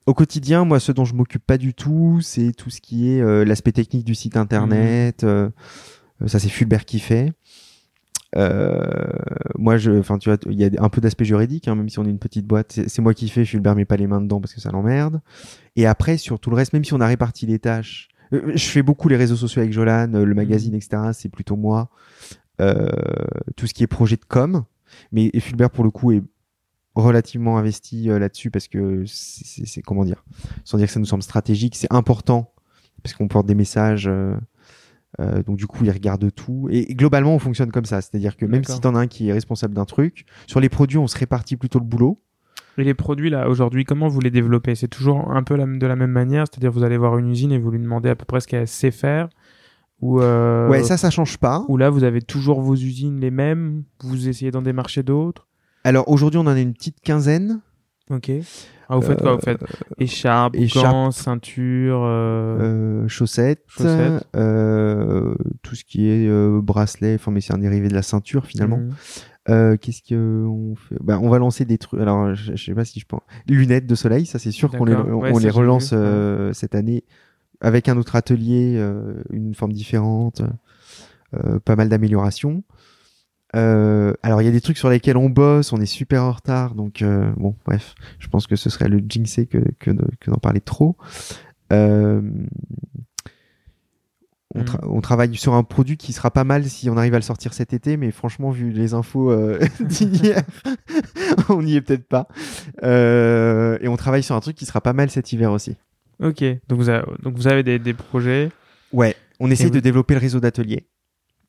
[0.07, 3.21] au quotidien, moi, ce dont je m'occupe pas du tout, c'est tout ce qui est
[3.21, 5.23] euh, l'aspect technique du site internet.
[5.23, 5.49] euh,
[6.21, 7.33] euh, ça, c'est Fulbert qui fait.
[8.35, 11.99] Moi, je, enfin, tu vois, il y a un peu d'aspect juridique, hein, même si
[11.99, 13.45] on est une petite boîte, c'est moi qui fais.
[13.45, 15.21] Fulbert met pas les mains dedans parce que ça l'emmerde.
[15.75, 18.83] Et après, sur tout le reste, même si on a réparti les tâches, je fais
[18.83, 21.09] beaucoup les réseaux sociaux avec Jolan, le magazine, etc.
[21.13, 21.89] C'est plutôt moi.
[22.59, 22.89] Euh,
[23.55, 24.63] tout ce qui est projet de com.
[25.11, 26.23] Mais et Fulbert, pour le coup, est
[27.01, 30.23] relativement investi euh, là-dessus parce que c'est comment dire,
[30.65, 32.51] sans dire que ça nous semble stratégique, c'est important
[33.03, 34.35] parce qu'on porte des messages euh,
[35.19, 36.67] Euh, donc du coup, ils regardent tout.
[36.69, 38.01] Et, et globalement, on fonctionne comme ça.
[38.01, 40.97] C'est-à-dire que même si t'en as un qui est responsable d'un truc, sur les produits,
[40.99, 42.19] on se répartit plutôt le boulot.
[42.77, 44.75] Et les produits là aujourd'hui, comment vous les développez?
[44.75, 47.51] C'est toujours un peu la- de la même manière, c'est-à-dire vous allez voir une usine
[47.51, 49.29] et vous lui demandez à peu près ce qu'elle sait faire,
[50.01, 51.65] ou euh, Ouais, ça, ça change pas.
[51.67, 55.46] ou là vous avez toujours vos usines les mêmes, vous essayez d'en démarcher d'autres?
[55.87, 57.61] Alors aujourd'hui, on en a une petite quinzaine.
[58.09, 58.29] Ok.
[58.89, 59.59] Ah, vous faites quoi Vous faites
[59.99, 60.85] écharpe, écharpe.
[60.91, 62.01] gants, ceinture.
[62.03, 64.25] euh, Euh, chaussettes, Chaussettes.
[64.35, 68.45] euh, tout ce qui est euh, bracelet, enfin mais c'est un dérivé de la ceinture
[68.45, 68.77] finalement.
[68.79, 68.91] mhm.
[69.49, 70.97] Euh, Qu'est-ce que on fait?
[71.01, 72.01] Bah, On va lancer des trucs.
[72.01, 73.21] Alors je, je sais pas si je pense.
[73.47, 75.07] Lunettes de soleil, ça c'est sûr qu'on les, D'accord.
[75.09, 77.05] on Ouais, on ça, les j'ai relance euh, cette année
[77.61, 80.41] avec un autre atelier, euh, une forme différente,
[81.33, 82.63] euh, pas mal d'améliorations.
[83.55, 86.33] Euh, alors il y a des trucs sur lesquels on bosse, on est super en
[86.33, 90.09] retard, donc euh, bon bref, je pense que ce serait le jinxé que que de-
[90.19, 90.97] que d'en parler trop.
[91.71, 92.21] Euh,
[94.55, 97.17] on, tra- on travaille sur un produit qui sera pas mal si on arrive à
[97.17, 100.41] le sortir cet été, mais franchement, vu les infos euh, d'hier,
[101.49, 102.27] on n'y est peut-être pas.
[102.83, 105.75] Euh, et on travaille sur un truc qui sera pas mal cet hiver aussi.
[106.21, 106.43] Ok.
[106.69, 108.49] Donc vous avez, donc vous avez des, des projets.
[108.93, 110.87] Ouais, on essaie Et de vous- développer le réseau d'ateliers,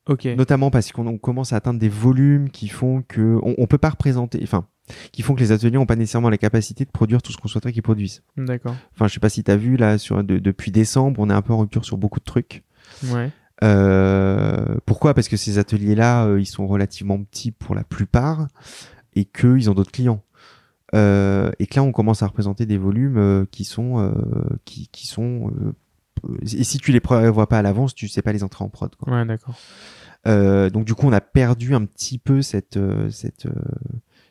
[0.09, 0.25] Ok.
[0.37, 3.79] notamment parce qu'on on commence à atteindre des volumes qui font que on, on peut
[3.79, 4.67] pas représenter, enfin,
[5.13, 7.49] qui font que les ateliers ont pas nécessairement la capacité de produire tout ce qu'on
[7.49, 8.23] souhaiterait qu'ils produisent.
[8.37, 8.75] D'accord.
[8.95, 11.43] Enfin, je sais pas si t'as vu là, sur de- depuis décembre, on est un
[11.43, 12.65] peu en rupture sur beaucoup de trucs.
[13.13, 13.31] Ouais.
[13.65, 15.15] Euh, pourquoi?
[15.15, 18.49] Parce que ces ateliers-là, euh, ils sont relativement petits pour la plupart
[19.15, 20.23] et qu'ils ont d'autres clients.
[20.95, 24.13] Euh, et que là, on commence à représenter des volumes euh, qui sont, euh,
[24.65, 25.51] qui, qui sont.
[26.43, 28.95] Et si tu les prévois pas à l'avance, tu sais pas les entrer en prod.
[28.97, 29.13] Quoi.
[29.13, 29.55] Ouais, d'accord.
[30.27, 33.53] Euh, donc du coup, on a perdu un petit peu cette, euh, cette euh,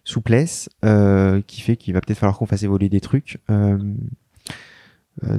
[0.04, 3.40] souplesse euh, qui fait qu'il va peut-être falloir qu'on fasse évoluer des trucs.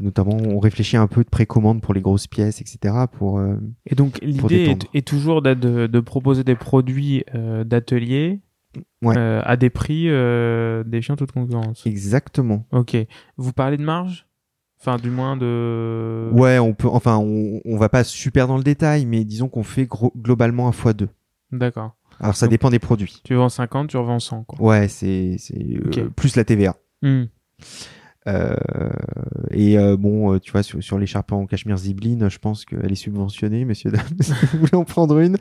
[0.01, 2.94] Notamment, on réfléchit un peu de précommande pour les grosses pièces, etc.
[3.12, 3.40] Pour
[3.86, 7.24] Et donc l'idée est, est toujours de, de proposer des produits
[7.64, 8.40] d'atelier
[9.03, 9.16] Ouais.
[9.16, 10.09] à des prix
[10.84, 11.86] défiant toute concurrence.
[11.86, 12.66] exactement.
[12.72, 12.96] Ok.
[13.36, 14.26] Vous parlez de marge?
[14.80, 16.30] Enfin, du moins de.
[16.32, 16.88] Ouais, on peut.
[16.88, 20.68] Enfin, on, on va pas super dans le détail, mais disons qu'on fait gros- globalement
[20.68, 21.08] un fois deux.
[21.50, 21.96] D'accord.
[22.20, 23.20] Alors ça Donc- dépend des produits.
[23.24, 24.60] Tu vends 50, tu revends 100, quoi.
[24.60, 25.58] Ouais, c'est c'est
[25.98, 26.76] euh, plus la TVA.
[27.02, 27.24] Hmm.
[28.26, 28.56] Euh,
[29.50, 32.90] et euh, bon, euh, tu vois, sur, sur l'écharpe en cachemire zibeline, je pense qu'elle
[32.90, 34.02] est subventionnée, messieurs dames.
[34.20, 35.36] si vous voulez en prendre une.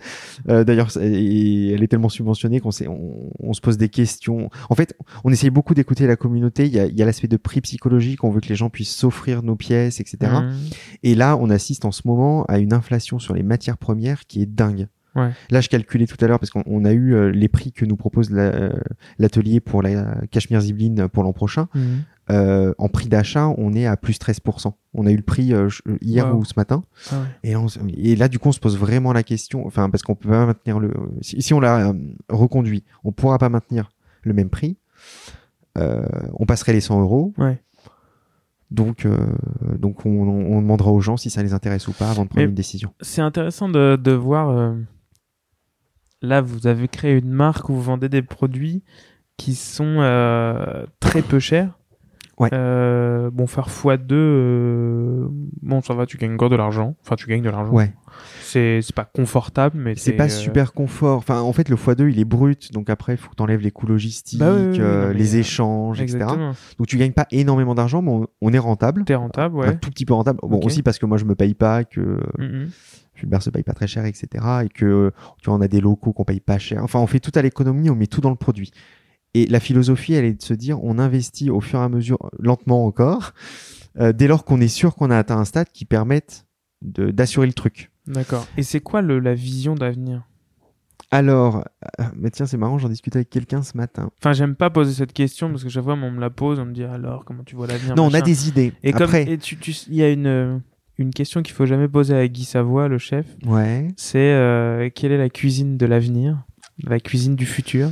[0.49, 4.49] Euh, D'ailleurs, elle est tellement subventionnée qu'on on, on se pose des questions.
[4.69, 6.65] En fait, on essaye beaucoup d'écouter la communauté.
[6.65, 8.23] Il y a, il y a l'aspect de prix psychologique.
[8.23, 10.32] On veut que les gens puissent s'offrir nos pièces, etc.
[10.32, 10.53] Hmm.
[11.03, 14.41] Et là, on assiste en ce moment à une inflation sur les matières premières qui
[14.41, 14.88] est dingue.
[15.16, 15.32] Ouais.
[15.49, 17.86] Là, je calculais tout à l'heure parce qu'on on a eu euh, les prix que
[17.86, 18.74] nous propose la- euh,
[19.18, 21.68] l'atelier pour la cachemire zibeline pour l'an prochain.
[21.74, 21.99] Hmm.
[22.30, 24.74] Euh, en prix d'achat, on est à plus 13%.
[24.93, 25.70] On a eu le prix euh,
[26.01, 26.41] hier Wow.
[26.41, 26.84] ou ce matin.
[27.12, 27.26] Ah ouais.
[27.43, 29.89] Et, là, on se- et là, du coup, on se pose vraiment la question, enfin,
[29.89, 30.91] parce qu'on peut pas maintenir le.
[31.22, 31.93] Si, si on l'a euh,
[32.30, 33.89] reconduit, on pourra pas maintenir
[34.24, 34.78] le même prix.
[35.76, 37.34] On passerait les 100 euros.
[37.38, 37.62] Ouais.
[38.72, 39.16] Donc, euh,
[39.80, 42.41] donc on, on demandera aux gens si ça les intéresse ou pas avant de prendre
[42.43, 42.93] Mais- une décision.
[42.99, 44.49] C'est intéressant de, de voir.
[44.49, 44.74] euh,
[46.22, 48.84] Là, vous avez créé une marque où vous vendez des produits
[49.38, 51.78] qui sont euh, très peu chers.
[52.39, 52.49] Ouais.
[52.53, 55.28] Euh, bon, faire x2, euh,
[55.63, 56.95] bon, ça va, tu gagnes encore de l'argent.
[57.03, 57.72] Enfin, tu gagnes de l'argent.
[57.72, 57.93] Ouais.
[58.41, 61.18] C'est pas confortable, mais C'est pas super confort.
[61.18, 62.72] Enfin, en fait, le x2, il est brut.
[62.74, 65.07] Donc après, il faut que tu enlèves les coûts logistiques, Bah oui, oui, oui, non,
[65.07, 66.18] mais, les échanges, etc.
[66.18, 66.51] Exactement.
[66.78, 69.03] Donc tu gagnes pas énormément d'argent, mais on, on est rentable.
[69.03, 69.78] T'es rentable, Un ouais.
[69.78, 70.39] tout petit peu rentable.
[70.43, 72.70] Bon, aussi parce que moi, je me paye pas, que Mhm.
[73.18, 74.28] Fulbert se paye pas très cher, etc.
[74.65, 75.11] Et que,
[75.41, 76.84] tu vois, on a des locaux qu'on paye pas cher.
[76.84, 78.72] Enfin, on fait tout à l'économie, on met tout dans le produit.
[79.34, 82.18] Et la philosophie, elle est de se dire, on investit au fur et à mesure,
[82.39, 83.34] lentement encore,
[83.99, 86.45] euh, dès lors qu'on est sûr qu'on a atteint un stade qui permette
[86.81, 87.91] d'assurer le truc.
[88.07, 88.48] D'accord.
[88.56, 90.23] Et c'est quoi le, la vision d'avenir?
[91.10, 91.64] Alors,
[91.99, 94.10] euh, mais tiens, c'est marrant, j'en discutais avec quelqu'un ce matin.
[94.19, 96.65] Enfin, j'aime pas poser cette question parce que chaque fois, on me la pose, on
[96.65, 98.73] me dit alors, comment tu vois l'avenir non, on a des idées.
[98.84, 100.57] Et comme Après, et tu, tu- il y a une euh,
[100.98, 103.88] une question qu'il faut jamais poser à Guy Savoie, le chef, ouais.
[103.98, 106.44] c'est euh, quelle est la cuisine de l'avenir,
[106.84, 107.91] la cuisine du futur,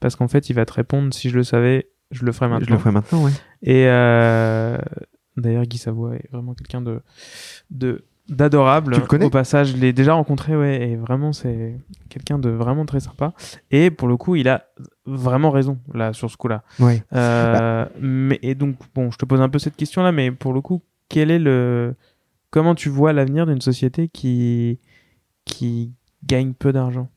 [0.00, 2.66] parce qu'en fait, il va te répondre si je le savais, je le ferais maintenant.
[2.66, 3.32] Je le ferai maintenant, ouais.
[3.62, 4.78] Et euh,
[5.36, 7.02] d'ailleurs, Guy Savoie est vraiment quelqu'un de
[7.70, 8.94] de d'adorable.
[8.94, 9.24] Tu le connais?
[9.24, 11.76] Au passage, je l'ai déjà rencontré, ouais, et vraiment, c'est
[12.08, 13.34] quelqu'un de vraiment très sympa.
[13.70, 14.66] Et pour le coup, il a
[15.04, 16.62] vraiment raison là sur ce coup-là.
[16.78, 17.02] Ouais.
[17.12, 20.60] Euh, mais et donc bon, je te pose un peu cette question-là, mais pour le
[20.60, 21.96] coup, quel est le
[22.50, 24.78] comment tu vois l'avenir d'une société qui
[25.44, 25.92] qui
[26.24, 27.08] gagne peu d'argent?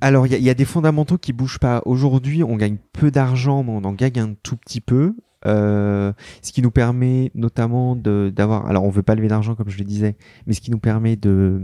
[0.00, 1.82] Alors, il y, a- il y a des fondamentaux qui bougent pas.
[1.84, 5.14] Aujourd'hui, on gagne peu d'argent, mais on en gagne un tout petit peu.
[5.46, 9.70] Euh, ce qui nous permet notamment de d'avoir, alors on veut pas lever d'argent comme
[9.70, 10.16] je le disais,
[10.46, 11.62] mais ce qui nous permet de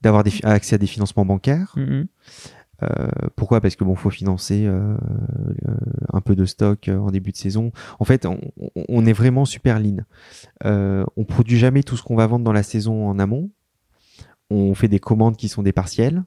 [0.00, 1.74] d'avoir accès à des financements bancaires.
[1.76, 2.06] Mhm.
[2.82, 3.60] Euh, pourquoi?
[3.60, 4.96] Parce que bon, faut financer euh,
[5.68, 5.74] euh,
[6.12, 7.72] un peu de stock en début de saison.
[7.98, 9.98] En fait, on, est vraiment super lean.
[10.64, 13.50] On produit jamais tout ce qu'on va vendre dans la saison en amont.
[14.50, 16.24] On fait des commandes qui sont des partiels.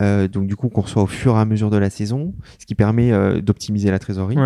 [0.00, 2.74] Donc du coup, qu'on reçoit au fur et à mesure de la saison, ce qui
[2.74, 4.36] permet d'optimiser la trésorerie.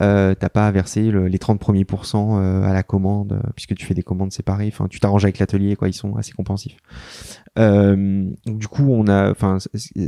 [0.00, 3.50] Euh, T'as pas à verser le- les 30 premiers pourcents euh, à la commande, euh,
[3.54, 4.68] puisque tu fais des commandes séparées.
[4.68, 5.88] Enfin, tu t'arranges avec l'atelier, quoi.
[5.88, 6.76] Ils sont assez compréhensifs.
[7.58, 9.58] Euh, du coup, on a, enfin,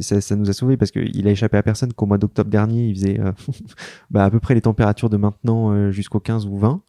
[0.01, 2.89] ça, ça nous a sauvé parce qu'il a échappé à personne qu'au mois d'octobre dernier,
[2.89, 3.21] il faisait
[4.11, 6.81] bah, à peu près les températures de maintenant jusqu'au 15 ou 20.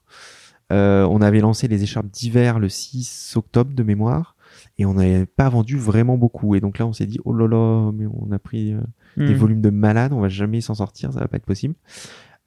[0.71, 4.35] Euh, on avait lancé les écharpes d'hiver le 6 octobre de mémoire
[4.79, 6.55] et on n'avait pas vendu vraiment beaucoup.
[6.55, 8.79] Et donc là, on s'est dit, oh là là, mais on a pris euh,
[9.17, 9.39] des Mhm.
[9.39, 11.75] volumes de malades, on va jamais s'en sortir, ça va pas être possible.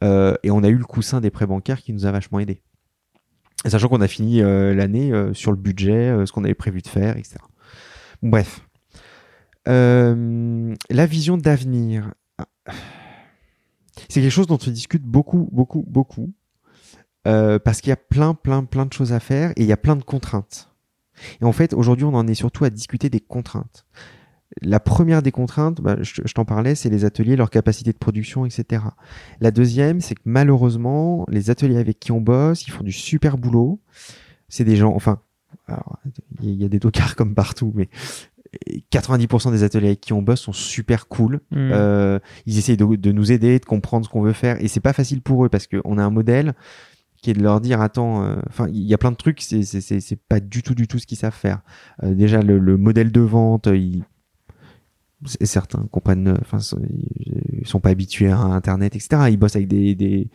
[0.04, 2.62] Euh, et on a eu le coussin des prêts bancaires qui nous a vachement aidé.
[3.64, 6.80] Et sachant qu'on a fini euh, l'année euh, sur le budget, ce qu'on avait prévu
[6.80, 7.36] de faire, etc.
[8.22, 8.64] Bref.
[9.66, 12.14] La vision d'avenir.
[14.08, 16.32] C'est quelque chose dont on discute beaucoup, beaucoup, beaucoup.
[17.24, 19.76] Parce qu'il y a plein, plein, plein de choses à faire et il y a
[19.76, 20.70] plein de contraintes.
[21.42, 23.84] Et en fait, aujourd'hui, on en est surtout à discuter des contraintes.
[24.62, 27.98] La première des contraintes, bah, je, je t'en parlais, c'est les ateliers, leur capacité de
[27.98, 28.82] production, etc.
[29.40, 33.38] La deuxième, c'est que malheureusement, les ateliers avec qui on bosse, ils font du super
[33.38, 33.80] boulot.
[34.48, 35.20] C'est des gens, enfin,
[35.68, 35.74] il
[36.46, 37.88] y, a- il y a des tocards comme partout, mais
[38.90, 41.40] 90% des ateliers avec qui on bosse sont super cool.
[41.50, 41.70] Mhm.
[41.72, 44.80] Euh, ils essayent de, de nous aider, de comprendre ce qu'on veut faire, et c'est
[44.80, 46.54] pas facile pour eux parce qu'on a un modèle
[47.20, 49.62] qui est de leur dire attends, euh, enfin il y a plein de trucs, c'est
[49.64, 51.60] c'est pas du tout du tout ce qu'ils savent faire.
[52.04, 54.04] Euh, déjà le, le modèle de vente, ils
[55.24, 56.58] c'est- certains comprennent, euh, enfin
[57.60, 59.22] ils sont pas habitués à Internet, etc.
[59.30, 60.30] Ils bossent avec des des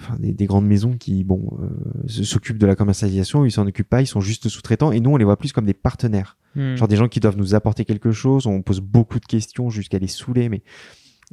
[0.00, 1.68] Enfin, des, des grandes maisons qui bon euh,
[2.08, 5.16] s'occupent de la commercialisation, ils s'en occupent pas, ils sont juste sous-traitants et nous on
[5.16, 6.36] les voit plus comme des partenaires.
[6.56, 6.74] Mhm.
[6.74, 10.00] Genre des gens qui doivent nous apporter quelque chose, on pose beaucoup de questions jusqu'à
[10.00, 10.64] les saouler, mais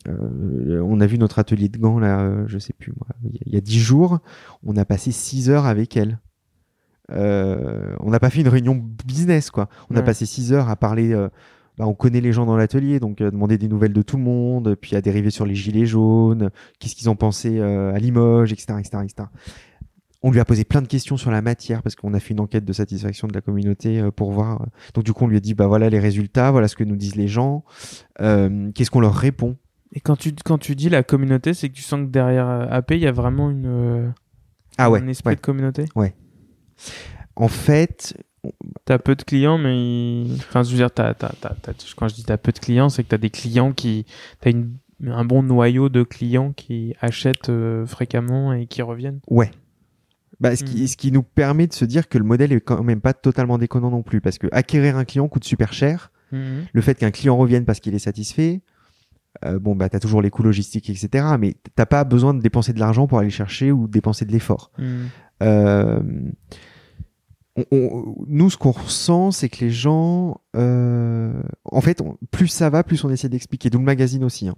[0.07, 3.07] euh, on a vu notre atelier de gants là, euh, je sais plus moi,
[3.45, 4.19] il y a- dix jours,
[4.63, 6.19] on a passé six heures avec elle.
[7.11, 8.75] Euh, on n'a pas fait une réunion
[9.05, 9.69] business quoi.
[9.89, 10.05] On a Ouais.
[10.05, 11.13] passé six heures à parler.
[11.77, 14.23] Bah, on connaît les gens dans l'atelier, donc euh, demander des nouvelles de tout le
[14.23, 16.49] monde, puis à dériver sur les gilets jaunes,
[16.80, 19.30] qu'est-ce qu'ils ont pensé euh, à Limoges, etc., etc., etc.
[20.23, 22.41] On lui a posé plein de questions sur la matière parce qu'on a fait une
[22.41, 24.68] enquête de satisfaction de la communauté euh, pour voir.
[24.93, 26.95] Donc du coup, on lui a dit bah voilà les résultats, voilà ce que nous
[26.95, 27.64] disent les gens,
[28.19, 29.57] qu'est-ce qu'on leur répond.
[29.93, 32.91] Et quand tu, quand tu dis la communauté, c'est que tu sens que derrière AP,
[32.91, 34.14] il y a vraiment une,
[34.77, 35.02] Ah ouais.
[35.02, 35.35] un esprit ouais.
[35.35, 35.85] de communauté?
[37.35, 38.15] En fait,
[38.85, 39.77] T'as peu de clients, mais
[40.23, 41.13] ils- enfin, je veux dire, t'as-
[41.95, 44.05] quand je dis t'as peu de clients, c'est que t'as des clients qui,
[44.39, 49.19] t'as une, un bon noyau de clients qui achètent euh, fréquemment et qui reviennent.
[49.30, 49.51] ouais.
[50.39, 50.88] Bah, ce, qui, Mhm.
[50.88, 53.59] ce qui nous permet de se dire que le modèle est quand même pas totalement
[53.59, 56.11] déconnant non plus, parce que acquérir un client coûte super cher.
[56.31, 56.65] Mhm.
[56.73, 58.61] le fait qu'un client revienne parce qu'il est satisfait,
[59.45, 61.26] euh, bon bah t'as toujours les coûts logistiques etc.
[61.39, 64.72] Mais t'as pas besoin de dépenser de l'argent pour aller chercher ou dépenser de l'effort.
[64.80, 65.09] Mhm.
[65.43, 65.99] Euh,
[67.57, 71.34] on- on- nous ce qu'on ressent c'est que les gens, euh,
[71.65, 73.69] en fait, on- plus ça va, plus on essaie d'expliquer.
[73.69, 74.48] D'où le magazine aussi.
[74.48, 74.56] hein.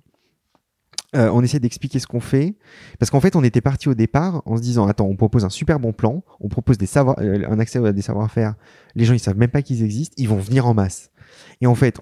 [1.16, 2.56] Euh, on essaie d'expliquer ce qu'on fait
[2.98, 5.50] parce qu'en fait on était parti au départ en se disant attends on propose un
[5.52, 8.56] super bon plan on propose des euh, un accès à des savoir-faire
[8.96, 11.12] les gens ils savent même pas qu'ils existent ils vont venir en masse
[11.62, 12.00] et en fait,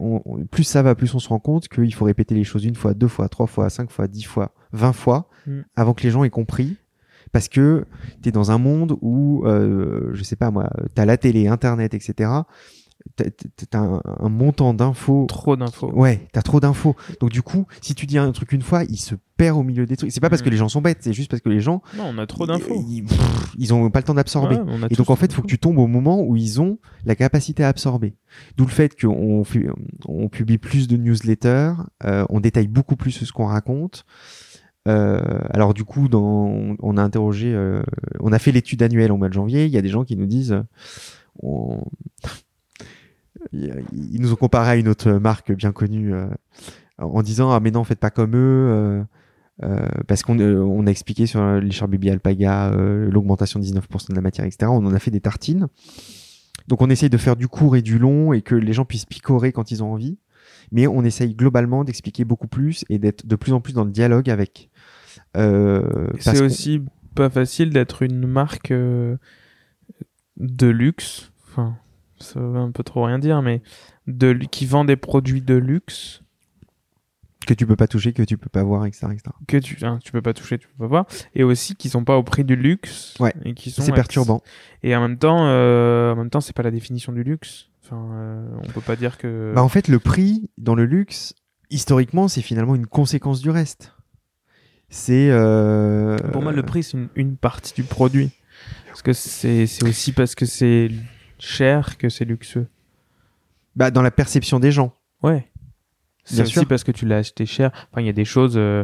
[0.50, 2.94] plus ça va, plus on se rend compte qu'il faut répéter les choses une fois,
[2.94, 5.60] deux fois, trois fois, cinq fois, dix fois, vingt fois, Mm.
[5.76, 6.78] avant que les gens aient compris.
[7.32, 7.86] Parce que
[8.22, 11.94] tu es dans un monde où, euh, je sais pas moi, t'as la télé, Internet,
[11.94, 12.30] etc.
[13.16, 15.26] T'as un, un montant d'infos.
[15.28, 15.92] Trop d'infos.
[15.92, 16.96] Ouais, t'as trop d'infos.
[17.20, 19.88] Donc du coup, si tu dis un truc une fois, il se perd au milieu
[19.88, 20.12] des trucs.
[20.12, 20.46] C'est pas parce Mm.
[20.46, 22.46] que les gens sont bêtes, c'est juste parce que les gens, Non, on a trop
[22.46, 22.76] d'infos.
[22.88, 23.06] ils,
[23.58, 24.56] ils- ont pas le temps d'absorber.
[24.58, 27.16] Ouais, Et donc en fait, faut que tu tombes au moment où ils ont la
[27.16, 28.14] capacité à absorber.
[28.56, 29.44] D'où le fait qu'on
[30.08, 31.74] on publie plus de newsletters,
[32.06, 34.06] euh, on détaille beaucoup plus ce qu'on raconte.
[34.88, 35.22] Euh,
[35.52, 37.82] alors du coup, on a interrogé, euh,
[38.20, 39.66] on a fait l'étude annuelle au mois de janvier.
[39.66, 40.64] Il y a des gens qui nous disent, euh,
[41.44, 41.84] on-
[43.54, 46.28] ils nous ont comparé à une autre marque bien connue euh,
[47.00, 49.04] en disant ah mais non, faites pas comme eux.
[50.08, 54.22] parce qu'on on a expliqué sur les chars baby alpaga l'augmentation de 19% de la
[54.22, 54.72] matière, etc.
[54.72, 55.68] On en a fait des tartines.
[56.68, 59.06] Donc on essaye de faire du court et du long et que les gens puissent
[59.06, 60.18] picorer quand ils ont envie.
[60.72, 63.92] Mais on essaye globalement d'expliquer beaucoup plus et d'être de plus en plus dans le
[63.92, 64.70] dialogue avec.
[65.38, 66.82] Euh, C'est aussi
[67.16, 69.18] pas facile d'être une marque euh,
[70.38, 71.32] de luxe.
[71.50, 71.76] Enfin,
[72.20, 73.62] ça veut un peu trop rien dire, mais
[74.08, 76.22] de, qui vend des produits de luxe.
[77.48, 79.08] que tu peux pas toucher, que tu peux pas voir, etc.
[79.12, 79.24] etc.
[79.48, 82.04] que tu hein, tu peux pas toucher, tu peux pas voir, et aussi qui sont
[82.04, 83.34] pas au prix du luxe, Ouais.
[83.44, 84.42] et qui sont C'est perturbant.
[84.84, 87.70] Et en même temps, euh, en même temps, c'est pas la définition du luxe.
[87.84, 89.52] Enfin, euh, on peut pas dire que.
[89.56, 91.34] Bah, en fait, le prix dans le luxe,
[91.72, 93.94] historiquement, c'est finalement une conséquence du reste.
[94.92, 95.30] C'est.
[95.32, 98.30] euh, Pour moi, le prix c'est une, une partie du produit,
[98.88, 100.92] parce que c'est aussi parce que c'est
[101.40, 102.68] cher que c'est luxueux.
[103.76, 104.94] bah, dans la perception des gens.
[105.24, 105.48] Ouais.
[106.24, 106.68] C'est aussi sûr.
[106.68, 107.72] parce que tu l'as acheté cher.
[107.92, 108.84] Enfin, il y a des choses, euh,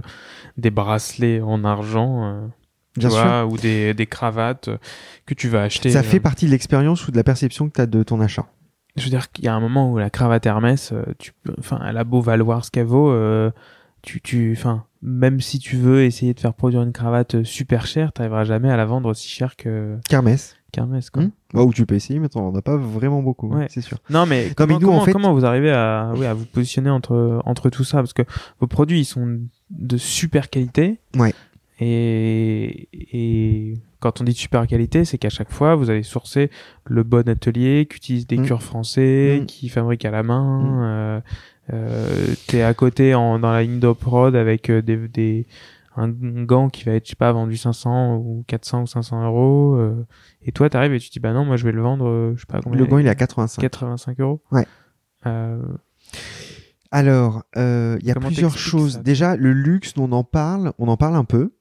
[0.58, 2.48] des bracelets en argent, euh,
[3.00, 4.78] tu vois, ou des, des cravates euh,
[5.28, 5.92] que tu vas acheter.
[5.92, 8.48] Ça fait partie de l'expérience ou de la perception que tu as de ton achat.
[8.96, 11.98] Je veux dire qu'il y a un moment où la cravate Hermès, tu enfin, elle
[11.98, 13.12] a beau valoir ce qu'elle vaut,
[14.02, 17.86] tu, tu, enfin, même si tu veux essayer de faire produire une cravate euh, super
[17.86, 20.56] chère, t'arriveras jamais à la vendre aussi cher que Kermesse.
[20.72, 21.24] qu'Hermès, quoi.
[21.24, 23.68] Hmm Bah, ou tu peux essayer, mais t'en as pas vraiment beaucoup, hein, Ouais.
[23.70, 23.98] c'est sûr.
[24.10, 26.34] Non, mais, Non, comment, mais nous, en comment, fait- comment vous arrivez à, oui, à
[26.34, 27.98] vous positionner entre, entre tout ça?
[27.98, 28.24] Parce que
[28.60, 31.00] vos produits, ils sont de super qualité.
[31.18, 31.34] Ouais.
[31.80, 36.50] Et, et quand on dit de super qualité, c'est qu'à chaque fois, vous allez sourcer
[36.86, 38.46] le bon atelier qui utilise des Mm.
[38.46, 39.46] cures français, Mm.
[39.46, 40.62] qui fabrique à la main.
[40.64, 40.80] Mm.
[40.84, 41.20] Euh,
[41.74, 45.46] euh, T'es à côté en, dans la ligne d'Oprod avec euh, des, des,
[45.96, 49.76] un gant qui va être, je sais pas, vendu 500 ou 400 ou 500 euros.
[49.76, 50.06] euh,
[50.44, 52.34] et toi, t'arrives et tu te dis, bah non, moi, je vais le vendre, euh,
[52.36, 52.80] je sais pas combien.
[52.80, 53.62] Le gant, il est à 85.
[53.62, 54.42] 85 euros.
[54.52, 54.66] Ouais.
[55.26, 55.60] Euh,
[56.92, 59.00] Alors, euh, il y a Comment plusieurs choses.
[59.00, 61.52] Déjà, le luxe, on en parle, on en parle un peu.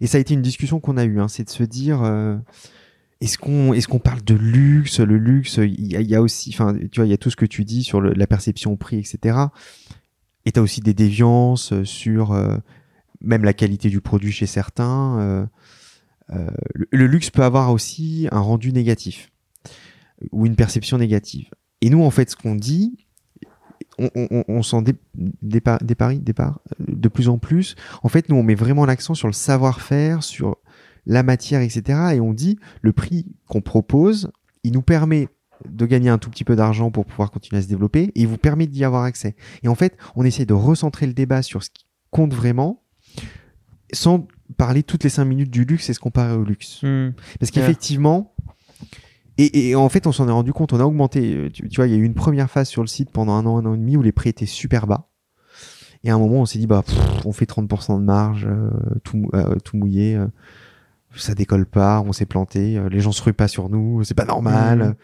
[0.00, 2.36] Et ça a été une discussion qu'on a eue, hein, c'est de se dire, euh,
[3.24, 7.00] est-ce qu'on est-ce qu'on parle de luxe Le luxe, il y a, aussi, enfin, tu
[7.00, 9.38] vois, il y a tout ce que tu dis sur la perception au prix, etc.
[10.44, 12.58] Et tu as aussi des déviances euh, sur euh,
[13.22, 15.48] même la qualité du produit chez certains.
[16.30, 19.32] euh, le, luxe peut avoir aussi un rendu négatif
[20.30, 21.48] ou une perception négative.
[21.80, 23.06] Et nous, en fait, ce qu'on dit,
[23.98, 27.74] on, s'en dé, de plus en plus.
[28.02, 30.58] En fait, nous, on met vraiment l'accent sur le savoir-faire, sur
[31.06, 32.14] la matière, etc.
[32.14, 34.30] Et on dit, le prix qu'on propose,
[34.62, 35.28] il nous permet
[35.68, 38.28] de gagner un tout petit peu d'argent pour pouvoir continuer à se développer et il
[38.28, 39.36] vous permet d'y avoir accès.
[39.62, 42.82] Et en fait, on essaie de recentrer le débat sur ce qui compte vraiment
[43.92, 44.26] sans
[44.56, 46.82] parler toutes les cinq minutes du luxe et se comparer au luxe.
[46.82, 47.12] hmm.
[47.38, 48.34] Parce qu'effectivement,
[49.38, 51.34] et, et en fait, on s'en est rendu compte, on a augmenté.
[51.34, 53.32] euh, Tu, tu vois, il y a eu une première phase sur le site pendant
[53.32, 55.08] un an, un an et demi où les prix étaient super bas.
[56.04, 58.70] Et à un moment, on s'est dit, bah, pff, on fait 30% de marge, euh,
[59.04, 60.26] tout, euh, tout mouillé, euh,
[61.16, 64.14] ça décolle pas, on s'est planté, euh, les gens se ruent pas sur nous, c'est
[64.14, 64.94] pas normal, Mhm.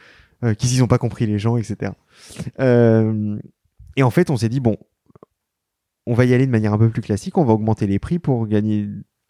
[0.51, 1.93] euh, qu'ils y ont pas compris les gens, etc.
[2.61, 3.39] Euh,
[3.97, 4.77] et en fait, on s'est dit, bon,
[6.07, 8.19] on va y aller de manière un peu plus classique, on va augmenter les prix
[8.19, 8.89] pour gagner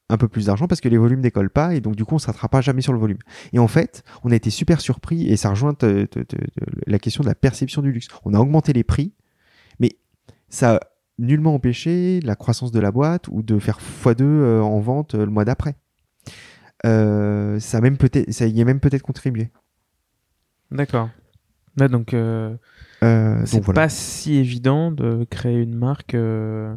[0.09, 2.17] un peu plus d'argent parce que les volumes décollent pas et donc du coup on
[2.17, 3.19] ne s'attrapera jamais sur le volume.
[3.53, 6.45] Et en fait, on a été super surpris et ça rejoint te- te- te- te-
[6.87, 8.09] la question de la perception du luxe.
[8.25, 9.13] On a augmenté les prix,
[9.79, 9.91] mais
[10.49, 10.81] ça a
[11.19, 15.27] nullement empêché la croissance de la boîte ou de faire x2 euh, en vente le
[15.27, 15.77] mois d'après.
[16.87, 19.51] Euh, ça a même peut-être, ça y est même peut-être contribué.
[20.71, 21.11] D'accord.
[21.77, 22.57] Là, donc, euh,
[23.03, 23.83] Euh, c'est voilà.
[23.83, 26.15] pas si évident de créer une marque.
[26.15, 26.75] euh,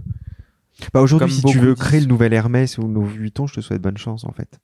[0.94, 3.62] Bah, aujourd'hui, si tu veux créer le nouvel Hermès ou le nouveau Vuitton, je te
[3.62, 4.60] souhaite bonne chance en fait.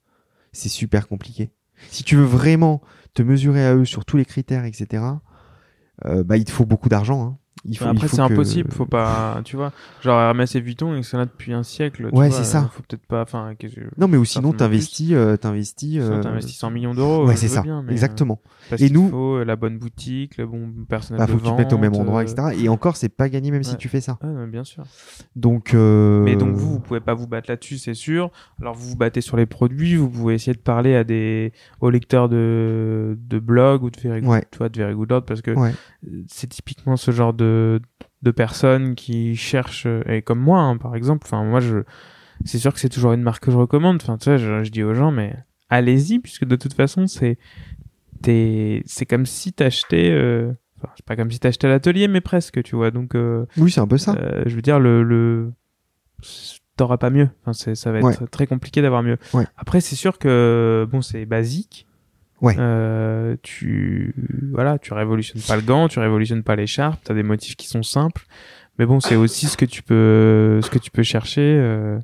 [0.52, 1.50] C'est super compliqué.
[1.90, 2.80] Si tu veux vraiment
[3.14, 5.02] te mesurer à eux sur tous les critères, etc.,
[6.06, 7.22] euh, bah, il te faut beaucoup d'argent.
[7.24, 7.38] hein.
[7.66, 9.70] Il faut, Après, il c'est que- impossible, faut pas, tu vois.
[10.00, 12.08] Genre Hermès et Vuitton, ils sont là depuis un siècle.
[12.10, 12.60] tu Ouais, c'est ça.
[12.62, 13.52] euh, Faut peut-être pas, enfin,
[13.98, 15.98] Non, mais ou sinon, t'investis, euh, t'investis.
[16.00, 17.26] euh, t'investis 100 millions d'euros.
[17.26, 17.60] Ouais, c'est ça.
[17.60, 18.40] bien, mais, euh, Exactement.
[18.70, 21.44] Parce Et nous- faut euh, la bonne boutique, le bon personnel Bah, de faut que
[21.44, 22.56] tu te mettes au même endroit, euh, etc.
[22.62, 24.18] Et encore, c'est pas gagné même si tu fais ça.
[24.22, 24.84] ouais, bien sûr.
[25.36, 25.74] Donc.
[25.74, 28.30] Mais donc vous, vous pouvez pas vous battre là-dessus, c'est sûr.
[28.60, 31.90] Alors vous vous battez sur les produits, vous pouvez essayer de parler à des aux
[31.90, 34.44] lecteurs de de blog ou de Very Good, Ouais.
[34.50, 35.54] tu vois, de Very Good Lord, parce que
[36.28, 37.49] c'est typiquement ce genre de
[38.22, 41.26] de personnes qui cherchent euh, et comme moi hein, par exemple.
[41.26, 41.78] Enfin moi je
[42.44, 43.98] c'est sûr que c'est toujours une marque que je recommande.
[44.02, 45.34] Enfin tu je, je dis aux gens mais
[45.68, 47.38] allez-y puisque de toute façon c'est
[48.22, 52.20] t'es c'est comme si t'achetais euh, enfin c'est pas comme si t'achetais à l'atelier mais
[52.20, 54.14] presque tu vois donc euh, Oui, c'est un peu ça.
[54.18, 55.52] euh, je veux dire, le, le...
[56.76, 57.28] t'auras pas mieux.
[57.42, 58.26] Enfin, c'est, ça va être Ouais.
[58.30, 59.18] très compliqué d'avoir mieux.
[59.34, 59.44] Ouais.
[59.56, 61.86] Après, c'est sûr que bon, c'est basique.
[62.40, 62.54] Ouais.
[62.58, 64.14] Euh, tu
[64.52, 67.00] voilà, tu révolutionnes pas le gant, tu révolutionnes pas l'écharpe.
[67.04, 68.24] T'as des motifs qui sont simples,
[68.78, 71.98] mais bon, c'est aussi ce que tu peux, ce que tu peux chercher euh,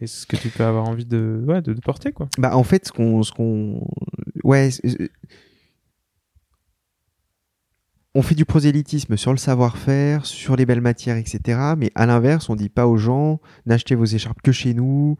[0.00, 2.28] et ce que tu peux avoir envie de, ouais, de, de porter quoi.
[2.38, 3.86] Bah, en fait, ce qu'on, ce qu'on,
[4.42, 4.70] ouais,
[8.14, 11.74] on fait du prosélytisme sur le savoir-faire, sur les belles matières, etc.
[11.78, 15.16] Mais à l'inverse, on dit pas aux gens n'achetez vos écharpes que chez nous,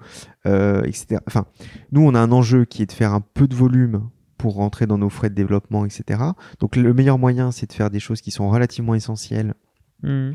[0.47, 1.21] euh, etc.
[1.29, 1.47] Enfin,
[1.93, 4.09] nous, on a un enjeu qui est de faire un peu de volume
[4.41, 6.21] pour rentrer dans nos frais de développement, etc.
[6.61, 9.55] Donc, le meilleur moyen, c'est de faire des choses qui sont relativement essentielles
[10.03, 10.35] Mhm.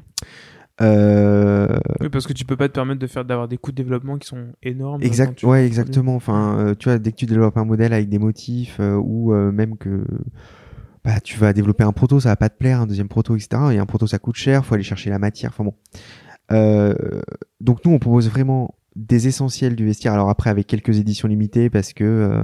[0.82, 1.68] euh,
[2.02, 4.18] Oui, parce que tu peux pas te permettre de faire d'avoir des coûts de développement
[4.18, 5.02] qui sont énormes.
[5.02, 6.16] Exact, tu- ouais, exactement.
[6.16, 9.32] Enfin, euh, tu vois, dès que tu développes un modèle avec des motifs euh, ou
[9.34, 10.06] même que
[11.04, 13.50] bah, tu vas développer un proto, ça va pas te plaire, un deuxième proto, etc.
[13.72, 15.52] Et un proto, ça coûte cher, faut aller chercher la matière.
[15.52, 15.74] Enfin bon.
[17.62, 20.14] Donc nous, on propose vraiment des essentiels du vestiaire.
[20.14, 22.44] Alors après, avec quelques éditions limitées, parce que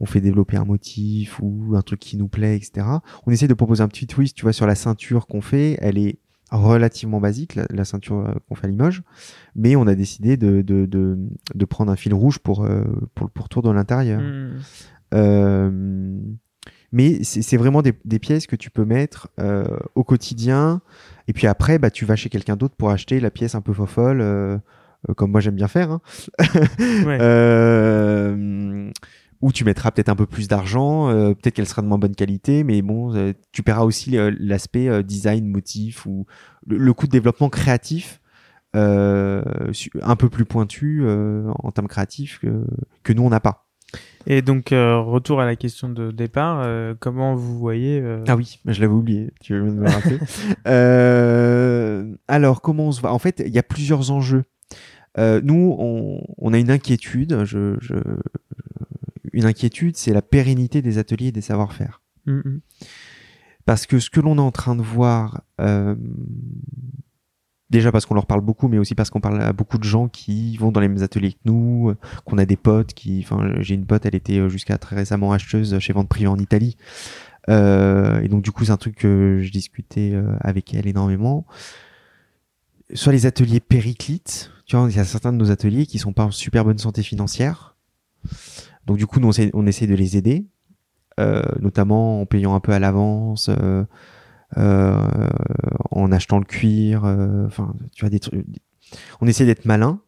[0.00, 2.86] on fait développer un motif ou un truc qui nous plaît, etc.
[3.26, 5.78] On essaie de proposer un petit twist, tu vois, sur la ceinture qu'on fait.
[5.80, 6.18] Elle est
[6.50, 9.02] relativement basique, la, la ceinture euh, qu'on fait à Limoges,
[9.56, 11.18] mais on a décidé de, de, de,
[11.54, 12.84] de prendre un fil rouge pour, euh,
[13.14, 14.20] pour le pourtour de l'intérieur.
[14.20, 14.58] Hmm.
[15.14, 16.18] Euh,
[16.92, 19.64] mais c'est vraiment des, des pièces que tu peux mettre euh,
[19.96, 20.80] au quotidien.
[21.26, 23.72] Et puis après, bah, tu vas chez quelqu'un d'autre pour acheter la pièce un peu
[23.72, 24.60] fofolle,
[25.16, 25.90] comme moi j'aime bien faire.
[25.90, 26.00] Hein.
[27.04, 27.18] Ouais.
[29.40, 32.14] Où tu mettras peut-être un peu plus d'argent, euh, peut-être qu'elle sera de moins bonne
[32.14, 36.24] qualité, mais bon, euh, tu paieras aussi euh, l'aspect euh, design, motif ou
[36.66, 38.20] le, le coût de développement créatif
[38.74, 39.42] euh,
[40.02, 42.64] un peu plus pointu euh, en termes créatifs que,
[43.02, 43.66] que nous on n'a pas.
[44.26, 48.34] Et donc, euh, retour à la question de départ, euh, comment vous voyez euh, Ah
[48.36, 49.30] oui, je l'avais oublié.
[49.40, 50.18] Tu veux me le rappeler
[50.66, 54.44] Euh, Alors, comment on se voit En fait, il y a plusieurs enjeux.
[55.18, 57.44] Euh, nous, on, on a une inquiétude.
[57.44, 57.94] Je, je-
[59.34, 62.00] une inquiétude, c'est la pérennité des ateliers et des savoir-faire.
[62.26, 62.60] hmm, hmm.
[63.66, 65.94] Parce que ce que l'on est en train de voir, euh,
[67.70, 70.08] déjà parce qu'on leur parle beaucoup, mais aussi parce qu'on parle à beaucoup de gens
[70.08, 73.52] qui vont dans les mêmes ateliers que nous, euh, qu'on a des potes qui, enfin,
[73.60, 76.76] j'ai une pote, elle était euh, jusqu'à très récemment acheteuse chez Vente Privée en Italie.
[77.48, 81.46] Euh, et donc du coup, c'est un truc que je discutais avec elle énormément.
[82.94, 86.12] Soit les ateliers périclites, tu vois, il y a certains de nos ateliers qui sont
[86.12, 87.76] pas en super bonne santé financière.
[88.86, 90.46] Donc du coup, nous, on essaie, on essaie de les aider,
[91.20, 93.84] euh, notamment en payant un peu à l'avance, euh,
[94.56, 95.28] euh,
[95.90, 97.04] en achetant le cuir,
[97.46, 98.44] enfin, tu vois, des trucs.
[99.20, 100.00] On essaie d'être malin.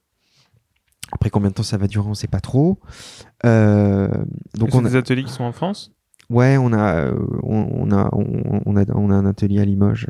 [1.13, 2.81] Après combien de temps ça va durer, on sait pas trop.
[3.45, 5.93] Donc on a, des ateliers qui sont en France?
[6.29, 7.13] Ouais, on a,
[7.45, 10.09] on, on a, on, on a, on a un atelier à Limoges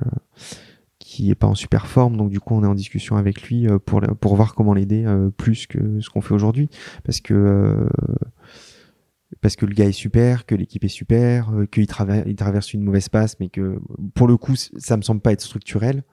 [1.16, 3.66] qui est pas en super forme, donc du coup on est en discussion avec lui
[3.66, 6.68] euh, pour pour voir comment l'aider euh, plus que ce qu'on fait aujourd'hui,
[7.04, 7.88] parce que euh,
[9.40, 12.82] parce que le gars est super, que l'équipe est super, qu'il traverse, il traverse une
[12.82, 13.78] mauvaise passe, mais que
[14.14, 16.04] pour le coup, ça me semble pas être structurel.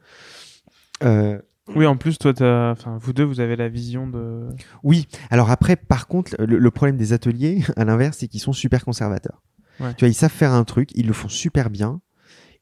[1.04, 1.38] Euh,
[1.76, 2.32] Oui, en plus, toi,
[2.72, 4.48] enfin, vous deux, vous avez la vision de.
[4.84, 5.08] oui.
[5.30, 8.84] Alors après, par contre, le, le problème des ateliers, à l'inverse, c'est qu'ils sont super
[8.84, 9.42] conservateurs.
[9.80, 9.94] Ouais.
[9.96, 12.02] Tu vois, ils savent faire un truc, ils le font super bien.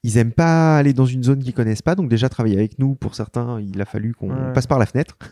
[0.04, 2.96] Ils aiment pas aller dans une zone qu'ils connaissent pas, donc déjà travailler avec nous,
[2.96, 4.54] pour certains, il a fallu qu'on Ouais.
[4.54, 5.18] passe par la fenêtre.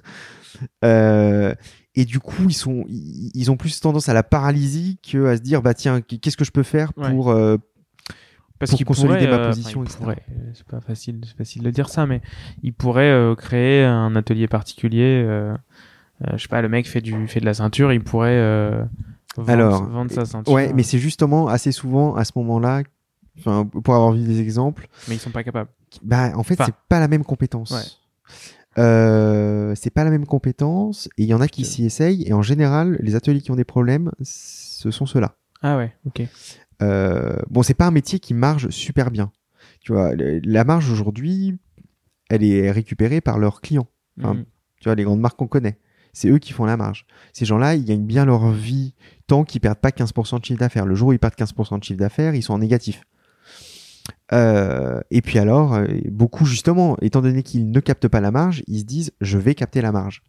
[0.84, 1.54] Euh,
[1.96, 5.38] et du coup, ils sont, ils, ils ont plus tendance à la paralysie que à
[5.38, 7.10] se dire, bah tiens, qu'est-ce que je peux faire Ouais.
[7.12, 7.56] pour euh,
[8.58, 10.16] Parce Pour qu'il consolider pourrait, ma euh, position, enfin, euh,
[10.54, 12.22] c'est pas facile, c'est facile de dire ça, mais
[12.64, 15.24] il pourrait euh, créer un atelier particulier.
[16.34, 18.84] je sais pas, le mec fait du fait de la ceinture, il pourrait euh,
[19.38, 20.52] vendre, Alors, vendre sa ceinture.
[20.52, 22.82] Ouais, mais c'est justement assez souvent à ce moment-là,
[23.40, 25.70] enfin, pour avoir vu des exemples, mais ils sont pas capables.
[26.04, 26.66] bah en fait Enfin.
[26.66, 27.72] c'est pas la même compétence.
[27.72, 27.82] Ouais.
[28.78, 32.34] Euh, c'est pas la même compétence et il y en a qui s'y essayent et
[32.34, 35.36] en général les ateliers qui ont des problèmes ce sont ceux-là.
[35.62, 36.22] Ah ouais, ok.
[36.82, 39.32] Euh, bon c'est pas un métier qui marche super bien.
[39.82, 41.58] Tu vois le- la marge aujourd'hui
[42.30, 43.88] elle est récupérée par leurs clients.
[44.20, 44.46] Enfin, Mhm.
[44.80, 45.78] Tu vois les grandes marques qu'on connaît.
[46.14, 47.06] C'est eux qui font la marge.
[47.34, 48.94] Ces gens-là, ils gagnent bien leur vie
[49.28, 50.86] tant qu'ils perdent pas 15% de chiffre d'affaires.
[50.86, 53.04] Le jour où ils perdent 15% de chiffre d'affaires, ils sont en négatif.
[54.32, 58.64] Euh, et puis alors, euh, beaucoup justement, étant donné qu'ils ne captent pas la marge,
[58.68, 60.24] ils se disent je vais capter la marge.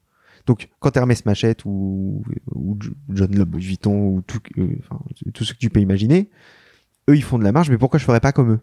[0.47, 2.23] Donc quand Hermès m'achète ou,
[2.55, 2.79] ou
[3.11, 4.69] John Loeb Vuitton ou tout, euh,
[5.35, 6.31] tout ce que tu peux imaginer,
[7.09, 8.61] eux ils font de la marge, mais pourquoi je ferais pas comme eux?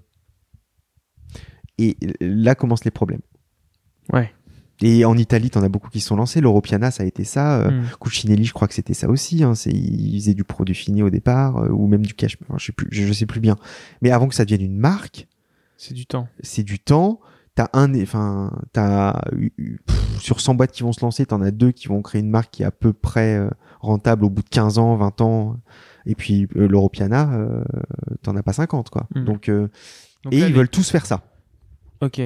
[1.77, 3.21] Et là commencent les problèmes.
[4.11, 4.33] Ouais.
[4.81, 6.39] Et en Italie, t'en as beaucoup qui se sont lancés.
[6.39, 7.61] L'Europiana, ça a été ça.
[7.61, 7.85] Euh, Mhm.
[7.99, 9.43] Cucinelli, je crois que c'était ça aussi.
[9.43, 9.55] Hein.
[9.55, 12.37] C'est, ils faisaient du produit fini au départ, euh, ou même du cash.
[12.43, 13.55] Enfin, je sais plus, je, je sais plus bien.
[14.01, 15.27] Mais avant que ça devienne une marque,
[15.77, 16.27] C'est du temps.
[16.41, 17.19] c'est du temps.
[17.55, 21.71] T'as un, enfin, t'as pff, sur 100 boîtes qui vont se lancer, t'en as deux
[21.71, 23.49] qui vont créer une marque qui est à peu près euh,
[23.79, 25.57] rentable au bout de 15 ans, 20 ans.
[26.05, 27.31] Et puis euh, l'Europiana,
[28.21, 29.07] t'en as pas 50 quoi.
[29.15, 29.25] Mhm.
[29.25, 29.69] Donc, euh,
[30.23, 31.23] Donc et là, ils veulent tous faire ça.
[32.01, 32.21] Ok.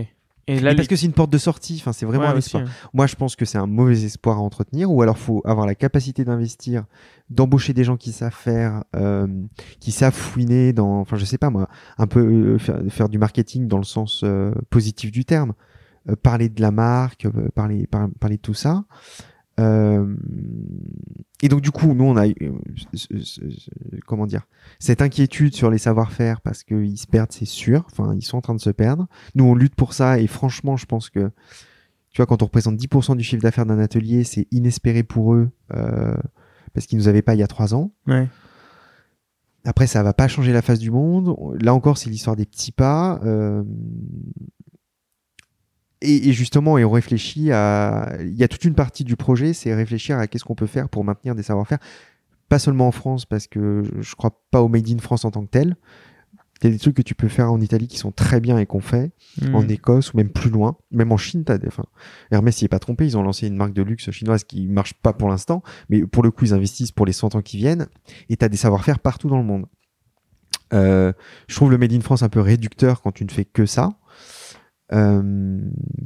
[0.51, 1.77] Et là, parce que c'est une porte de sortie.
[1.79, 2.63] Enfin, c'est vraiment Ouais, un aussi, espoir.
[2.63, 2.89] hein.
[2.93, 5.75] Moi, je pense que c'est un mauvais espoir à entretenir, ou alors faut avoir la
[5.75, 6.85] capacité d'investir,
[7.29, 9.27] d'embaucher des gens qui savent faire, euh,
[9.79, 11.67] qui savent fouiner dans, enfin, je sais pas moi,
[11.97, 15.53] un peu euh, faire, faire du marketing dans le sens euh, positif du terme,
[16.09, 18.85] Euh, parler de la marque, euh, parler, par- parler de tout ça.
[19.61, 20.15] Euh,
[21.41, 22.51] et donc du coup, nous on a, eu, euh,
[24.07, 24.47] comment dire,
[24.79, 27.85] cette inquiétude sur les savoir-faire parce qu'ils se perdent, c'est sûr.
[27.91, 29.07] Enfin, ils sont en train de se perdre.
[29.35, 31.31] Nous, on lutte pour ça et franchement, je pense que
[32.09, 35.49] Tu vois, quand on représente 10% du chiffre d'affaires d'un atelier, c'est inespéré pour eux
[35.73, 36.15] euh,
[36.73, 37.91] parce qu'ils nous avaient pas il y a trois ans.
[38.05, 38.27] Ouais.
[39.63, 41.35] Après, ça va pas changer la face du monde.
[41.61, 43.19] Là encore, c'est l'histoire des petits pas.
[43.23, 43.63] euh,
[46.01, 48.17] et, et justement, et on réfléchit à.
[48.21, 50.89] Il y a toute une partie du projet, c'est réfléchir à qu'est-ce qu'on peut faire
[50.89, 51.79] pour maintenir des savoir-faire.
[52.49, 55.41] Pas seulement en France, parce que je- crois pas au Made in France en tant
[55.43, 55.75] que tel.
[56.63, 58.59] Il y a des trucs que tu peux faire en Italie qui sont très bien
[58.59, 59.11] et qu'on fait
[59.41, 59.55] Mm.
[59.55, 61.85] en Écosse ou même plus loin, même en Chine, t'as des, enfin,
[62.29, 64.93] Hermès s'y est pas trompé, ils ont lancé une marque de luxe chinoise qui marche
[64.93, 67.87] pas pour l'instant, mais pour le coup, ils investissent pour les 100 ans qui viennent,
[68.29, 69.65] et t'as des savoir-faire partout dans le monde.
[70.73, 71.11] Euh,
[71.47, 73.93] je trouve le Made in France un peu réducteur quand tu ne fais que ça,
[74.93, 75.59] euh,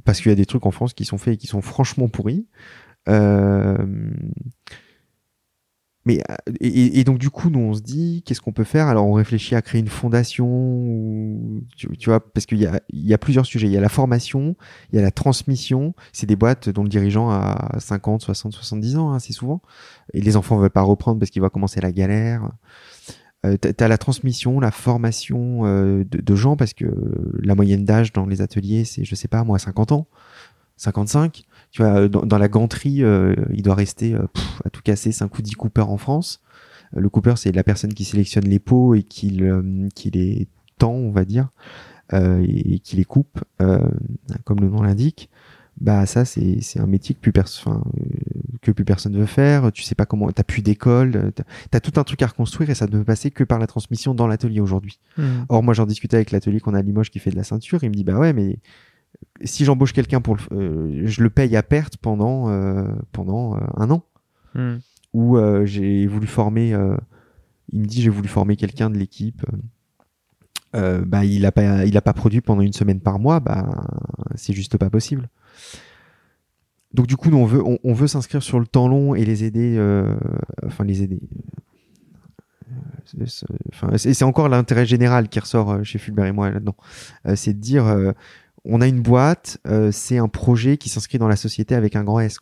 [0.04, 2.08] parce qu'il y a des trucs en France qui sont faits et qui sont franchement
[2.08, 2.48] pourris.
[3.08, 3.78] Euh,
[6.08, 6.22] mais
[6.62, 8.88] et, donc du coup, nous on se dit qu'est-ce qu'on peut faire?
[8.88, 13.18] Alors on réfléchit à créer une fondation, tu, vois, parce qu'il y a, y a
[13.18, 13.66] plusieurs sujets.
[13.66, 14.56] Il y a la formation,
[14.92, 15.96] il y a la transmission.
[16.14, 19.64] C'est des boîtes dont le dirigeant a 50, 60, 70 ans, hein, assez souvent.
[20.14, 22.52] Et les enfants veulent pas reprendre parce qu'il va commencer la galère.
[23.46, 26.86] Euh, t'as- T'as la transmission, la formation euh, de, gens parce que
[27.42, 30.08] la moyenne d'âge dans les ateliers, c'est, je sais pas, moi, 50 ans,
[30.78, 31.44] 55.
[31.72, 34.16] Tu vois, euh, dans, la ganterie, euh, il doit rester
[34.64, 36.42] à tout casser 5 ou 10 coupeurs en France.
[36.96, 40.48] Le cooper, c'est la personne qui sélectionne les pots et qui, le- qui les
[40.78, 41.50] tend, on va dire,
[42.14, 45.30] et, qui les coupe, comme le nom l'indique.
[45.82, 47.34] Bah ça, c'est c'est un métier que plus,
[47.68, 47.72] euh,
[48.62, 49.72] que plus personne veut faire.
[49.74, 51.32] Tu sais pas comment, t'as plus d'école, euh,
[51.70, 54.16] t'as- tout un truc à reconstruire et ça ne peut passer que par la transmission
[54.16, 55.00] dans l'atelier aujourd'hui.
[55.18, 55.24] Mm.
[55.50, 57.84] Or, moi, j'en discutais avec l'atelier qu'on a à Limoges qui fait de la ceinture.
[57.84, 58.58] Il me dit, bah ouais, mais
[59.44, 63.60] si j'embauche quelqu'un pour le, euh, je le paye à perte pendant, euh, pendant euh,
[63.76, 64.04] un an.
[64.56, 64.76] Mm.
[65.14, 66.70] Où euh, j'ai voulu former,
[67.72, 69.46] il me dit, j'ai voulu former quelqu'un de l'équipe.
[70.74, 73.40] Bah, il a pas, il a pas produit pendant une semaine par mois.
[73.40, 73.88] Bah,
[74.36, 75.30] c'est juste pas possible.
[76.94, 77.46] Donc, du coup, on
[77.94, 80.16] veut, s'inscrire sur le temps long et les aider, euh,
[80.66, 81.20] enfin, les aider.
[83.98, 86.76] C'est- encore l'intérêt général qui ressort euh, chez Fulbert et moi là-dedans.
[87.28, 87.86] Euh, c'est de dire,
[88.64, 89.60] on a une boîte,
[89.92, 92.40] c'est un projet qui s'inscrit dans la société avec un grand S,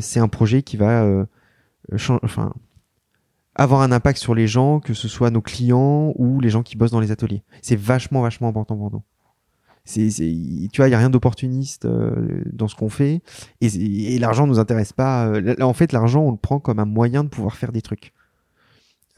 [0.00, 1.26] c'est un projet qui va,
[3.58, 6.76] avoir un impact sur les gens, que ce soit nos clients ou les gens qui
[6.76, 7.42] bossent dans les ateliers.
[7.60, 9.02] C'est vachement, vachement important pour nous.
[9.88, 13.22] Tu vois, il y a rien d'opportuniste euh, dans ce qu'on fait,
[13.62, 15.28] et, et l'argent nous intéresse pas.
[15.28, 17.80] euh, là, en fait, l'argent, on le prend comme un moyen de pouvoir faire des
[17.80, 18.12] trucs.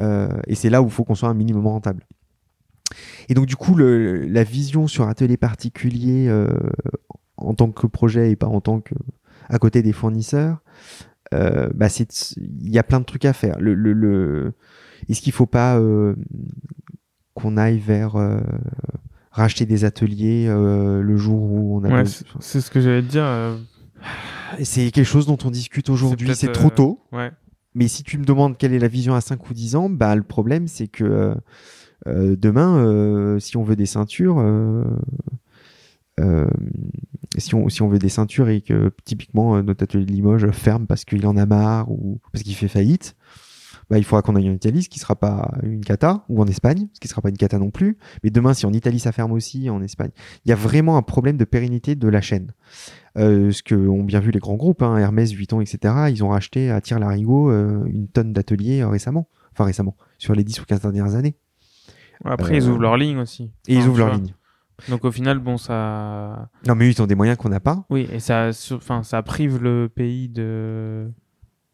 [0.00, 2.06] Euh, et c'est là où il faut qu'on soit un minimum rentable.
[3.28, 6.28] Et donc du coup, la vision sur atelier particulier
[7.36, 8.94] en tant que projet et pas en tant que
[9.48, 10.58] à côté des fournisseurs,
[11.30, 13.58] bah il y a plein de trucs à faire.
[15.08, 15.80] Est-ce qu'il faut pas
[17.34, 18.16] qu'on aille vers
[19.30, 23.02] racheter des ateliers euh, le jour où on a Ouais, besoin- c'est ce que j'allais
[23.02, 23.24] te dire.
[23.24, 23.56] euh,
[24.62, 26.34] c'est quelque chose dont on discute aujourd'hui.
[26.34, 27.00] C'est trop euh, tôt.
[27.12, 27.30] Ouais.
[27.74, 30.16] Mais si tu me demandes quelle est la vision à 5 ou 10 ans, bah
[30.16, 31.34] le problème c'est que
[32.08, 34.82] euh, demain, euh, si on veut des ceintures, euh,
[36.18, 36.48] euh,
[37.38, 40.86] si, on, si on veut des ceintures et que typiquement notre atelier de Limoges ferme
[40.86, 43.14] parce qu'il en a marre ou parce qu'il fait faillite,
[43.90, 46.46] bah, il faudra qu'on aille en Italie, ce qui sera pas une cata, ou en
[46.46, 47.98] Espagne, ce qui sera pas une cata non plus.
[48.22, 50.10] Mais demain, si en Italie ça ferme aussi, en Espagne,
[50.44, 52.52] il y a vraiment un problème de pérennité de la chaîne.
[53.18, 55.94] Euh, ce que ont bien vu les grands groupes, hein, Hermès, Vuitton, etc.
[56.10, 60.44] Ils ont racheté à Tire-Larigot euh, une tonne d'ateliers euh, récemment, enfin récemment, sur les
[60.44, 61.34] 10 ou 15 dernières années.
[62.24, 63.50] Après, ils ouvrent leur ligne aussi.
[63.66, 64.16] Et ils ouvrent leur vois.
[64.18, 64.34] ligne.
[64.88, 66.48] Donc au final, bon, ça.
[66.66, 67.84] Non, mais ils ont des moyens qu'on n'a pas.
[67.90, 71.10] Oui, et ça, enfin, ça prive le pays de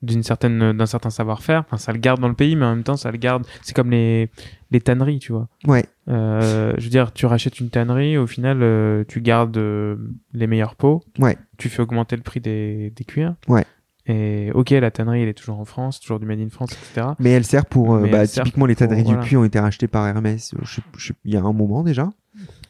[0.02, 1.64] d'une certaine d'un certain savoir-faire.
[1.66, 3.47] Enfin, ça le garde dans le pays, mais en même temps, ça le garde.
[3.62, 4.31] C'est comme les
[4.70, 5.48] les tanneries, tu vois.
[5.66, 5.85] Ouais.
[6.09, 9.97] Euh, je veux dire, tu rachètes une tannerie, au final, euh, tu gardes euh,
[10.32, 11.02] les meilleurs pots.
[11.18, 11.36] Ouais.
[11.59, 13.35] Tu fais augmenter le prix des, des cuirs.
[13.48, 13.64] Ouais.
[14.09, 17.09] Et ok, la tannerie, elle est toujours en France, toujours du Made in France, etc.
[17.18, 17.94] Mais elle sert pour.
[17.97, 19.20] euh, bah, elle sert typiquement, les pour- tanneries voilà.
[19.20, 21.82] du puits ont été rachetées par Hermès euh, je je il y a un moment
[21.82, 22.10] déjà.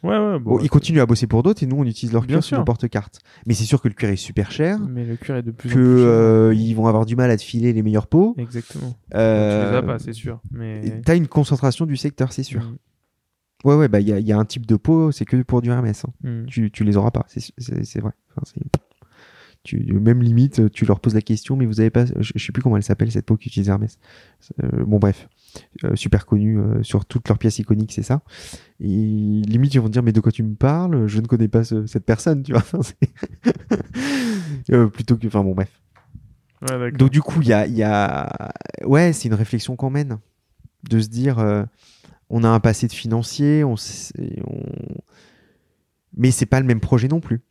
[0.03, 0.51] Ouais, ouais, bon.
[0.57, 2.63] Bon, ils continuent à bosser pour d'autres et nous, on utilise leur cuir sur nos
[2.65, 3.19] porte-cartes.
[3.45, 5.69] Mais c'est sûr que le cuir est super cher, Mais le cuir est de plus
[5.69, 6.07] que en plus cher.
[6.07, 8.35] euh, ils vont avoir du mal à te filer les meilleurs pots.
[8.37, 8.95] Exactement.
[9.15, 10.39] Euh, Tu les as pas, c'est sûr.
[10.51, 11.01] Mais.
[11.05, 12.61] T'as une concentration du secteur, c'est sûr.
[12.63, 12.77] Mm,
[13.65, 15.41] Ouais, ouais, bah il y a, il y a un type de pot, c'est que
[15.41, 16.05] pour du Hermès.
[16.05, 16.29] hein.
[16.29, 16.45] mm.
[16.45, 18.11] Tu, tu les auras pas, c'est vrai.
[18.35, 18.61] Enfin,
[19.63, 22.51] tu, même limite, tu leur poses la question, mais vous avez pas, je, je sais
[22.51, 23.97] plus comment elle s'appelle cette peau qu'utilise Hermès.
[24.63, 25.27] Euh, bon bref,
[25.83, 28.21] Euh, super connu euh, sur toutes leurs pièces iconiques, c'est ça.
[28.79, 31.07] Et limite ils vont te dire mais de quoi tu me parles?
[31.07, 32.63] Je ne connais pas ce- cette personne, tu vois.
[34.71, 35.69] Euh, plutôt que, enfin bon bref.
[36.61, 36.91] Ouais.
[36.91, 38.51] Donc du coup, il y a, y a...
[38.83, 40.17] Ouais, c'est une réflexion qu'on mène.
[40.89, 41.39] De se dire,
[42.29, 43.75] on a un passé de financier, on...
[44.45, 44.63] on...
[46.15, 47.41] mais c'est pas le même projet non plus.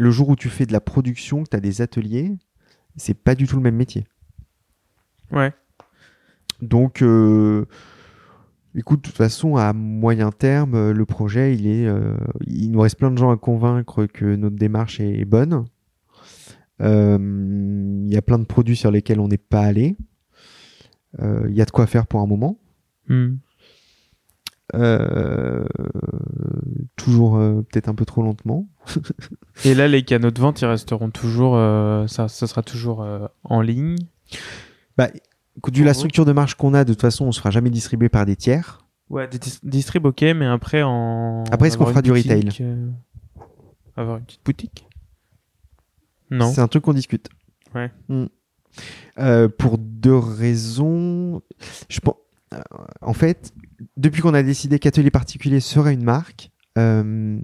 [0.00, 2.36] Le jour où tu fais de la production, que tu as des ateliers,
[2.96, 4.04] c'est pas du tout le même métier.
[5.32, 5.52] Ouais.
[6.62, 7.66] Donc, euh,
[8.74, 12.16] écoute, de toute façon, à moyen terme, euh, le projet, il est, euh,
[12.46, 15.64] il nous reste plein de gens à convaincre que notre démarche est bonne.
[16.80, 17.18] Euh,
[18.06, 19.96] Il y a plein de produits sur lesquels on n'est pas allé.
[21.20, 22.58] Il y a de quoi faire pour un moment.
[23.08, 23.36] Hmm.
[24.74, 25.64] Euh,
[26.96, 28.66] toujours euh, peut-être un peu trop lentement.
[29.64, 33.06] Et là, les canaux de vente, ils resteront toujours, euh, ça, ça sera toujours
[33.44, 33.96] en ligne.
[34.96, 35.10] Bah,
[35.70, 38.08] vu la structure de marche qu'on a, de toute façon, on se fera jamais distribuer
[38.08, 38.86] par des tiers.
[39.10, 41.44] Ouais, des dis- distrib, ok, mais après en.
[41.50, 42.48] Après, est-ce qu'on fera du retail
[43.96, 44.88] Avoir une petite boutique?
[46.30, 46.50] Non.
[46.52, 47.28] C'est un truc qu'on discute.
[47.74, 47.92] Ouais.
[48.08, 49.48] Mm.
[49.58, 51.42] Pour deux raisons.
[51.88, 52.16] Je pense,
[53.02, 53.52] en fait,
[53.96, 57.38] depuis qu'on a décidé qu'Atelier Particulier serait une marque, euh,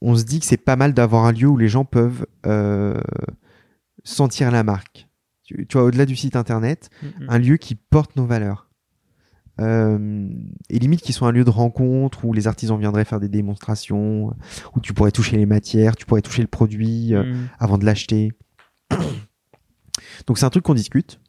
[0.00, 3.00] on, se dit que c'est pas mal d'avoir un lieu où les gens peuvent euh,
[4.04, 5.08] sentir la marque.
[5.44, 7.26] Tu, tu vois, au-delà du site internet, Mhm.
[7.28, 8.68] un lieu qui porte nos valeurs.
[9.60, 10.28] Euh,
[10.70, 14.34] et limite qui soit un lieu de rencontre où les artisans viendraient faire des démonstrations,
[14.74, 17.48] où tu pourrais toucher les matières, tu pourrais toucher le produit euh, Mhm.
[17.58, 18.32] avant de l'acheter.
[20.26, 21.20] Donc c'est un truc qu'on discute.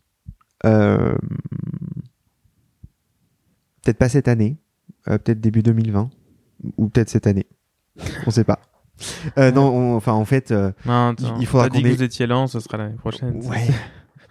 [3.83, 4.57] Peut-être pas cette année,
[5.07, 6.09] euh, peut-être début 2020,
[6.77, 7.47] ou peut-être cette année.
[8.25, 8.59] On sait pas.
[9.37, 12.27] Euh, non, on- enfin en fait, euh, Non, il faudra dit qu'on que vous étiez
[12.27, 13.35] lent, ce sera l'année prochaine.
[13.45, 13.67] Ouais.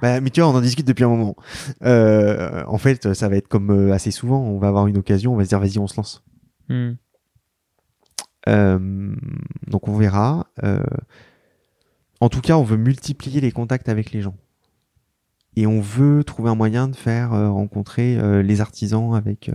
[0.00, 1.36] Bah, mais tu vois, on en discute depuis un moment.
[1.84, 4.40] Euh, en fait, ça va être comme euh, assez souvent.
[4.40, 6.24] On va avoir une occasion, on va se dire, vas-y, on se lance.
[6.68, 6.92] Hmm.
[8.48, 9.14] Euh,
[9.68, 10.46] donc, on verra.
[10.64, 10.82] Euh,
[12.20, 14.34] en tout cas, on veut multiplier les contacts avec les gens.
[15.56, 19.48] Et on veut trouver un moyen de faire euh, rencontrer euh, les artisans avec.
[19.50, 19.54] euh,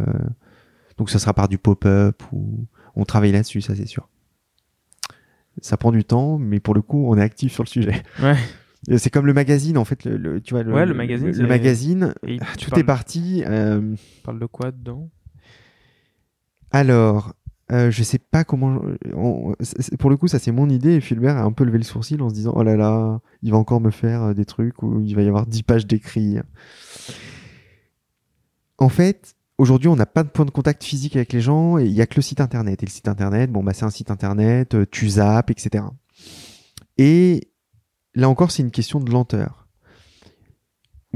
[0.98, 2.66] donc, ce sera par du pop-up ou
[2.96, 4.08] on travaille là-dessus, ça c'est sûr.
[5.62, 8.04] Ça prend du temps, mais pour le coup, on est actif sur le sujet.
[8.22, 8.36] Ouais.
[8.98, 10.06] C'est comme le magazine, en fait.
[10.06, 12.14] Le, le- tu vois, le, Ouais, le magazine, Le, magazine,
[12.60, 13.44] tout parles- est parti.
[13.46, 15.10] euh, tu parles de quoi dedans?
[16.72, 17.34] Alors,
[17.72, 18.82] euh, je sais pas comment.
[19.14, 20.94] on- c'est- c'est- pour le coup, ça c'est mon idée.
[20.96, 23.52] Et Fulbert a un peu levé le sourcil en se disant Oh là là, il
[23.52, 26.38] va encore me faire euh, des trucs où il va y avoir 10 pages d'écrit.
[28.78, 31.86] En fait, aujourd'hui, on n'a pas de point de contact physique avec les gens et
[31.86, 32.84] il y a que le site internet.
[32.84, 35.84] Et le site internet, bon, bah, c'est un site internet, euh, tu zappes, etc.
[36.98, 37.50] Et
[38.16, 39.67] là encore, c'est une question de lenteur.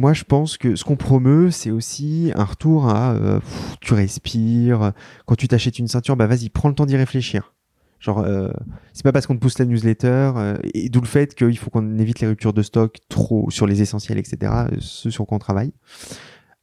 [0.02, 3.40] Moi, je pense que ce qu'on promeut, c'est aussi un retour à euh,
[3.82, 4.94] tu respires.
[5.28, 7.53] Quand tu t'achètes une ceinture, bah vas-y, prends le temps d'y réfléchir.
[7.99, 8.49] Genre, euh,
[8.94, 11.69] c'est pas parce qu'on te pousse la newsletter, euh, et d'où le fait qu'il faut
[11.69, 14.52] qu'on évite les ruptures de stock trop sur les essentiels, etc.
[14.72, 15.72] euh, Ce sur quoi on travaille.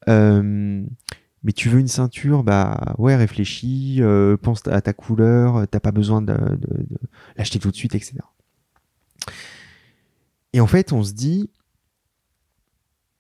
[0.09, 4.01] Mais tu veux une ceinture, bah ouais, réfléchis,
[4.43, 6.69] pense à ta couleur, t'as pas besoin de- de
[7.37, 8.17] l'acheter tout de suite, etc.
[10.53, 11.51] Et en fait, on se dit,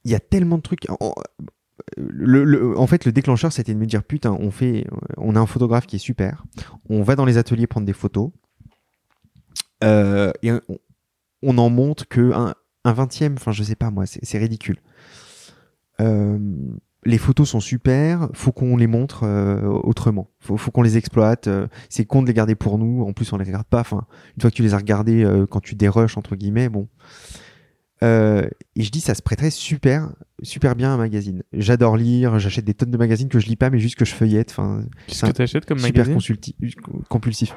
[0.04, 0.86] il y a tellement de trucs.
[1.00, 5.86] En, fait, le déclencheur, c'était de me dire putain, on fait, on a un photographe
[5.86, 6.44] qui est super.
[6.88, 8.30] On va dans les ateliers prendre des photos
[9.84, 10.50] Euh, et
[11.42, 12.54] on, en montre que un,
[12.84, 13.34] vingtième.
[13.34, 14.78] Enfin, je sais pas moi, c'est ridicule.
[16.00, 16.38] Euh,
[17.04, 20.30] les photos sont super, faut qu'on les montre euh, autrement.
[20.40, 21.48] Faut, qu'on les exploite.
[21.88, 23.04] c'est con de les garder pour nous.
[23.04, 23.80] En plus, on les regarde pas.
[23.80, 24.06] Enfin,
[24.36, 26.88] une fois que tu les as regardées, quand tu dérushes entre guillemets, bon.
[28.04, 30.08] Euh, et je dis, ça se prêterait super,
[30.42, 31.42] super bien à un magazine.
[31.52, 34.14] J'adore lire, j'achète des tonnes de magazines que je lis pas, mais juste que je
[34.14, 34.50] feuillette.
[34.52, 36.54] Enfin, Qu'est-ce que t'achètes comme super magazine consulti-
[37.08, 37.54] compulsif.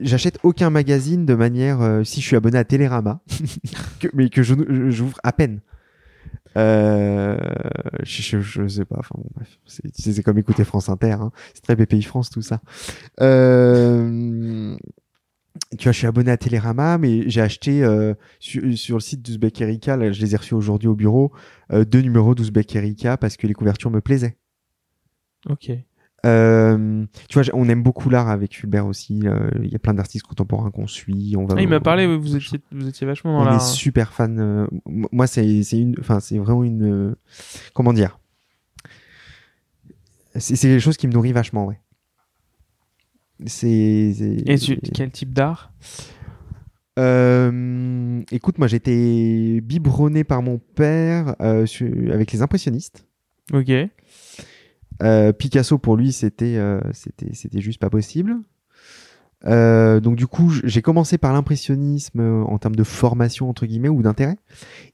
[0.00, 3.20] J'achète aucun magazine de manière, euh, si je suis abonné à Télérama,
[4.00, 5.60] que- mais que je- j'ouvre à peine.
[6.56, 7.36] Euh,
[8.02, 9.28] je, je, je sais pas, enfin bon,
[9.66, 11.30] c'est comme écouter France Inter, hein.
[11.52, 12.60] c'est très BPI France tout ça.
[13.20, 14.76] Euh,
[15.76, 19.22] tu vois, je suis abonné à Télérama, mais j'ai acheté euh, sur, sur le site
[19.22, 21.32] d'Ouzbek Erika, là, je les ai reçus aujourd'hui au bureau,
[21.72, 24.36] euh, deux numéros d'Ouzbek Erika parce que les couvertures me plaisaient.
[25.48, 25.70] Ok.
[26.24, 29.20] Euh, tu vois, on aime beaucoup l'art avec Fulbert aussi.
[29.26, 31.34] euh, Il y a plein d'artistes contemporains qu'on suit.
[31.36, 33.60] On va Ah, il m'a parlé, oui, vous étiez, vous étiez vachement dans on est
[33.60, 34.40] super fan.
[34.40, 37.14] euh, moi, c'est c'est une, enfin, c'est vraiment une, euh,
[37.74, 38.18] comment dire?
[40.34, 41.80] C'est c'est quelque chose qui me nourrit vachement, ouais.
[43.44, 44.14] C'est.
[44.46, 45.72] Et tu, quel type d'art?
[46.98, 51.66] Euh, écoute, moi, j'étais biberonné par mon père euh,
[52.10, 53.06] avec les impressionnistes.
[53.52, 53.70] Ok.
[55.02, 58.36] Euh, Picasso pour lui c'était euh, c'était c'était juste pas possible.
[59.44, 63.90] Euh, donc du coup j'ai commencé par l'impressionnisme euh, en termes de formation entre guillemets
[63.90, 64.38] ou d'intérêt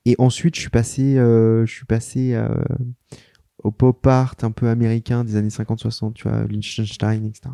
[0.05, 2.37] et ensuite je suis passé euh, je suis passé
[3.63, 7.51] au pop art un peu américain des années 50-60 tu vois Liechtenstein etc.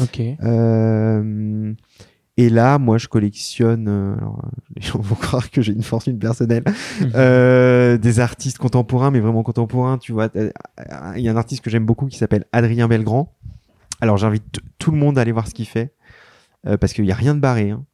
[0.00, 0.20] Ok.
[0.20, 1.72] Euh,
[2.36, 3.88] et là, moi, je collectionne.
[3.88, 6.64] euh, alors, euh, les gens vont croire que j'ai une fortune personnelle.
[7.14, 9.98] euh, des artistes contemporains, mais vraiment contemporains.
[9.98, 13.34] Tu vois, il y a un artiste que j'aime beaucoup qui s'appelle Adrien Belgrand.
[14.00, 15.92] Alors, j'invite tout le monde à aller voir ce qu'il fait
[16.66, 17.70] euh, parce qu'il y a rien de barré.
[17.70, 17.84] hein.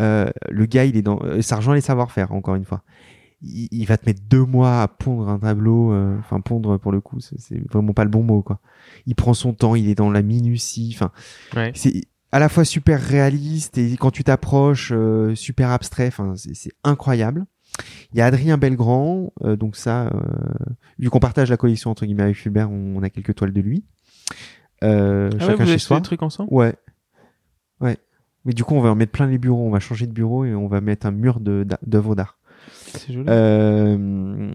[0.00, 1.18] Euh, le gars, il est dans.
[1.42, 2.82] Ça rejoint les savoir-faire, encore une fois.
[3.42, 5.92] Il, il va te mettre deux mois à pondre un tableau.
[5.92, 8.60] euh, Enfin, pondre pour le coup, c'est- vraiment pas le bon mot, quoi.
[9.06, 10.92] Il prend son temps, il est dans la minutie.
[10.94, 11.12] Enfin,
[11.56, 11.70] Ouais.
[11.74, 12.02] c'est
[12.32, 17.46] à la fois super réaliste et quand tu t'approches euh, super abstrait enfin c'est incroyable
[18.12, 20.20] il y a Adrien Belgrand euh, donc ça euh,
[20.98, 23.62] vu qu'on partage la collection entre guillemets avec Fulbert on, on a quelques toiles de
[23.62, 23.82] lui
[24.84, 26.52] euh, Ah ouais, chacun vous avez chez fait soi des trucs ensemble?
[26.52, 26.74] Ouais
[27.80, 27.96] ouais
[28.44, 30.44] mais du coup on va en mettre plein les bureaux on va changer de bureau
[30.44, 32.37] et on va mettre un mur d'œuvres d'art
[33.28, 34.52] Euh,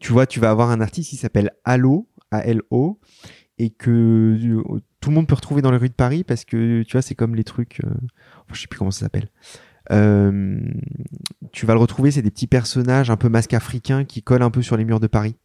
[0.00, 2.98] tu vois, tu vas avoir un artiste qui s'appelle Allo, A-L-O,
[3.58, 6.82] et que euh, tout le monde peut retrouver dans les rues de Paris parce que,
[6.82, 7.90] tu vois, c'est comme les trucs, euh,
[8.52, 9.28] je sais plus comment ça s'appelle.
[9.90, 14.50] Tu vas le retrouver, c'est des petits personnages un peu masques africains qui collent un
[14.50, 15.36] peu sur les murs de Paris.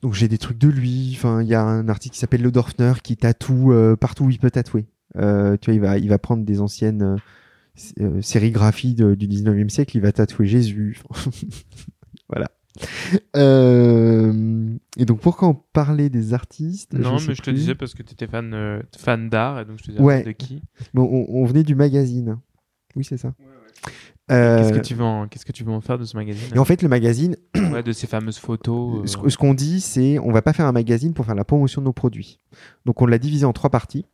[0.00, 1.12] Donc j'ai des trucs de lui.
[1.16, 4.38] Enfin, il y a un artiste qui s'appelle Le Dorfner qui tatoue partout où il
[4.38, 4.86] peut tatouer.
[5.14, 7.18] Tu vois, il va, il va prendre des anciennes
[8.00, 11.00] euh, s- sérigraphies de- du 19e siècle, il va tatouer Jésus.
[12.28, 12.48] voilà.
[13.36, 17.52] Euh, et donc pourquoi on parlait des artistes non, mais je te plus.
[17.54, 20.22] disais parce que tu étais fan, euh, fan d'art, et donc je te disais Ouais.
[20.22, 20.62] de qui?
[20.94, 22.38] Bon, on, on venait du magazine.
[22.94, 23.32] Oui, c'est ça.
[24.30, 26.48] Euh, Qu'est-ce que tu veux en, qu'est-ce que tu veux en faire de ce magazine?
[26.54, 27.36] Et en fait, le magazine,
[27.72, 29.04] Ouais, de ces fameuses photos.
[29.04, 31.44] euh, ce, ce qu'on dit, c'est on va pas faire un magazine pour faire la
[31.44, 32.40] promotion de nos produits.
[32.86, 34.04] Donc on l'a divisé en trois parties.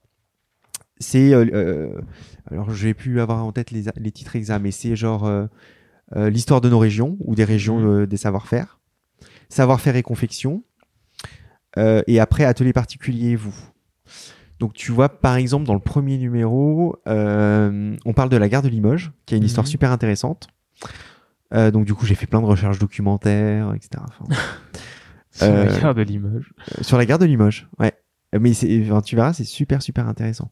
[1.03, 2.01] C'est euh, euh,
[2.51, 5.47] alors j'ai pu avoir en tête les, les titres exacts, mais c'est genre euh,
[6.31, 8.79] l'histoire de nos régions ou des régions euh, des savoir-faire,
[9.51, 10.63] savoir-faire et confection,
[12.07, 13.55] et après atelier particulier vous.
[14.61, 18.63] Donc tu vois par exemple dans le premier numéro, euh, on parle de la gare
[18.63, 19.71] de Limoges, qui a une histoire Mhm.
[19.71, 20.49] super intéressante.
[21.55, 24.03] Euh, donc du coup j'ai fait plein de recherches documentaires, etc.
[24.07, 24.25] Enfin,
[25.33, 26.53] sur la gare de Limoges.
[26.83, 27.93] sur la gare de Limoges, ouais.
[28.35, 30.51] Euh, Mais tu verras, c'est super super intéressant.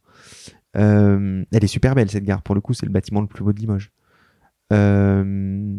[0.77, 2.43] Euh, elle est super belle cette gare.
[2.43, 3.91] Pour le coup, c'est le bâtiment le plus beau de Limoges.
[4.73, 5.77] Euh,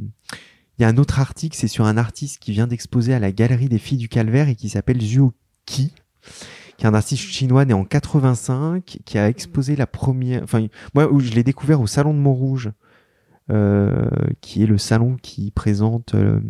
[0.78, 3.32] Il y a un autre article, c'est sur un artiste qui vient d'exposer à la
[3.32, 5.34] Galerie des Filles du Calvaire et qui s'appelle Zhuo
[5.65, 5.94] Qi,
[6.78, 10.44] qui est un artiste chinois né en 85, qui a exposé la première.
[10.44, 10.65] Enfin,
[10.95, 12.72] moi, je l'ai découvert au Salon de Montrouge,
[13.52, 14.10] euh,
[14.41, 16.41] qui est le salon qui présente euh,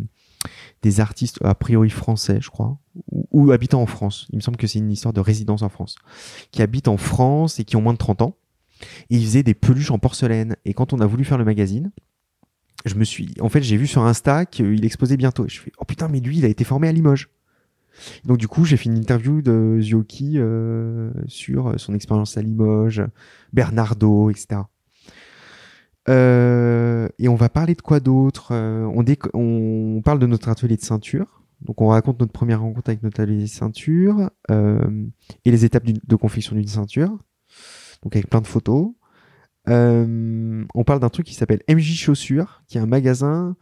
[0.82, 2.78] des artistes a priori français, je crois,
[3.10, 4.26] ou, ou habitant en France.
[4.30, 5.96] Il me semble que c'est une histoire de résidence en France,
[6.50, 8.36] qui habitent en France et qui ont moins de 30 ans.
[9.10, 10.56] Et ils faisaient des peluches en porcelaine.
[10.64, 11.92] Et quand on a voulu faire le magazine,
[12.84, 15.46] je me suis, en fait, j'ai vu sur Insta qu'il exposait bientôt.
[15.46, 17.30] Et je fais, oh putain, mais lui, il a été formé à Limoges.
[18.24, 23.04] Donc du coup, j'ai fait une interview de Zioki euh, sur son expérience à Limoges,
[23.52, 24.62] Bernardo, etc.
[26.08, 29.04] Euh, et on va parler de quoi d'autre Euh, on,
[29.34, 31.42] on parle de notre atelier de ceinture.
[31.60, 34.80] Donc on raconte notre première rencontre avec notre atelier de ceinture euh,
[35.44, 37.16] et les étapes d'une- de confection d'une ceinture.
[38.02, 38.90] Donc avec plein de photos.
[39.68, 43.54] Euh, on parle d'un truc qui s'appelle MJ Chaussures, qui est un magasin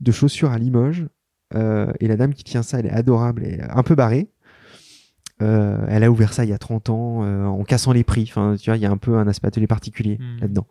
[0.00, 1.06] de chaussures à Limoges.
[1.54, 4.28] Euh, et la dame qui tient ça, elle est adorable et un peu barrée.
[5.40, 8.24] Euh, elle a ouvert ça il y a 30 ans euh, en cassant les prix.
[8.28, 10.40] Enfin, tu vois, il y a un peu un aspect atelier particulier Hmm.
[10.40, 10.66] là-dedans.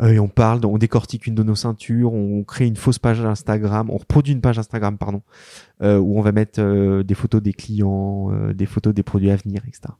[0.00, 3.20] Euh, et on parle, on décortique une de nos ceintures, on crée une fausse page
[3.20, 5.22] Instagram, on reproduit une page Instagram, pardon,
[5.82, 9.30] euh, où on va mettre euh, des photos des clients, euh, des photos des produits
[9.30, 9.92] à venir, etc.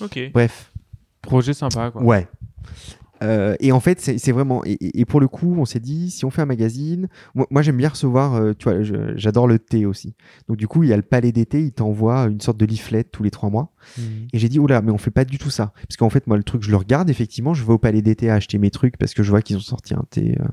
[0.00, 0.30] Ok.
[0.32, 0.72] Bref,
[1.22, 2.02] Projet sympa, quoi.
[2.02, 2.26] Ouais.
[3.22, 4.62] Euh, et en fait, c'est vraiment.
[4.64, 7.76] Et, pour le coup, on s'est dit, si on fait un magazine, moi, moi, j'aime
[7.76, 8.34] bien recevoir.
[8.36, 8.82] euh, tu vois,
[9.16, 10.14] j'adore le thé aussi.
[10.48, 13.02] Donc du coup, il y a le palais d'été, il t'envoie une sorte de leaflet
[13.04, 13.72] tous les trois mois.
[13.98, 14.04] Mhm.
[14.32, 15.72] Et j'ai dit, oula, mais on fait pas du tout ça.
[15.88, 18.30] Parce qu'en fait, moi, le truc, je le regarde, effectivement, je vais au palais d'été
[18.30, 20.44] acheter mes trucs parce que je vois qu'ils ont sorti un thé euh,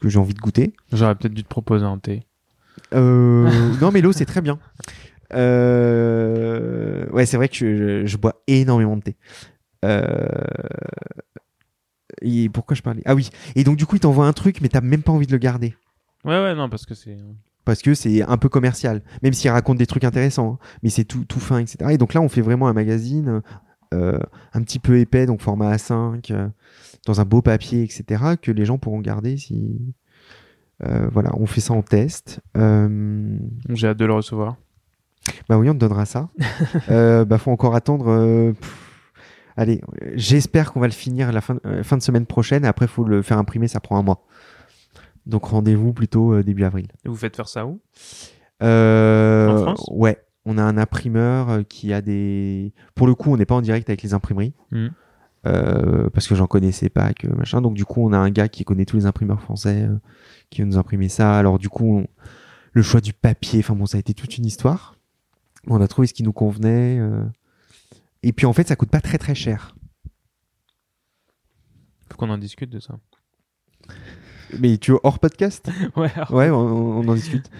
[0.00, 0.74] que j'ai envie de goûter.
[0.92, 2.22] J'aurais peut-être dû te proposer un thé.
[2.94, 3.50] Euh,
[3.80, 4.58] non, mais l'eau, c'est très bien.
[5.76, 9.16] Euh, ouais, c'est vrai que je, je- je bois énormément de thé.
[9.84, 10.26] Euh,
[12.26, 13.02] et pourquoi je parlais?
[13.06, 13.30] Ah oui.
[13.54, 15.38] Et donc, du coup, il t'envoie un truc, mais t'as même pas envie de le
[15.38, 15.74] garder.
[16.24, 17.16] Ouais, ouais, non, parce que c'est.
[17.64, 19.02] Parce que c'est un peu commercial.
[19.22, 20.58] Même s'il raconte des trucs intéressants.
[20.62, 20.66] hein.
[20.82, 21.90] Mais c'est tout, tout fin, etc.
[21.90, 23.42] Et donc là, on fait vraiment un magazine
[23.94, 24.18] euh,
[24.52, 26.48] un petit peu épais, donc format A5, euh,
[27.06, 28.22] dans un beau papier, etc.
[28.40, 29.94] Que les gens pourront garder si.
[30.84, 32.40] Euh, voilà, on fait ça en test.
[32.56, 33.38] Euh,
[33.70, 34.56] J'ai hâte de le recevoir.
[35.48, 36.28] Bah oui, on te donnera ça.
[36.90, 38.08] euh, bah faut encore attendre.
[38.08, 38.85] euh, pff,
[39.56, 39.80] allez,
[40.14, 42.64] j'espère qu'on va le finir la fin, euh, fin de semaine prochaine.
[42.64, 44.24] Après, faut le faire imprimer, ça prend un mois.
[45.26, 46.86] Donc rendez-vous plutôt euh, début avril.
[47.04, 47.80] Et vous faites faire ça où?
[48.62, 49.86] Euh, En France?
[49.90, 52.72] Ouais, on a un imprimeur qui a des.
[52.94, 54.54] Pour le coup, on n'est pas en direct avec les imprimeries.
[55.46, 58.48] Euh, parce que j'en connaissais pas que machin donc du coup on a un gars
[58.48, 59.94] qui connaît tous les imprimeurs français euh,
[60.50, 62.06] qui va nous imprimer ça alors du coup on-
[62.72, 64.96] le choix du papier enfin bon ça a été toute une histoire
[65.68, 67.22] on a trouvé ce qui nous convenait euh,
[68.26, 69.76] et puis en fait ça coûte pas très très cher
[72.10, 72.98] Faut qu'on en discute de ça.
[74.58, 75.68] mais tu veux hors podcast?
[75.96, 76.10] Ouais.
[76.30, 77.50] ouais on, on en discute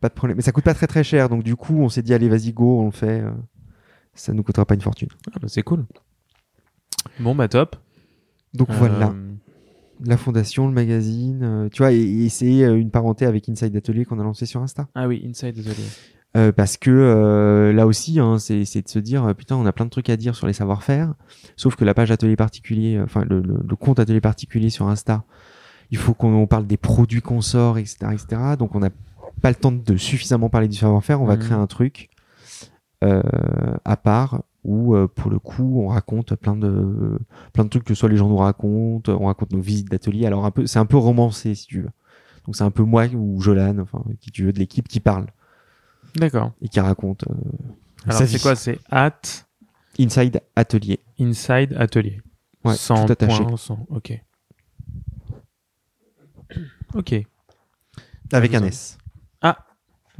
[0.00, 2.02] pas de problème mais ça coûte pas très très cher donc du coup on s'est
[2.02, 3.22] dit allez vas-y go on le fait
[4.14, 5.86] ça nous coûtera pas une fortune Ah, bah, c'est cool.
[7.18, 7.76] Bon, bah top.
[8.54, 9.34] donc voilà Euh,
[10.04, 13.74] la fondation le magazine euh, tu vois et, et c'est euh, une parenté avec Inside
[13.76, 15.82] Atelier qu'on a lancé sur Insta Ah oui, Inside, désolé.
[16.34, 19.72] Euh, parce que euh, là aussi, hein, c'est de se dire euh, putain, on a
[19.72, 21.12] plein de trucs à dire sur les savoir-faire.
[21.56, 24.88] Sauf que la page atelier particulier, euh, enfin le, le- le compte atelier particulier sur
[24.88, 25.24] Insta,
[25.90, 28.40] il faut qu'on on parle des produits qu'on sort, etc., etc.
[28.58, 28.88] Donc on n'a
[29.42, 31.20] pas le temps de suffisamment parler du savoir-faire.
[31.20, 32.08] On va créer un truc
[33.04, 33.20] euh,
[33.84, 37.18] à part où euh, pour le coup on raconte plein de
[37.52, 40.24] plein de trucs que soit les gens nous racontent, on raconte nos visites d'atelier.
[40.26, 41.90] Alors un peu, c'est un peu romancé si tu veux.
[42.46, 45.26] Donc c'est un peu moi ou Jolan, enfin qui tu veux de l'équipe qui parle
[46.16, 46.52] D'accord.
[46.60, 47.34] et qui raconte euh,
[48.06, 49.20] Alors, c'est quoi C'est at
[49.98, 51.00] Inside Atelier.
[51.20, 52.20] Inside Atelier.
[52.64, 53.42] Ouais, sans tout attaché.
[53.90, 54.12] Ok.
[56.94, 57.14] Ok.
[58.32, 58.98] Avec un Vous en- S.
[59.44, 59.48] Eh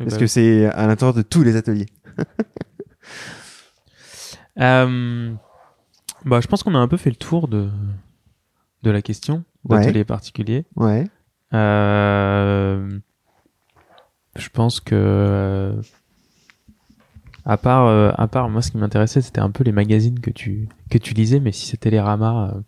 [0.04, 1.86] Parce ben, que c'est à l'intérieur de tous les ateliers.
[4.60, 5.32] Euh,
[6.26, 7.70] bah, je pense qu'on a un peu fait le tour de,
[8.82, 9.78] de la question Ouais.
[9.80, 10.66] d'atelier particulier.
[10.76, 11.06] Ouais.
[11.54, 12.98] Euh,
[14.36, 15.82] je pense que euh,
[17.44, 20.30] à part euh, à part moi ce qui m'intéressait c'était un peu les magazines que
[20.30, 22.60] tu que tu lisais mais si c'était les ramas euh,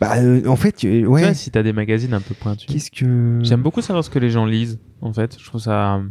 [0.00, 1.22] Bah, euh, en fait, euh, tu ouais.
[1.22, 3.38] vois, si t'as des magazines un peu pointus Qu'est-ce que.
[3.42, 6.02] j'aime beaucoup savoir ce que les gens lisent en fait je trouve ça euh,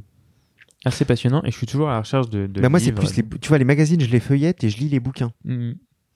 [0.85, 3.15] assez passionnant et je suis toujours à la recherche de, de Bah, moi, c'est plus
[3.15, 3.23] les.
[3.39, 5.31] Tu vois, les magazines, je les feuillette et je lis les bouquins.
[5.45, 5.71] Mm.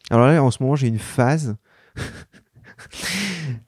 [0.09, 1.55] Alors là, en ce moment, j'ai une phase.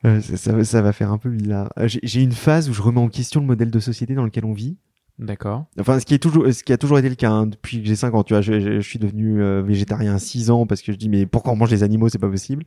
[0.03, 1.71] Ça, ça va- ça va faire un peu bizarre.
[1.85, 4.51] J'ai une phase où je remets en question le modèle de société dans lequel on
[4.53, 4.77] vit.
[5.19, 7.81] D'accord Enfin, ce qui est toujours, ce qui a toujours été le cas hein, depuis
[7.81, 8.23] que j'ai 5 ans.
[8.23, 10.97] Tu vois, je, je- je suis devenu euh, végétarien à 6 ans parce que je
[10.97, 12.65] dis mais pourquoi on mange les animaux, c'est pas possible.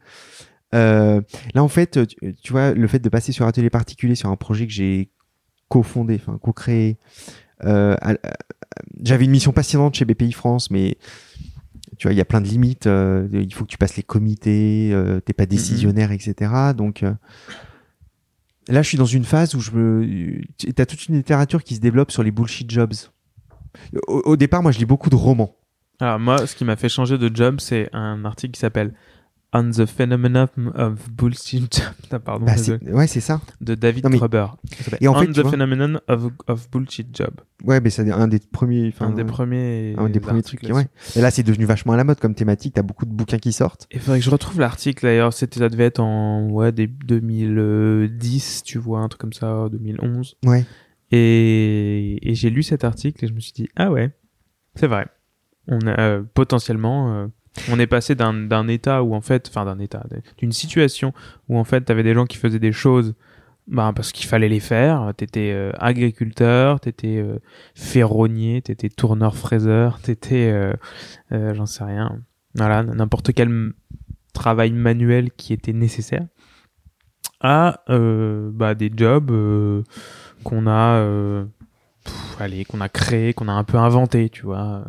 [0.74, 1.20] Euh,
[1.54, 4.36] là, en fait, tu, tu vois, le fait de passer sur atelier particulier sur un
[4.36, 5.10] projet que j'ai
[5.68, 6.98] cofondé, enfin co-créé.
[7.64, 7.96] euh,
[9.02, 10.96] J'avais une mission passionnante chez BPI France, mais
[11.98, 12.86] tu vois, il y a plein de limites.
[12.86, 16.74] euh, il faut que tu passes les comités, t'es pas décisionnaire, etc.
[16.76, 17.04] Donc
[18.68, 20.40] là, je suis dans une phase où je me.
[20.74, 22.94] T'as toute une littérature qui se développe sur les bullshit jobs.
[24.06, 25.56] Au, au départ, moi, je lis beaucoup de romans.
[26.00, 28.92] alors moi ce qui m'a fait changer de job c'est un article qui s'appelle
[29.54, 31.74] On the Phenomenon of Bullshit
[32.10, 33.40] Job pardon Bah, c'est- ouais, c'est ça.
[33.60, 34.48] de David Non, mais- s'appelle
[35.02, 37.34] Et en On fait, the vois- Phenomenon of, of Bullshit Job.
[37.64, 38.94] Ouais, mais c'est un des premiers.
[39.00, 39.94] un des premiers.
[39.98, 40.62] un des premiers trucs.
[40.62, 40.86] Ouais.
[41.16, 42.74] Et là, c'est devenu vachement à la mode comme thématique.
[42.74, 43.86] T'as beaucoup de bouquins qui sortent.
[43.92, 45.32] Il faudrait que je retrouve l'article d'ailleurs.
[45.34, 50.36] C'était, ça devait être en ouais, des 2010, tu vois, un truc comme ça, 2011.
[50.46, 50.64] Ouais.
[51.10, 54.10] Et, et j'ai lu cet article et je me suis dit, ah ouais,
[54.74, 55.06] c'est vrai.
[55.68, 57.14] On a euh, potentiellement.
[57.14, 57.26] euh,
[57.70, 60.04] on est passé d'un, état où en fait, enfin d'un état,
[60.38, 61.12] d'une situation
[61.48, 63.14] où en fait t'avais des gens qui faisaient des choses
[63.68, 65.12] bah, parce qu'il fallait les faire.
[65.16, 67.38] T'étais euh, agriculteur, t'étais euh,
[67.74, 70.72] ferronnier, t'étais tourneur-fraiseur, t'étais, euh,
[71.32, 72.20] euh, j'en sais rien,
[72.54, 73.72] voilà, n'importe quel
[74.32, 76.26] travail manuel qui était nécessaire,
[77.40, 79.32] à bah, des jobs
[80.44, 81.44] qu'on a,
[82.38, 84.84] allez, qu'on a créé, qu'on a un peu inventé, tu vois.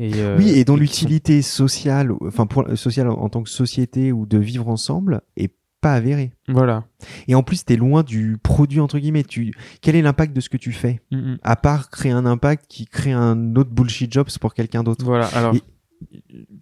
[0.00, 3.50] Euh, Et, euh, oui, et dont sont- l'utilité sociale, enfin pour sociale en tant que
[3.50, 6.32] société ou de vivre ensemble, est pas avérée.
[6.48, 6.84] Voilà.
[7.28, 9.22] Et en plus, t'es loin du produit entre guillemets.
[9.24, 9.52] Tu,
[9.82, 11.00] quel est l'impact de ce que tu fais?
[11.12, 11.38] Mm, mm.
[11.42, 15.04] À part créer un impact qui crée un autre bullshit jobs pour quelqu'un d'autre.
[15.04, 15.26] Voilà.
[15.28, 15.62] Alors, Et-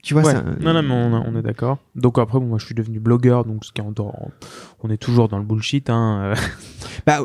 [0.05, 0.33] Tu vois, Ouais.
[0.33, 1.79] ça, Non, non, mais on, on est d'accord.
[1.95, 4.33] Donc après, bon, moi, je suis devenu blogueur, donc ce qui est en-
[4.83, 5.89] on est toujours dans le bullshit.
[5.91, 6.21] Hein.
[6.23, 6.35] euh.
[7.07, 7.21] Bah,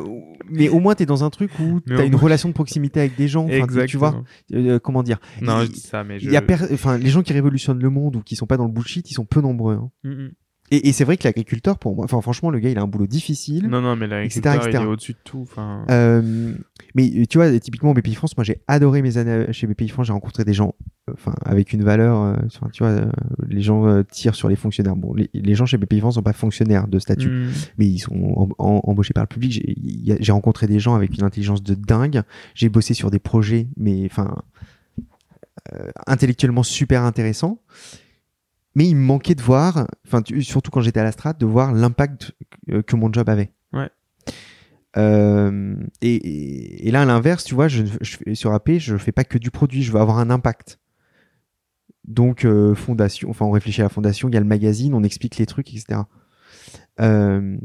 [0.50, 3.16] mais au moins t'es dans un truc où t'as une moins- relation de proximité avec
[3.16, 3.46] des gens.
[3.46, 4.24] Enfin, tu vois,
[4.54, 6.26] euh, comment dire Non, Il- je dis ça, mais je.
[6.26, 8.58] Il y a per- enfin, les gens qui révolutionnent le monde ou qui sont pas
[8.58, 9.76] dans le bullshit, ils sont peu nombreux.
[9.76, 9.90] hein.
[10.04, 10.32] Mm, mm.
[10.72, 12.88] Et, et c'est vrai que l'agriculteur, pour moi, enfin franchement, le gars, il a un
[12.88, 13.68] boulot difficile.
[13.68, 14.88] Non, non, mais l'agriculteur, etc., il est etc.
[14.92, 15.46] au-dessus de tout.
[15.90, 16.54] Euh,
[16.96, 20.08] mais tu vois, typiquement BPI France, moi j'ai adoré mes années chez BPI France.
[20.08, 20.76] J'ai rencontré des gens,
[21.10, 22.22] euh, enfin avec une valeur.
[22.22, 22.36] euh,
[22.72, 23.12] tu vois, euh,
[23.48, 24.96] les gens tirent sur les fonctionnaires.
[24.96, 27.48] Bon, les, les gens chez BPI France sont pas fonctionnaires de statut, Mm.
[27.78, 29.64] mais ils sont em- em- embauchés par le public.
[30.20, 32.22] J'ai rencontré des gens avec une intelligence de dingue.
[32.54, 34.36] J'ai bossé sur des projets, mais enfin
[36.08, 37.62] intellectuellement super intéressants.
[38.80, 41.74] Mais il me manquait de voir, enfin surtout quand j'étais à la strate, de voir
[41.74, 42.32] l'impact
[42.72, 43.52] euh, que mon job avait.
[43.74, 43.90] Ouais.
[44.96, 49.12] Euh, et, et- et là, à l'inverse, tu vois, je, je sur AP, je fais
[49.12, 50.80] pas que du produit, je veux avoir un impact.
[52.08, 55.04] Donc, euh, fondation, enfin, on réfléchit à la fondation, il y a le magazine, on
[55.04, 56.00] explique les trucs, etc.
[57.02, 57.58] Euh,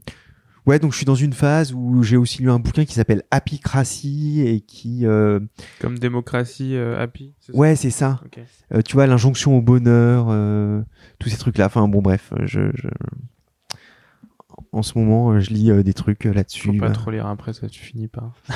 [0.66, 3.23] ouais, donc je suis dans une phase où j'ai aussi lu un bouquin qui s'appelle
[3.31, 5.41] Happycracy et qui, euh,
[5.81, 7.35] Comme démocratie euh, happy.
[7.53, 8.20] ouais, c'est ça.
[8.73, 10.82] Euh, tu vois, l'injonction au bonheur, euh,
[11.19, 11.66] tous ces trucs-là.
[11.66, 12.89] Enfin, bon, bref, je, je-
[14.73, 16.78] en ce moment, je lis euh, des trucs euh, Faut là-dessus.
[16.78, 16.93] pas bah.
[16.95, 18.32] trop lire après, ça tu finis pas.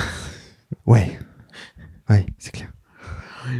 [0.85, 1.17] Ouais,
[2.11, 2.71] ouais, c'est clair.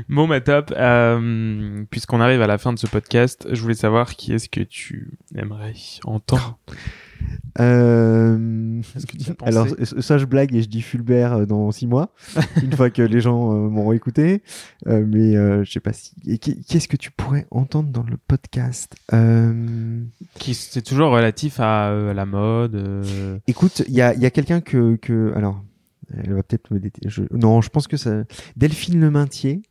[0.09, 0.71] Bon, bah top.
[0.77, 4.61] Euh, Puisqu'on arrive à la fin de ce podcast, je voulais savoir qui est-ce que
[4.61, 5.73] tu aimerais
[6.03, 6.59] entendre.
[7.59, 8.81] Euh...
[8.81, 9.67] Que Alors,
[9.99, 12.13] ça, je blague et je dis Fulbert euh, dans six mois,
[12.63, 14.41] une fois que les gens euh, m'auront écouté.
[14.87, 16.13] Euh, mais euh, je sais pas si.
[16.39, 20.03] Qu'est-ce que tu pourrais entendre dans le podcast euh...
[20.35, 22.75] Qui c'est toujours relatif à euh, la mode.
[22.75, 25.33] euh, Écoute, il y a, il y a quelqu'un que, que.
[25.35, 25.63] Alors,
[26.15, 27.09] elle va peut-être me détester.
[27.09, 27.23] Je...
[27.31, 28.23] Non, je pense que ça.
[28.55, 29.61] Delphine Le Maintier,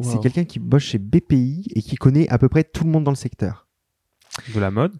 [0.00, 0.20] c'est wow.
[0.20, 3.10] quelqu'un qui bosse chez BPI et qui connaît à peu près tout le monde dans
[3.12, 3.68] le secteur.
[4.54, 4.92] de la mode?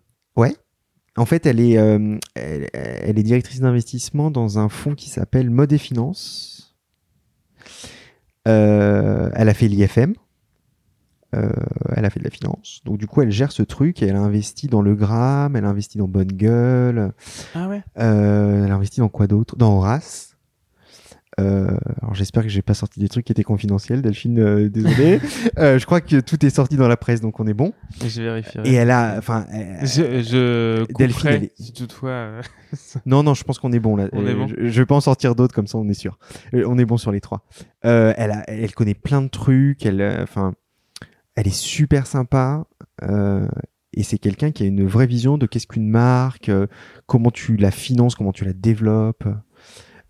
[1.16, 5.48] En fait, elle est, euh, elle, elle est directrice d'investissement dans un fonds qui s'appelle
[5.50, 6.74] Mode et Finance.
[8.48, 10.14] Euh, elle a fait l'IFM.
[11.34, 11.48] Euh,
[11.96, 12.80] elle a fait de la finance.
[12.84, 15.64] Donc, du coup, elle gère ce truc et elle a investi dans Le Gramme, elle
[15.64, 17.12] a investi dans Bonne Gueule,
[17.54, 17.82] Ah ouais.
[17.96, 19.56] elle a investi dans quoi d'autre?
[19.56, 20.33] Dans Horace.
[21.40, 21.66] Euh,
[22.00, 25.20] alors j'espère que j'ai pas sorti des trucs qui étaient confidentiels, Delphine, euh, désolé.
[25.58, 27.72] Euh, je crois que tout est sorti dans la presse, donc on est bon.
[28.04, 28.68] Je vérifierai.
[28.68, 32.10] Et elle a, enfin, elle- Je, je Delphine, elle est- si toutefois.
[32.10, 32.42] euh,
[33.06, 34.08] Non, non, je pense qu'on est bon là.
[34.12, 34.46] On est Euh, bon.
[34.48, 36.18] Je, je vais pas en sortir d'autres comme ça, on est sûr.
[36.54, 37.44] Euh, on est bon sur les trois.
[37.84, 39.84] Euh, elle, a, elle connaît plein de trucs.
[39.86, 40.54] Elle, euh, enfin,
[41.36, 42.64] elle est super sympa.
[43.02, 43.46] euh,
[43.96, 46.66] et c'est quelqu'un qui a une vraie vision de qu'est-ce qu'une marque, euh,
[47.06, 49.24] comment tu la finances, comment tu la développes.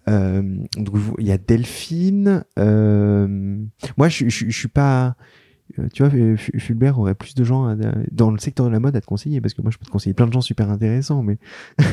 [0.09, 0.43] Euh,
[0.77, 2.45] donc il y a Delphine.
[2.59, 3.57] euh,
[3.97, 5.17] moi, je, je, je suis pas.
[5.79, 7.77] euh, Tu vois, Fu- Fulbert aurait plus de gens à-
[8.13, 9.91] dans le secteur de la mode à te conseiller parce que moi, je peux te
[9.91, 11.39] conseiller plein de gens super intéressants, mais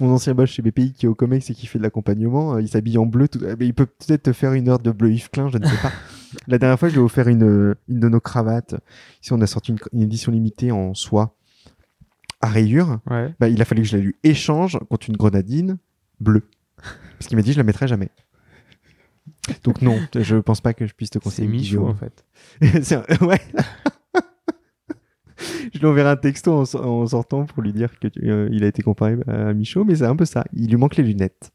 [0.00, 2.68] mon ancien boss chez BPI qui est au Comex et qui fait de l'accompagnement, il
[2.68, 3.28] s'habille en bleu.
[3.28, 3.40] Tout...
[3.58, 5.76] mais il peut peut-être te faire une heure de bleu Yves Klein, je ne sais
[5.82, 5.92] pas.
[6.48, 8.74] La dernière fois, je lui ai offert une, une de nos cravates.
[9.22, 11.34] Ici, on a sorti une, une édition limitée en soie
[12.40, 13.00] à rayures.
[13.10, 13.34] Ouais.
[13.40, 15.78] Bah, il a fallu que je la lui échange contre une grenadine
[16.20, 16.42] bleue.
[16.76, 18.10] Parce qu'il m'a dit, je la mettrai jamais.
[19.64, 21.48] Donc non, je pense pas que je puisse te C'est conseiller.
[21.48, 22.24] Michou en fait.
[23.22, 23.40] Ouais.
[25.72, 28.48] je lui enverrai un texto en, so- en sortant pour lui dire que tu- euh,
[28.52, 30.44] il a été comparé à Michaud, mais c'est un peu ça.
[30.52, 31.50] Il lui manque les lunettes.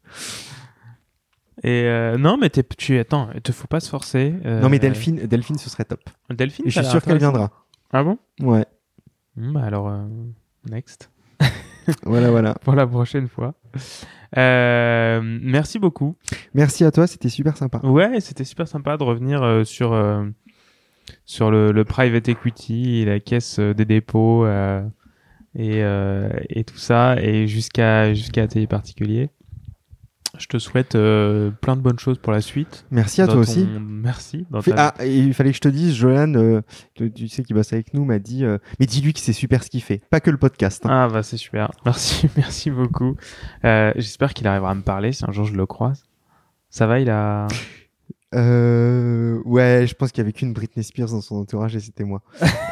[1.62, 4.34] Et euh, non, mais tu attends, il te faut pas se forcer.
[4.44, 6.00] euh, Non mais Delphine, Delphine, ce serait top.
[6.30, 6.66] Delphine.
[6.66, 7.50] Et je suis sûr qu'elle viendra.
[7.92, 8.18] Ah bon?
[8.40, 8.64] Ouais.
[9.36, 9.92] Hmm, Bah alors
[10.70, 11.10] next
[12.04, 12.54] Voilà, voilà.
[12.54, 13.54] pour la prochaine fois.
[14.38, 16.16] Euh, merci beaucoup.
[16.54, 17.80] Merci à toi, c'était super sympa.
[17.82, 20.24] Ouais, c'était super sympa de revenir euh, sur euh,
[21.26, 24.82] sur le, le private equity, et la caisse euh, des dépôts euh,
[25.54, 29.28] et euh, et tout ça et jusqu'à jusqu'à tes particuliers.
[30.38, 32.86] Je te souhaite euh, plein de bonnes choses pour la suite.
[32.90, 33.68] Merci à Dans toi ton- aussi.
[33.80, 34.46] Merci.
[34.50, 36.62] Dans Fais- ta- Ah, et il fallait que je te dise, Johan, euh,
[36.94, 39.68] tu sais qui bosse avec nous, m'a dit, euh, mais dis-lui que c'est super ce
[39.68, 40.86] qu'il fait, pas que le podcast.
[40.86, 40.88] hein.
[40.90, 41.70] Ah bah c'est super.
[41.84, 43.14] Merci, merci beaucoup.
[43.64, 46.02] Euh, J'espère qu'il arrivera à me parler si un jour je le croise.
[46.70, 47.46] Ça va, il a.
[48.34, 52.04] Euh, ouais, je pense qu'il y avait qu'une Britney Spears dans son entourage et c'était
[52.04, 52.22] moi.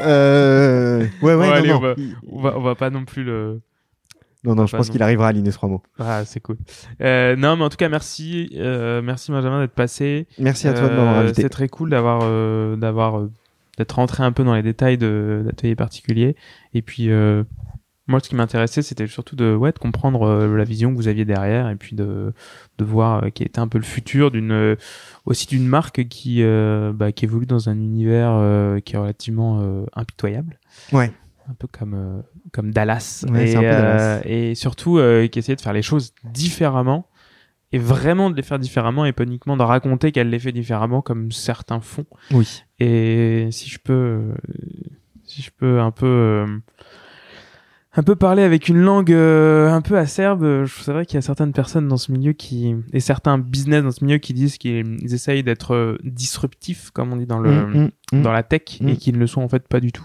[0.02, 1.76] euh, ouais, ouais, Bon, non, allez, non.
[1.76, 3.60] on va- Il- On va, on va pas non plus le.
[4.44, 5.82] Non, non, je pense qu'il arrivera à aligner trois mots.
[5.98, 6.56] Ah, c'est cool.
[7.02, 10.26] Euh, non, mais en tout cas, merci, euh, merci Benjamin d'être passé.
[10.38, 11.42] Merci à toi de m'avoir Euh, invité.
[11.42, 13.30] C'est très cool d'avoir, euh, d'avoir, euh,
[13.76, 16.36] d'être rentré un peu dans les détails de d'ateliers particuliers.
[16.74, 17.44] Et puis, euh,
[18.06, 21.06] moi, ce qui m'intéressait, c'était surtout de, ouais, de comprendre euh, la vision que vous
[21.06, 22.32] aviez derrière, et puis de,
[22.78, 24.74] de voir euh, quel était un peu le futur d'une, euh,
[25.26, 29.60] aussi d'une marque qui, euh, bah, qui évolue dans un univers euh, qui est relativement
[29.62, 30.58] euh, impitoyable
[30.92, 31.12] Ouais.
[31.50, 32.22] Un peu comme euh,
[32.52, 34.18] comme Dallas Ouais, et, un peu Dallas.
[34.18, 37.06] euh, et surtout euh, qui essayait de faire les choses différemment
[37.72, 41.02] et vraiment de les faire différemment et pas uniquement de raconter qu'elle les fait différemment
[41.02, 42.62] comme certains font Oui.
[42.78, 44.34] et si je peux euh,
[45.24, 46.46] si je peux un peu euh,
[47.94, 51.18] un peu parler avec une langue euh, un peu acerbe je- c'est vrai qu'il y
[51.18, 54.58] a certaines personnes dans ce milieu qui et certains business dans ce milieu qui disent
[54.58, 58.22] qu'ils ils essayent d'être disruptifs comme on dit dans le Mm, mm, mm.
[58.22, 60.04] dans la tech et qui ne le sont en fait pas du tout.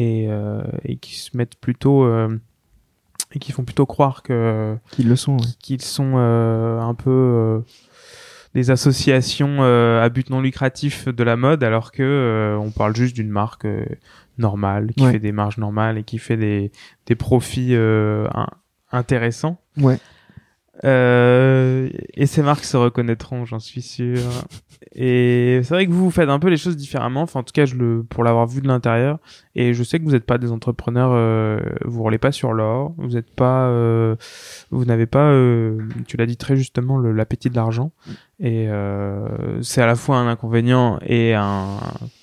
[0.00, 2.38] Et, euh, et qui se mettent plutôt euh,
[3.32, 5.36] et qui font plutôt croire que Qu'ils le sont.
[5.60, 7.62] qu'ils sont euh, un peu
[8.54, 13.30] des associations à but non lucratif de la mode alors que on parle juste d'une
[13.30, 13.66] marque
[14.38, 15.12] normale qui Ouais.
[15.12, 16.72] fait des marges normales et qui fait des
[17.06, 18.46] des profits in-
[18.90, 19.98] intéressants Ouais.
[20.84, 24.18] Euh, et ces marques se reconnaîtront, j'en suis sûr.
[24.92, 27.22] Et c'est vrai que vous, vous faites un peu les choses différemment.
[27.22, 29.18] Enfin, en tout cas, je le, pour l'avoir vu de l'intérieur.
[29.54, 32.92] Et je sais que vous n'êtes pas des entrepreneurs, euh, vous roulez pas sur l'or.
[32.98, 34.16] Vous n'êtes pas, euh,
[34.70, 37.92] vous n'avez pas, euh, tu l'as dit très justement, l'appétit de l'argent.
[38.40, 41.76] Et euh, c'est à la fois un inconvénient et un,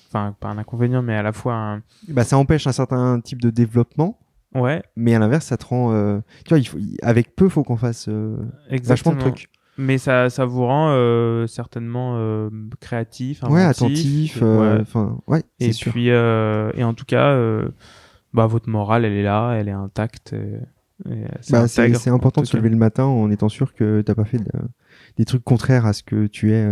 [0.08, 3.40] enfin, pas un inconvénient, mais à la fois un, Bah, ça empêche un certain type
[3.40, 4.18] de développement,
[4.54, 5.92] ouais, mais à l'inverse, ça te rend.
[5.92, 8.36] euh, Tu vois, il faut, avec peu, faut qu'on fasse euh,
[8.84, 9.48] vachement de trucs.
[9.80, 12.50] Mais ça, ça vous rend euh, certainement euh,
[12.80, 14.36] créatif, Ouais, attentif.
[14.38, 14.82] et- euh,
[15.28, 15.44] ouais.
[15.60, 15.92] Et sûr.
[15.92, 17.68] puis, euh, et en tout cas, euh,
[18.34, 20.34] bah, votre morale, elle est là, elle est intacte.
[21.50, 24.38] Bah, c'est important de se lever le matin en étant sûr que t'as pas fait
[24.38, 24.50] de-
[25.16, 26.64] des trucs contraires à ce que tu es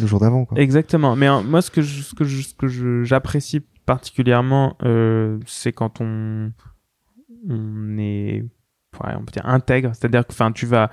[0.00, 0.46] le jour d'avant.
[0.56, 1.14] Exactement.
[1.14, 4.76] Mais euh, moi, ce que je- ce que je- ce que je- j'apprécie particulièrement,
[5.44, 6.52] c'est quand on,
[7.50, 8.44] on est,
[9.04, 9.90] on peut dire intègre.
[9.94, 10.90] C'est-à-dire que, enfin, tu vas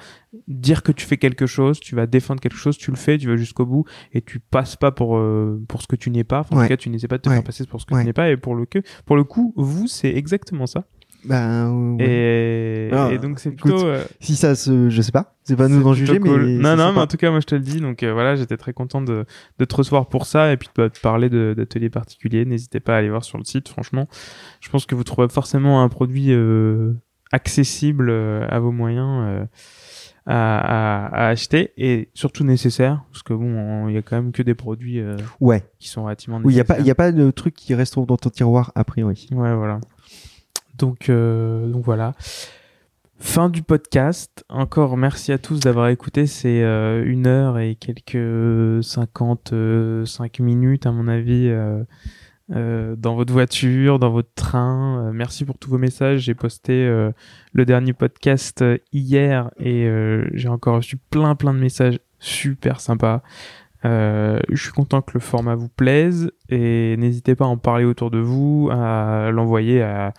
[0.48, 3.28] dire que tu fais quelque chose, tu vas défendre quelque chose, tu le fais, tu
[3.28, 6.40] vas jusqu'au bout et tu passes pas pour euh, pour ce que tu n'es pas.
[6.42, 7.36] Enfin, En tout cas, tu n'essaies pas de te Ouais.
[7.36, 8.02] faire passer pour ce que Ouais.
[8.02, 8.30] tu n'es pas.
[8.30, 10.86] Et pour le que, pour le coup, vous, c'est exactement ça.
[11.26, 12.04] Bah, ouais.
[12.06, 13.86] Et, Ah, et donc c'est écoute, plutôt.
[13.88, 16.46] euh, Si ça se, je sais pas, c'est pas nous d'en juger, cool.
[16.46, 17.80] mais non, non, mais en tout cas, moi je te le dis.
[17.80, 19.24] Donc euh, voilà, j'étais très content de,
[19.58, 22.44] de te recevoir pour ça et puis de te parler de- d'ateliers particuliers.
[22.44, 23.70] N'hésitez pas à aller voir sur le site.
[23.70, 24.10] Franchement,
[24.60, 26.92] je pense que vous trouverez forcément un produit euh,
[27.34, 29.24] accessible euh, à vos moyens.
[29.28, 29.46] euh,
[30.26, 34.32] à, à, à acheter et surtout nécessaire parce que bon il y a quand même
[34.32, 35.66] que des produits euh, ouais.
[35.80, 37.76] qui sont relativement Oui, il y a pas, il y a pas de trucs qui
[37.76, 39.28] restent dans ton tiroir a priori.
[39.34, 39.82] Ouais, voilà.
[40.78, 42.14] Donc, donc voilà.
[43.20, 44.44] Fin du podcast.
[44.50, 46.26] Encore merci à tous d'avoir écouté.
[46.26, 51.50] C'est euh, une heure et quelques 55 minutes, à mon avis,
[52.52, 55.08] euh, dans votre voiture, dans votre train.
[55.08, 56.20] Euh, merci pour tous vos messages.
[56.20, 57.12] J'ai posté euh,
[57.54, 59.88] le dernier podcast hier et
[60.34, 63.22] j'ai encore reçu plein, plein de messages super sympas.
[63.84, 68.12] Je suis content que le format vous plaise et n'hésitez pas à en parler autour
[68.12, 70.14] de vous, à l'envoyer à,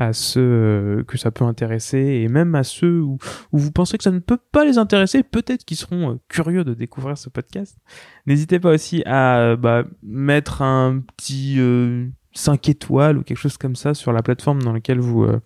[0.00, 3.18] à ceux euh, que ça peut intéresser et même à ceux où,
[3.52, 6.72] vous pensez que ça ne peut pas les intéresser, peut-être qu'ils seront euh, curieux de
[6.72, 7.76] découvrir ce podcast.
[8.24, 13.76] N'hésitez pas aussi à bah, mettre un petit euh, 5 étoiles ou quelque chose comme
[13.76, 15.38] ça sur la plateforme dans laquelle vous, euh,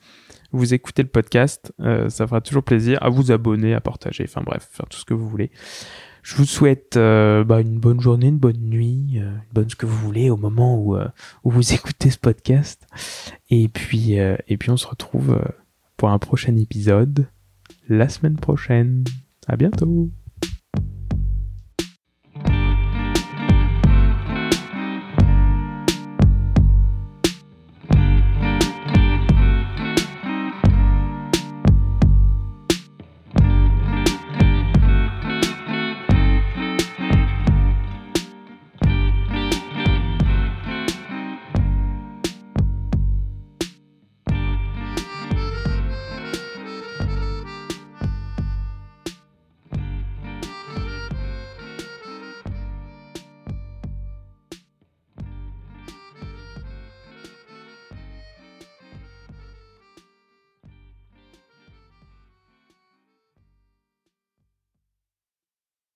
[0.53, 1.73] vous écoutez le podcast.
[1.81, 5.15] Ça fera toujours plaisir à vous abonner, à partager, enfin bref, faire tout ce que
[5.15, 5.51] vous voulez.
[6.25, 9.77] Je vous souhaite euh, bah, une bonne journée, une bonne nuit, euh, une bonne ce
[9.77, 11.07] que vous voulez au moment où, euh,
[11.45, 12.87] où vous écoutez ce podcast.
[13.51, 15.45] Et puis, euh, et puis on se retrouve euh,
[15.99, 17.29] pour un prochain épisode
[17.91, 19.05] la semaine prochaine.
[19.47, 20.09] À bientôt.